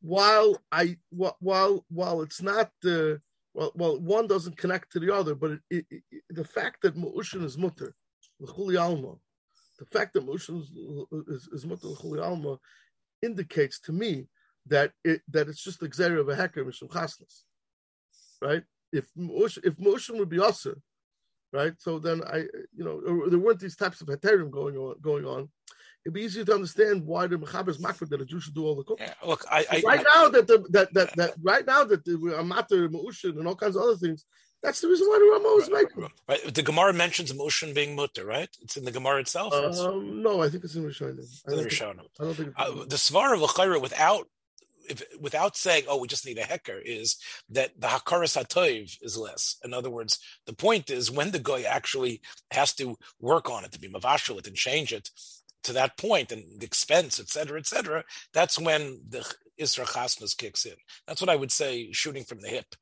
while 0.00 0.56
I 0.70 0.96
while 1.10 1.84
while 1.88 2.22
it's 2.22 2.40
not 2.40 2.70
the 2.82 3.20
well, 3.56 3.72
well, 3.74 3.98
one 3.98 4.26
doesn't 4.26 4.58
connect 4.58 4.92
to 4.92 5.00
the 5.00 5.12
other, 5.12 5.34
but 5.34 5.52
it, 5.52 5.60
it, 5.70 5.84
it, 5.90 6.22
the 6.28 6.44
fact 6.44 6.82
that 6.82 6.94
Mu'ushin 6.94 7.42
is 7.42 7.56
mutter, 7.56 7.94
l'chuli 8.38 8.78
alma, 8.78 9.14
the 9.78 9.86
fact 9.86 10.12
that 10.12 10.26
Mu'ushin 10.26 10.60
is, 10.60 10.70
is, 11.26 11.48
is 11.50 11.66
mutter 11.66 11.88
alma 12.22 12.58
indicates 13.22 13.80
to 13.80 13.92
me 13.92 14.26
that 14.66 14.92
it 15.04 15.22
that 15.30 15.48
it's 15.48 15.64
just 15.64 15.80
the 15.80 15.88
xeri 15.88 16.20
of 16.20 16.28
a 16.28 16.36
hacker 16.36 16.66
mishum 16.66 16.88
chasnas, 16.88 17.44
right? 18.42 18.62
If 18.92 19.06
Mu'ush, 19.18 19.58
if 19.64 19.76
Mu'ushin 19.76 20.18
would 20.18 20.28
be 20.28 20.38
usher, 20.38 20.76
right? 21.50 21.72
So 21.78 21.98
then 21.98 22.22
I, 22.24 22.40
you 22.76 22.84
know, 22.84 23.30
there 23.30 23.38
weren't 23.38 23.60
these 23.60 23.76
types 23.76 24.02
of 24.02 24.08
heterim 24.08 24.50
going 24.50 24.76
on 24.76 24.96
going 25.00 25.24
on. 25.24 25.48
It'd 26.06 26.14
be 26.14 26.22
easier 26.22 26.44
to 26.44 26.54
understand 26.54 27.04
why 27.04 27.26
the 27.26 27.34
mechaber 27.34 27.68
is 27.70 27.78
makfir 27.78 28.08
that 28.10 28.20
a 28.20 28.24
Jew 28.24 28.38
should 28.38 28.54
do 28.54 28.64
all 28.64 28.76
the 28.76 28.84
cooking. 28.84 29.08
Yeah, 29.08 29.28
look, 29.28 29.44
I, 29.50 29.66
I 29.68 29.82
right 29.84 30.06
now 30.14 30.28
that 30.28 30.46
the 30.46 30.64
that 30.70 30.94
that, 30.94 31.16
that 31.16 31.34
right 31.42 31.66
now 31.66 31.82
that 31.82 32.04
the 32.04 32.12
amater 32.12 32.88
Ma'ushin 32.88 33.36
and 33.36 33.48
all 33.48 33.56
kinds 33.56 33.74
of 33.74 33.82
other 33.82 33.96
things, 33.96 34.24
that's 34.62 34.80
the 34.80 34.86
reason 34.86 35.08
why 35.08 35.18
the 35.18 35.28
Rama 35.32 35.56
was 35.56 35.68
making. 35.68 36.08
right, 36.28 36.54
the 36.54 36.62
Gemara 36.62 36.92
mentions 36.92 37.34
motion 37.34 37.74
being 37.74 37.96
mutter, 37.96 38.24
right? 38.24 38.48
It's 38.62 38.76
in 38.76 38.84
the 38.84 38.92
Gemara 38.92 39.18
itself. 39.18 39.52
It's 39.56 39.80
Um, 39.80 40.22
no, 40.22 40.44
I 40.44 40.48
think 40.48 40.62
it's 40.62 40.76
in 40.76 40.84
Rishonim. 40.84 41.08
I 41.08 41.10
in 41.10 41.18
don't 41.18 41.64
the 41.64 41.70
think, 41.70 41.72
Rishonim. 41.72 42.06
I 42.20 42.24
don't 42.24 42.34
think 42.34 42.48
it's 42.50 42.56
Uh, 42.56 42.84
the 42.84 42.94
Svar 42.94 43.34
of 43.34 43.40
L'chaira 43.40 43.82
without 43.82 44.28
if, 44.88 45.02
without 45.20 45.56
saying, 45.56 45.84
"Oh, 45.88 45.98
we 45.98 46.06
just 46.06 46.24
need 46.24 46.38
a 46.38 46.44
hecker," 46.44 46.78
is 46.84 47.16
that 47.50 47.72
the 47.80 47.88
hakaras 47.88 48.40
hatoiv 48.40 48.96
is 49.02 49.16
less. 49.16 49.56
In 49.64 49.74
other 49.74 49.90
words, 49.90 50.20
the 50.46 50.52
point 50.52 50.90
is 50.90 51.10
when 51.10 51.32
the 51.32 51.40
guy 51.40 51.62
actually 51.62 52.20
has 52.52 52.72
to 52.74 52.96
work 53.20 53.50
on 53.50 53.64
it 53.64 53.72
to 53.72 53.80
be 53.80 53.88
mavashal 53.88 54.38
it 54.38 54.46
and 54.46 54.54
change 54.54 54.92
it 54.92 55.10
to 55.64 55.72
that 55.72 55.96
point 55.96 56.32
and 56.32 56.60
the 56.60 56.66
expense, 56.66 57.18
et 57.20 57.28
cetera, 57.28 57.58
et 57.58 57.66
cetera. 57.66 58.04
That's 58.32 58.58
when 58.58 59.00
the 59.08 59.20
Isra 59.60 59.84
Chasnas 59.86 60.36
kicks 60.36 60.64
in. 60.64 60.74
That's 61.06 61.20
what 61.20 61.30
I 61.30 61.36
would 61.36 61.52
say, 61.52 61.90
shooting 61.92 62.24
from 62.24 62.40
the 62.40 62.48
hip. 62.48 62.74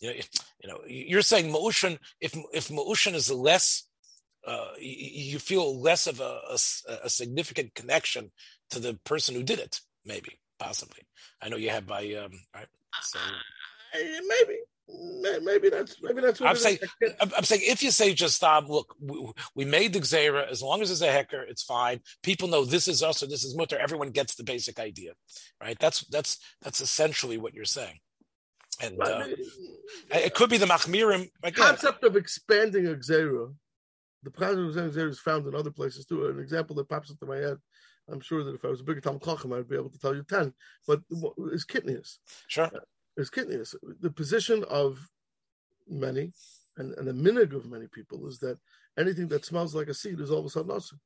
You 0.00 0.08
know, 0.10 0.14
you 0.62 0.68
know, 0.68 0.78
you're 0.86 1.22
saying 1.22 1.52
Ma'ushan. 1.52 1.98
If 2.20 2.36
if 2.52 2.68
Ma'ushan 2.68 3.14
is 3.14 3.30
less, 3.30 3.84
uh, 4.46 4.72
you, 4.78 5.38
feel 5.38 5.80
less 5.80 6.06
of 6.06 6.20
a 6.20 7.08
significant 7.08 7.74
connection 7.74 8.30
to 8.70 8.78
the 8.78 8.94
person 9.04 9.34
who 9.34 9.42
did 9.42 9.58
it. 9.58 9.80
Maybe, 10.04 10.38
possibly. 10.58 11.02
I 11.42 11.48
know 11.48 11.56
you 11.56 11.70
have 11.70 11.86
by 11.86 12.14
um, 12.14 12.32
right. 12.54 12.68
So 13.02 13.18
Eh, 13.94 14.20
maybe, 14.28 14.58
May- 14.58 14.58
maybe 15.42 15.68
that's 15.70 16.02
maybe 16.02 16.20
that's 16.20 16.40
what 16.40 16.50
I'm 16.50 16.56
saying- 16.56 16.78
I 16.82 17.04
can't- 17.06 17.32
I'm, 17.36 17.44
saying 17.44 17.62
if 17.64 17.82
you 17.82 17.90
say 17.90 18.14
just 18.14 18.36
stop, 18.36 18.68
look, 18.68 18.94
we, 19.00 19.30
we 19.54 19.64
made 19.64 19.92
the 19.92 20.00
Xera, 20.00 20.48
as 20.50 20.62
long 20.62 20.82
as 20.82 20.90
it's 20.90 21.02
a 21.02 21.10
hacker, 21.12 21.42
it's 21.42 21.62
fine. 21.62 22.00
People 22.22 22.48
know 22.48 22.64
this 22.64 22.88
is 22.88 23.02
us 23.02 23.22
or 23.22 23.26
this 23.26 23.44
is 23.44 23.56
mutter. 23.56 23.78
Everyone 23.78 24.10
gets 24.10 24.34
the 24.34 24.44
basic 24.44 24.78
idea, 24.78 25.12
right? 25.60 25.78
That's 25.78 26.00
that's 26.06 26.38
that's 26.62 26.80
essentially 26.80 27.38
what 27.38 27.54
you're 27.54 27.64
saying. 27.64 27.98
And 28.80 29.00
uh, 29.02 29.24
it 30.14 30.34
could 30.34 30.50
be 30.50 30.56
the 30.56 30.66
Machmirim. 30.66 31.28
the 31.42 31.52
concept 31.52 32.04
of 32.04 32.14
expanding 32.16 32.86
a 32.86 32.90
xera, 32.94 33.52
the 34.22 34.30
concept 34.30 34.58
of 34.58 34.66
expanding 34.68 34.94
xera 34.94 35.10
is 35.10 35.18
found 35.20 35.46
in 35.46 35.54
other 35.54 35.70
places 35.72 36.06
too. 36.06 36.26
An 36.26 36.38
example 36.38 36.76
that 36.76 36.88
pops 36.88 37.10
into 37.10 37.26
my 37.26 37.36
head. 37.36 37.56
I'm 38.10 38.20
sure 38.20 38.42
that 38.44 38.54
if 38.54 38.64
I 38.64 38.68
was 38.68 38.80
a 38.80 38.84
bigger 38.84 39.00
Talmud 39.02 39.22
Chacham, 39.22 39.52
I'd 39.52 39.68
be 39.68 39.76
able 39.76 39.90
to 39.90 39.98
tell 39.98 40.14
you 40.14 40.22
ten. 40.22 40.54
But 40.86 41.00
is 41.52 41.64
kidneys. 41.64 42.20
sure. 42.46 42.70
Is 43.18 43.30
kitnius. 43.30 43.74
The 44.00 44.10
position 44.10 44.64
of 44.70 44.98
many 45.88 46.32
and, 46.76 46.94
and 46.94 47.08
the 47.08 47.12
minig 47.12 47.52
of 47.52 47.66
many 47.66 47.88
people 47.88 48.28
is 48.28 48.38
that 48.38 48.58
anything 48.96 49.26
that 49.28 49.44
smells 49.44 49.74
like 49.74 49.88
a 49.88 49.94
seed 49.94 50.20
is 50.20 50.30
all 50.30 50.38
of 50.38 50.46
a 50.46 50.50
sudden 50.50 50.70
also. 50.70 50.96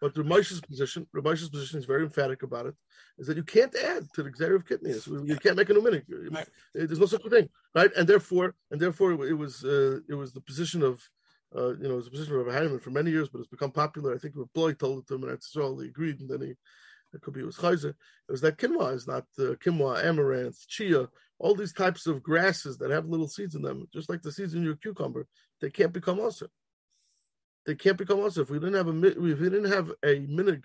But 0.00 0.16
Rav 0.16 0.26
Moshe's 0.26 0.60
position, 0.60 1.06
Rav 1.12 1.24
Moshe's 1.24 1.48
position 1.48 1.78
is 1.78 1.84
very 1.84 2.02
emphatic 2.02 2.42
about 2.42 2.66
it, 2.66 2.74
is 3.18 3.28
that 3.28 3.36
you 3.36 3.44
can't 3.44 3.74
add 3.76 4.08
to 4.14 4.24
the 4.24 4.30
Xer 4.30 4.56
of 4.56 4.64
kitnius. 4.64 5.06
You 5.28 5.36
can't 5.36 5.56
make 5.56 5.70
a 5.70 5.74
new 5.74 5.82
minig. 5.82 6.02
Right. 6.34 6.48
There's 6.74 6.98
no 6.98 7.06
such 7.06 7.24
a 7.24 7.30
thing, 7.30 7.48
right? 7.72 7.90
And 7.96 8.08
therefore, 8.08 8.56
and 8.72 8.80
therefore, 8.80 9.12
it 9.12 9.38
was 9.38 9.62
uh, 9.62 10.00
it 10.08 10.14
was 10.14 10.32
the 10.32 10.40
position 10.40 10.82
of 10.82 11.08
uh, 11.54 11.74
you 11.76 11.86
know, 11.88 11.94
it 11.94 11.96
was 11.96 12.04
the 12.06 12.10
position 12.12 12.34
of 12.34 12.46
Heinemann 12.46 12.80
for 12.80 12.90
many 12.90 13.12
years, 13.12 13.28
but 13.28 13.38
it's 13.40 13.48
become 13.48 13.72
popular. 13.72 14.14
I 14.14 14.18
think 14.18 14.34
Rabbi 14.36 14.72
told 14.72 15.00
it 15.00 15.06
to 15.08 15.14
him, 15.14 15.22
and 15.24 15.32
that's 15.32 15.54
all 15.56 15.78
he 15.78 15.88
agreed, 15.88 16.20
and 16.20 16.28
then 16.28 16.40
he 16.40 16.54
it 17.12 17.20
could 17.22 17.34
be 17.34 17.40
it 17.40 17.46
was 17.46 17.56
Chayzer. 17.56 17.90
It 17.90 18.32
was 18.32 18.40
that 18.40 18.56
quinoa 18.56 18.94
is 18.94 19.06
not 19.06 19.24
uh, 19.38 19.54
quinoa, 19.62 20.04
amaranth, 20.04 20.66
chia, 20.66 21.08
all 21.40 21.54
these 21.54 21.72
types 21.72 22.06
of 22.06 22.22
grasses 22.22 22.76
that 22.78 22.90
have 22.90 23.06
little 23.06 23.26
seeds 23.26 23.54
in 23.54 23.62
them, 23.62 23.88
just 23.92 24.10
like 24.10 24.20
the 24.22 24.30
seeds 24.30 24.54
in 24.54 24.62
your 24.62 24.76
cucumber, 24.76 25.26
they 25.60 25.70
can't 25.70 25.92
become 25.92 26.20
asa. 26.20 26.48
They 27.66 27.74
can't 27.74 27.96
become 27.96 28.20
asa. 28.20 28.42
If 28.42 28.50
we 28.50 28.58
didn't 28.58 28.74
have 28.74 28.88
a 28.88 29.06
if 29.06 29.38
we 29.38 29.48
didn't 29.50 29.72
have 29.72 29.90
a 30.04 30.20
minig 30.20 30.64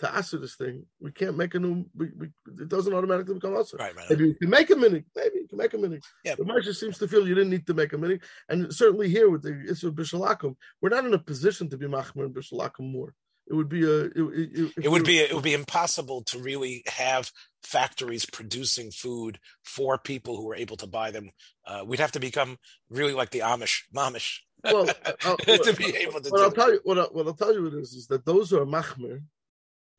to 0.00 0.18
asa 0.18 0.38
this 0.38 0.56
thing, 0.56 0.84
we 1.00 1.12
can't 1.12 1.36
make 1.36 1.54
a 1.54 1.60
new. 1.60 1.86
We, 1.94 2.08
we, 2.18 2.26
it 2.60 2.68
doesn't 2.68 2.92
automatically 2.92 3.34
become 3.34 3.56
asa. 3.56 3.76
Right, 3.76 3.94
right. 3.94 4.10
Maybe 4.10 4.26
you 4.26 4.34
can 4.34 4.50
make 4.50 4.68
a 4.70 4.74
minig. 4.74 5.04
Maybe 5.14 5.36
you 5.36 5.48
can 5.48 5.58
make 5.58 5.74
a 5.74 5.78
minig. 5.78 6.02
Yeah. 6.24 6.34
The 6.34 6.44
Marsha 6.44 6.74
seems 6.74 6.98
to 6.98 7.08
feel 7.08 7.26
you 7.26 7.36
didn't 7.36 7.50
need 7.50 7.66
to 7.68 7.74
make 7.74 7.92
a 7.92 7.96
minig, 7.96 8.22
and 8.48 8.74
certainly 8.74 9.08
here 9.08 9.30
with 9.30 9.42
the 9.42 9.64
issue 9.70 9.88
of 9.88 9.94
bishalakum, 9.94 10.56
we're 10.82 10.88
not 10.88 11.04
in 11.04 11.14
a 11.14 11.18
position 11.18 11.70
to 11.70 11.78
be 11.78 11.86
machmer 11.86 12.24
and 12.24 12.34
bishalakum 12.34 12.90
more. 12.90 13.14
It 13.48 13.54
would 13.54 13.68
be 13.68 13.84
a. 13.84 14.04
It, 14.06 14.12
it, 14.16 14.72
It 14.84 14.90
would 14.90 15.04
be 15.04 15.18
it 15.18 15.34
would 15.34 15.44
be 15.44 15.54
impossible 15.54 16.22
to 16.24 16.38
really 16.38 16.82
have 16.86 17.30
factories 17.62 18.26
producing 18.26 18.90
food 18.90 19.38
for 19.64 19.98
people 19.98 20.36
who 20.36 20.50
are 20.50 20.56
able 20.56 20.76
to 20.78 20.86
buy 20.86 21.10
them. 21.10 21.30
Uh, 21.66 21.84
we'd 21.86 22.00
have 22.00 22.12
to 22.12 22.20
become 22.20 22.58
really 22.90 23.12
like 23.14 23.30
the 23.30 23.40
Amish, 23.40 23.82
Mamish, 23.94 24.38
well 24.64 24.88
uh, 25.04 25.36
to 25.36 25.74
be 25.76 25.96
able 25.96 26.20
to 26.20 26.30
What 26.30 26.40
I'll 26.40 26.50
do. 26.50 26.56
tell 26.56 26.72
you, 26.72 26.80
what, 26.84 26.98
I, 26.98 27.02
what 27.02 27.26
I'll 27.26 27.34
tell 27.34 27.52
you 27.54 27.66
it 27.66 27.74
is, 27.74 27.92
is 27.92 28.06
that 28.08 28.24
those 28.24 28.50
who 28.50 28.60
are 28.60 28.66
machmer, 28.66 29.20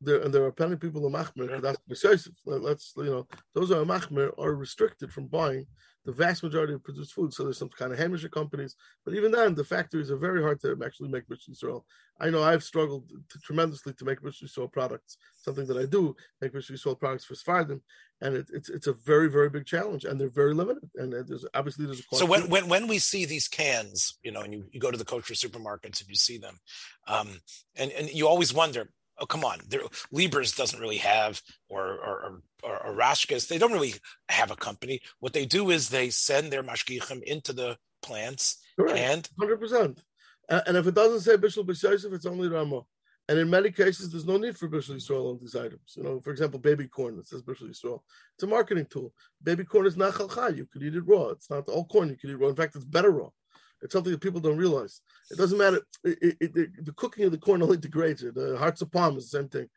there 0.00 0.20
and 0.20 0.32
there 0.32 0.44
are 0.44 0.52
plenty 0.52 0.74
of 0.74 0.80
people 0.80 1.00
who 1.00 1.14
are 1.14 1.24
machmer. 1.24 1.48
Sure. 1.48 1.60
That's 1.60 1.78
Let's 2.44 2.92
you 2.96 3.04
know, 3.04 3.26
those 3.54 3.68
who 3.70 3.76
are 3.80 3.84
machmer 3.84 4.32
are 4.38 4.54
restricted 4.54 5.12
from 5.12 5.26
buying 5.26 5.66
the 6.04 6.12
vast 6.12 6.42
majority 6.42 6.72
of 6.72 6.82
produced 6.82 7.12
food. 7.12 7.34
So 7.34 7.44
there's 7.44 7.58
some 7.58 7.68
kind 7.68 7.92
of 7.92 7.98
hamish 7.98 8.26
companies, 8.28 8.74
but 9.04 9.14
even 9.14 9.30
then, 9.30 9.54
the 9.54 9.64
factories 9.64 10.10
are 10.10 10.16
very 10.16 10.42
hard 10.42 10.60
to 10.62 10.76
actually 10.84 11.10
make 11.10 11.28
Bishul 11.28 11.50
Yisrael. 11.50 11.82
I 12.20 12.30
know 12.30 12.42
I've 12.42 12.64
struggled 12.64 13.08
to, 13.08 13.38
tremendously 13.40 13.92
to 13.94 14.04
make 14.04 14.20
Bishul 14.20 14.44
Yisrael 14.44 14.72
products. 14.72 15.18
Something 15.36 15.66
that 15.66 15.76
I 15.76 15.86
do 15.86 16.16
make 16.40 16.52
Bishul 16.52 16.72
Yisrael 16.72 16.98
products 16.98 17.24
for 17.24 17.34
Sfardim, 17.34 17.80
and 18.20 18.36
it, 18.36 18.46
it's 18.52 18.68
it's 18.68 18.86
a 18.86 18.92
very 18.92 19.28
very 19.28 19.50
big 19.50 19.66
challenge, 19.66 20.04
and 20.04 20.20
they're 20.20 20.28
very 20.28 20.54
limited. 20.54 20.88
And 20.96 21.14
uh, 21.14 21.22
there's 21.26 21.44
obviously 21.54 21.86
there's 21.86 22.00
a 22.00 22.16
So 22.16 22.26
when, 22.26 22.48
when 22.48 22.68
when 22.68 22.86
we 22.88 22.98
see 22.98 23.24
these 23.24 23.48
cans, 23.48 24.18
you 24.22 24.32
know, 24.32 24.40
and 24.40 24.52
you, 24.52 24.64
you 24.72 24.80
go 24.80 24.90
to 24.90 24.98
the 24.98 25.04
kosher 25.04 25.34
supermarkets 25.34 26.00
and 26.00 26.08
you 26.08 26.14
see 26.14 26.38
them, 26.38 26.58
um, 27.06 27.40
and 27.76 27.92
and 27.92 28.10
you 28.10 28.26
always 28.26 28.52
wonder, 28.54 28.90
oh 29.18 29.26
come 29.26 29.44
on, 29.44 29.58
there, 29.68 29.82
doesn't 30.56 30.80
really 30.80 30.98
have, 30.98 31.42
or 31.68 31.84
or 31.86 32.22
or, 32.24 32.42
or 32.62 32.94
Rashkas, 32.94 33.48
they 33.48 33.58
don't 33.58 33.72
really 33.72 33.94
have 34.28 34.50
a 34.50 34.56
company. 34.56 35.00
What 35.20 35.32
they 35.32 35.46
do 35.46 35.70
is 35.70 35.88
they 35.88 36.10
send 36.10 36.52
their 36.52 36.62
mashgichim 36.62 37.22
into 37.22 37.52
the 37.52 37.76
plants, 38.02 38.58
Correct. 38.78 38.98
and 38.98 39.28
Hundred 39.38 39.60
percent. 39.60 40.02
And 40.48 40.76
if 40.76 40.86
it 40.86 40.94
doesn't 40.94 41.20
say 41.20 41.36
Bishul 41.36 41.66
B'Shaysev, 41.66 42.14
it's 42.14 42.26
only 42.26 42.48
Rama. 42.48 42.82
And 43.28 43.38
in 43.38 43.50
many 43.50 43.70
cases, 43.70 44.10
there's 44.10 44.24
no 44.24 44.38
need 44.38 44.56
for 44.56 44.68
Bishul 44.68 44.96
Yisrael 44.96 45.30
on 45.30 45.38
these 45.38 45.54
items. 45.54 45.94
You 45.96 46.02
know, 46.02 46.20
for 46.20 46.30
example, 46.30 46.58
baby 46.58 46.88
corn. 46.88 47.18
It 47.18 47.28
says 47.28 47.42
Bishul 47.42 47.68
Yisrael. 47.68 48.00
It's 48.34 48.44
a 48.44 48.46
marketing 48.46 48.86
tool. 48.88 49.12
Baby 49.42 49.64
corn 49.64 49.86
is 49.86 49.98
not 49.98 50.14
chalchai. 50.14 50.56
You 50.56 50.66
could 50.72 50.82
eat 50.82 50.94
it 50.94 51.06
raw. 51.06 51.28
It's 51.28 51.50
not 51.50 51.68
all 51.68 51.84
corn 51.84 52.08
you 52.08 52.16
could 52.16 52.30
eat 52.30 52.38
raw. 52.38 52.48
In 52.48 52.56
fact, 52.56 52.76
it's 52.76 52.86
better 52.86 53.10
raw. 53.10 53.28
It's 53.82 53.92
something 53.92 54.10
that 54.10 54.22
people 54.22 54.40
don't 54.40 54.56
realize. 54.56 55.02
It 55.30 55.36
doesn't 55.36 55.58
matter. 55.58 55.82
It, 56.02 56.36
it, 56.40 56.56
it, 56.56 56.84
the 56.86 56.92
cooking 56.92 57.26
of 57.26 57.32
the 57.32 57.38
corn 57.38 57.62
only 57.62 57.76
degrades 57.76 58.22
it. 58.22 58.34
The 58.34 58.56
hearts 58.56 58.80
of 58.80 58.90
palm 58.90 59.18
is 59.18 59.30
the 59.30 59.38
same 59.38 59.48
thing. 59.48 59.68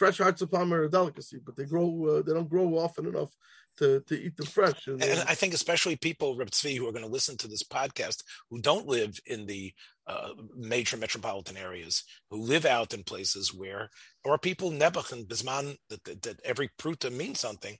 Fresh 0.00 0.16
hearts 0.16 0.40
of 0.40 0.50
palm 0.50 0.72
are 0.72 0.84
a 0.84 0.90
delicacy, 0.90 1.40
but 1.44 1.56
they 1.56 1.66
grow. 1.66 2.06
Uh, 2.08 2.22
they 2.22 2.32
don't 2.32 2.48
grow 2.48 2.78
often 2.78 3.04
enough 3.04 3.28
to, 3.76 4.00
to 4.06 4.18
eat 4.18 4.34
them 4.34 4.46
fresh. 4.46 4.86
And, 4.86 5.02
And 5.04 5.20
I 5.28 5.34
think 5.34 5.52
especially 5.52 5.94
people, 5.94 6.38
Reb 6.38 6.50
Tzvi, 6.50 6.78
who 6.78 6.88
are 6.88 6.92
going 6.92 7.04
to 7.04 7.10
listen 7.10 7.36
to 7.36 7.48
this 7.48 7.62
podcast, 7.62 8.22
who 8.48 8.62
don't 8.62 8.86
live 8.86 9.18
in 9.26 9.44
the 9.44 9.74
uh, 10.06 10.30
major 10.56 10.96
metropolitan 10.96 11.58
areas, 11.58 12.04
who 12.30 12.38
live 12.40 12.64
out 12.64 12.94
in 12.94 13.04
places 13.04 13.52
where, 13.52 13.90
or 14.24 14.38
people 14.38 14.70
Nebuch 14.70 15.12
and 15.12 15.28
Bisman, 15.28 15.76
that, 15.90 16.02
that, 16.04 16.22
that 16.22 16.40
every 16.46 16.70
pruta 16.78 17.12
means 17.12 17.38
something, 17.38 17.76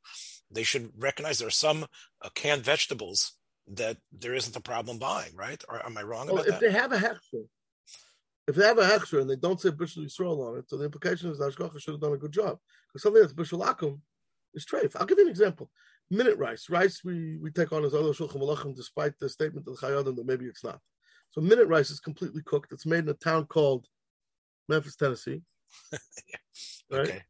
they 0.51 0.63
should 0.63 0.91
recognize 0.99 1.39
there 1.39 1.49
are 1.49 1.51
some 1.51 1.87
uh, 2.21 2.29
canned 2.35 2.65
vegetables 2.65 3.33
that 3.67 3.97
there 4.13 4.35
isn't 4.35 4.57
a 4.57 4.61
problem 4.61 4.99
buying, 4.99 5.35
right? 5.35 5.65
Or 5.71 5.85
am 5.87 5.97
I 5.97 6.03
wrong 6.03 6.27
well, 6.27 6.37
about 6.37 6.49
if 6.49 6.53
that? 6.53 6.61
they 6.61 6.73
have 6.73 6.93
a 6.93 6.99
hechsher, 6.99 7.47
if 8.51 8.57
they 8.57 8.67
have 8.67 8.79
a 8.79 8.83
hechsher 8.83 9.21
and 9.21 9.31
they 9.31 9.37
don't 9.37 9.61
say 9.61 9.71
Bishul 9.71 10.05
Yisrael 10.05 10.47
on 10.47 10.59
it, 10.59 10.69
so 10.69 10.77
the 10.77 10.85
implication 10.85 11.31
is 11.31 11.39
that 11.39 11.53
should 11.53 11.93
have 11.93 12.01
done 12.01 12.13
a 12.13 12.19
good 12.19 12.33
job. 12.33 12.59
Because 12.89 13.03
something 13.03 13.23
that's 13.23 13.33
Bishul 13.33 13.65
Akum 13.65 14.01
is 14.55 14.67
treif. 14.67 14.97
I'll 14.97 15.07
give 15.07 15.19
you 15.19 15.25
an 15.25 15.31
example. 15.31 15.71
Minute 16.11 16.37
rice. 16.37 16.69
Rice 16.69 17.03
we, 17.05 17.37
we 17.39 17.51
take 17.53 17.73
on 17.73 17.85
as 17.85 17.95
other 17.95 18.11
Shulchan 18.11 18.41
Malachim 18.41 18.75
despite 18.75 19.19
the 19.19 19.29
statement 19.29 19.69
of 19.69 19.77
the 19.79 19.87
Chayadim 19.87 20.17
that 20.17 20.27
maybe 20.27 20.47
it's 20.47 20.65
not. 20.65 20.81
So 21.31 21.41
minute 21.41 21.69
rice 21.69 21.91
is 21.91 22.01
completely 22.01 22.43
cooked. 22.45 22.73
It's 22.73 22.87
made 22.87 23.05
in 23.05 23.09
a 23.09 23.15
town 23.15 23.47
called 23.47 23.87
Memphis, 24.69 24.97
Tennessee. 24.97 25.43
yeah. 25.93 25.99
Right? 26.91 27.09
Okay. 27.09 27.23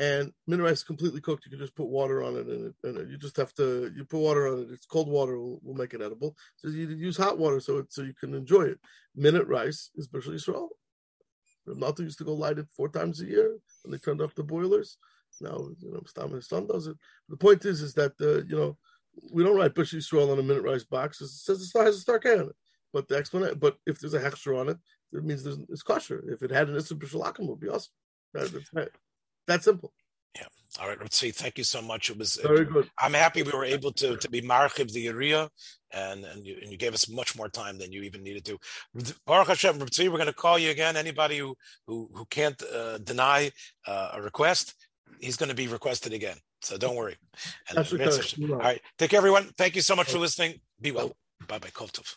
And 0.00 0.32
minute 0.46 0.62
rice 0.62 0.78
is 0.78 0.84
completely 0.84 1.20
cooked. 1.20 1.44
You 1.44 1.50
can 1.50 1.58
just 1.58 1.74
put 1.74 1.88
water 1.88 2.22
on 2.22 2.36
it, 2.36 2.46
and, 2.46 2.66
it, 2.66 2.74
and 2.84 3.10
you 3.10 3.18
just 3.18 3.36
have 3.36 3.52
to 3.54 3.92
you 3.96 4.04
put 4.04 4.20
water 4.20 4.46
on 4.46 4.60
it. 4.60 4.68
It's 4.70 4.86
cold 4.86 5.08
water 5.08 5.38
will, 5.38 5.58
will 5.64 5.74
make 5.74 5.92
it 5.92 6.00
edible. 6.00 6.36
So 6.56 6.68
you 6.68 6.88
use 6.88 7.16
hot 7.16 7.36
water 7.36 7.58
so 7.58 7.78
it, 7.78 7.92
so 7.92 8.02
you 8.02 8.14
can 8.14 8.32
enjoy 8.32 8.62
it. 8.62 8.78
Minute 9.16 9.48
rice 9.48 9.90
is 9.96 10.08
Bishul 10.08 10.34
Yisrael. 10.34 10.68
Malta 11.66 12.02
used 12.02 12.18
to 12.18 12.24
go 12.24 12.32
light 12.32 12.58
it 12.58 12.66
four 12.76 12.88
times 12.88 13.20
a 13.20 13.26
year, 13.26 13.58
and 13.84 13.92
they 13.92 13.98
turned 13.98 14.22
off 14.22 14.34
the 14.36 14.44
boilers. 14.44 14.98
Now 15.40 15.68
you 15.80 15.90
know 15.92 16.02
Stam 16.06 16.30
his 16.30 16.48
son 16.48 16.68
does 16.68 16.86
it. 16.86 16.96
The 17.28 17.36
point 17.36 17.64
is, 17.64 17.82
is 17.82 17.94
that 17.94 18.12
uh, 18.20 18.44
you 18.46 18.56
know 18.56 18.78
we 19.32 19.42
don't 19.42 19.56
write 19.56 19.74
Bishul 19.74 19.98
Yisrael 19.98 20.30
on 20.30 20.38
a 20.38 20.42
minute 20.44 20.62
rice 20.62 20.84
box. 20.84 21.20
It 21.20 21.28
says 21.28 21.60
it 21.60 21.78
has 21.78 21.96
a 21.96 22.00
star 22.00 22.20
K 22.20 22.34
on 22.34 22.50
it. 22.50 22.56
But 22.92 23.08
the 23.08 23.16
explanation, 23.16 23.58
but 23.58 23.76
if 23.84 23.98
there's 23.98 24.14
a 24.14 24.20
hechsher 24.20 24.58
on 24.58 24.68
it, 24.68 24.78
it 25.12 25.24
means 25.24 25.42
there's 25.42 25.58
it's 25.68 25.82
kosher. 25.82 26.22
If 26.28 26.42
it 26.42 26.50
had 26.50 26.68
an 26.68 26.76
issa 26.76 26.94
b'shalakim, 26.94 27.40
it 27.40 27.48
would 27.48 27.60
be 27.60 27.68
awesome. 27.68 27.92
That, 28.34 28.52
that's 28.52 28.90
that 29.48 29.64
simple. 29.64 29.92
Yeah. 30.36 30.46
All 30.80 30.88
right. 30.88 31.12
See. 31.12 31.30
Thank 31.30 31.58
you 31.58 31.64
so 31.64 31.80
much. 31.82 32.10
It 32.10 32.18
was 32.18 32.36
very 32.36 32.64
good. 32.64 32.88
I'm 32.98 33.14
happy 33.14 33.42
we 33.42 33.52
were 33.52 33.64
able 33.64 33.92
to 33.92 34.16
to 34.16 34.28
be 34.30 34.40
marchiv 34.40 34.92
the 34.92 35.08
area, 35.08 35.48
and 35.92 36.24
and 36.24 36.46
you 36.46 36.56
and 36.62 36.70
you 36.70 36.78
gave 36.84 36.94
us 36.94 37.08
much 37.08 37.36
more 37.36 37.48
time 37.48 37.78
than 37.78 37.92
you 37.92 38.02
even 38.02 38.22
needed 38.22 38.44
to. 38.46 38.58
Baruch 39.26 39.48
Hashem, 39.48 39.78
we're 39.78 40.22
going 40.22 40.26
to 40.26 40.32
call 40.32 40.58
you 40.58 40.70
again. 40.70 40.96
Anybody 40.96 41.38
who 41.38 41.56
who 41.86 42.08
who 42.14 42.24
can't 42.26 42.60
uh, 42.62 42.98
deny 42.98 43.50
uh, 43.86 44.10
a 44.14 44.22
request, 44.22 44.74
he's 45.20 45.36
going 45.36 45.48
to 45.48 45.56
be 45.62 45.66
requested 45.66 46.12
again. 46.12 46.36
So 46.60 46.76
don't 46.76 46.96
worry. 46.96 47.16
And, 47.68 47.78
and, 47.78 48.52
all 48.52 48.58
right. 48.58 48.80
Take 48.98 49.10
care, 49.10 49.18
everyone. 49.18 49.44
Thank 49.56 49.76
you 49.76 49.82
so 49.82 49.94
much 49.94 50.10
for 50.10 50.18
listening. 50.18 50.60
Be 50.80 50.90
well. 50.90 51.12
Bye 51.46 51.58
bye. 51.58 51.70
Kol 51.72 51.88
tov. 51.88 52.16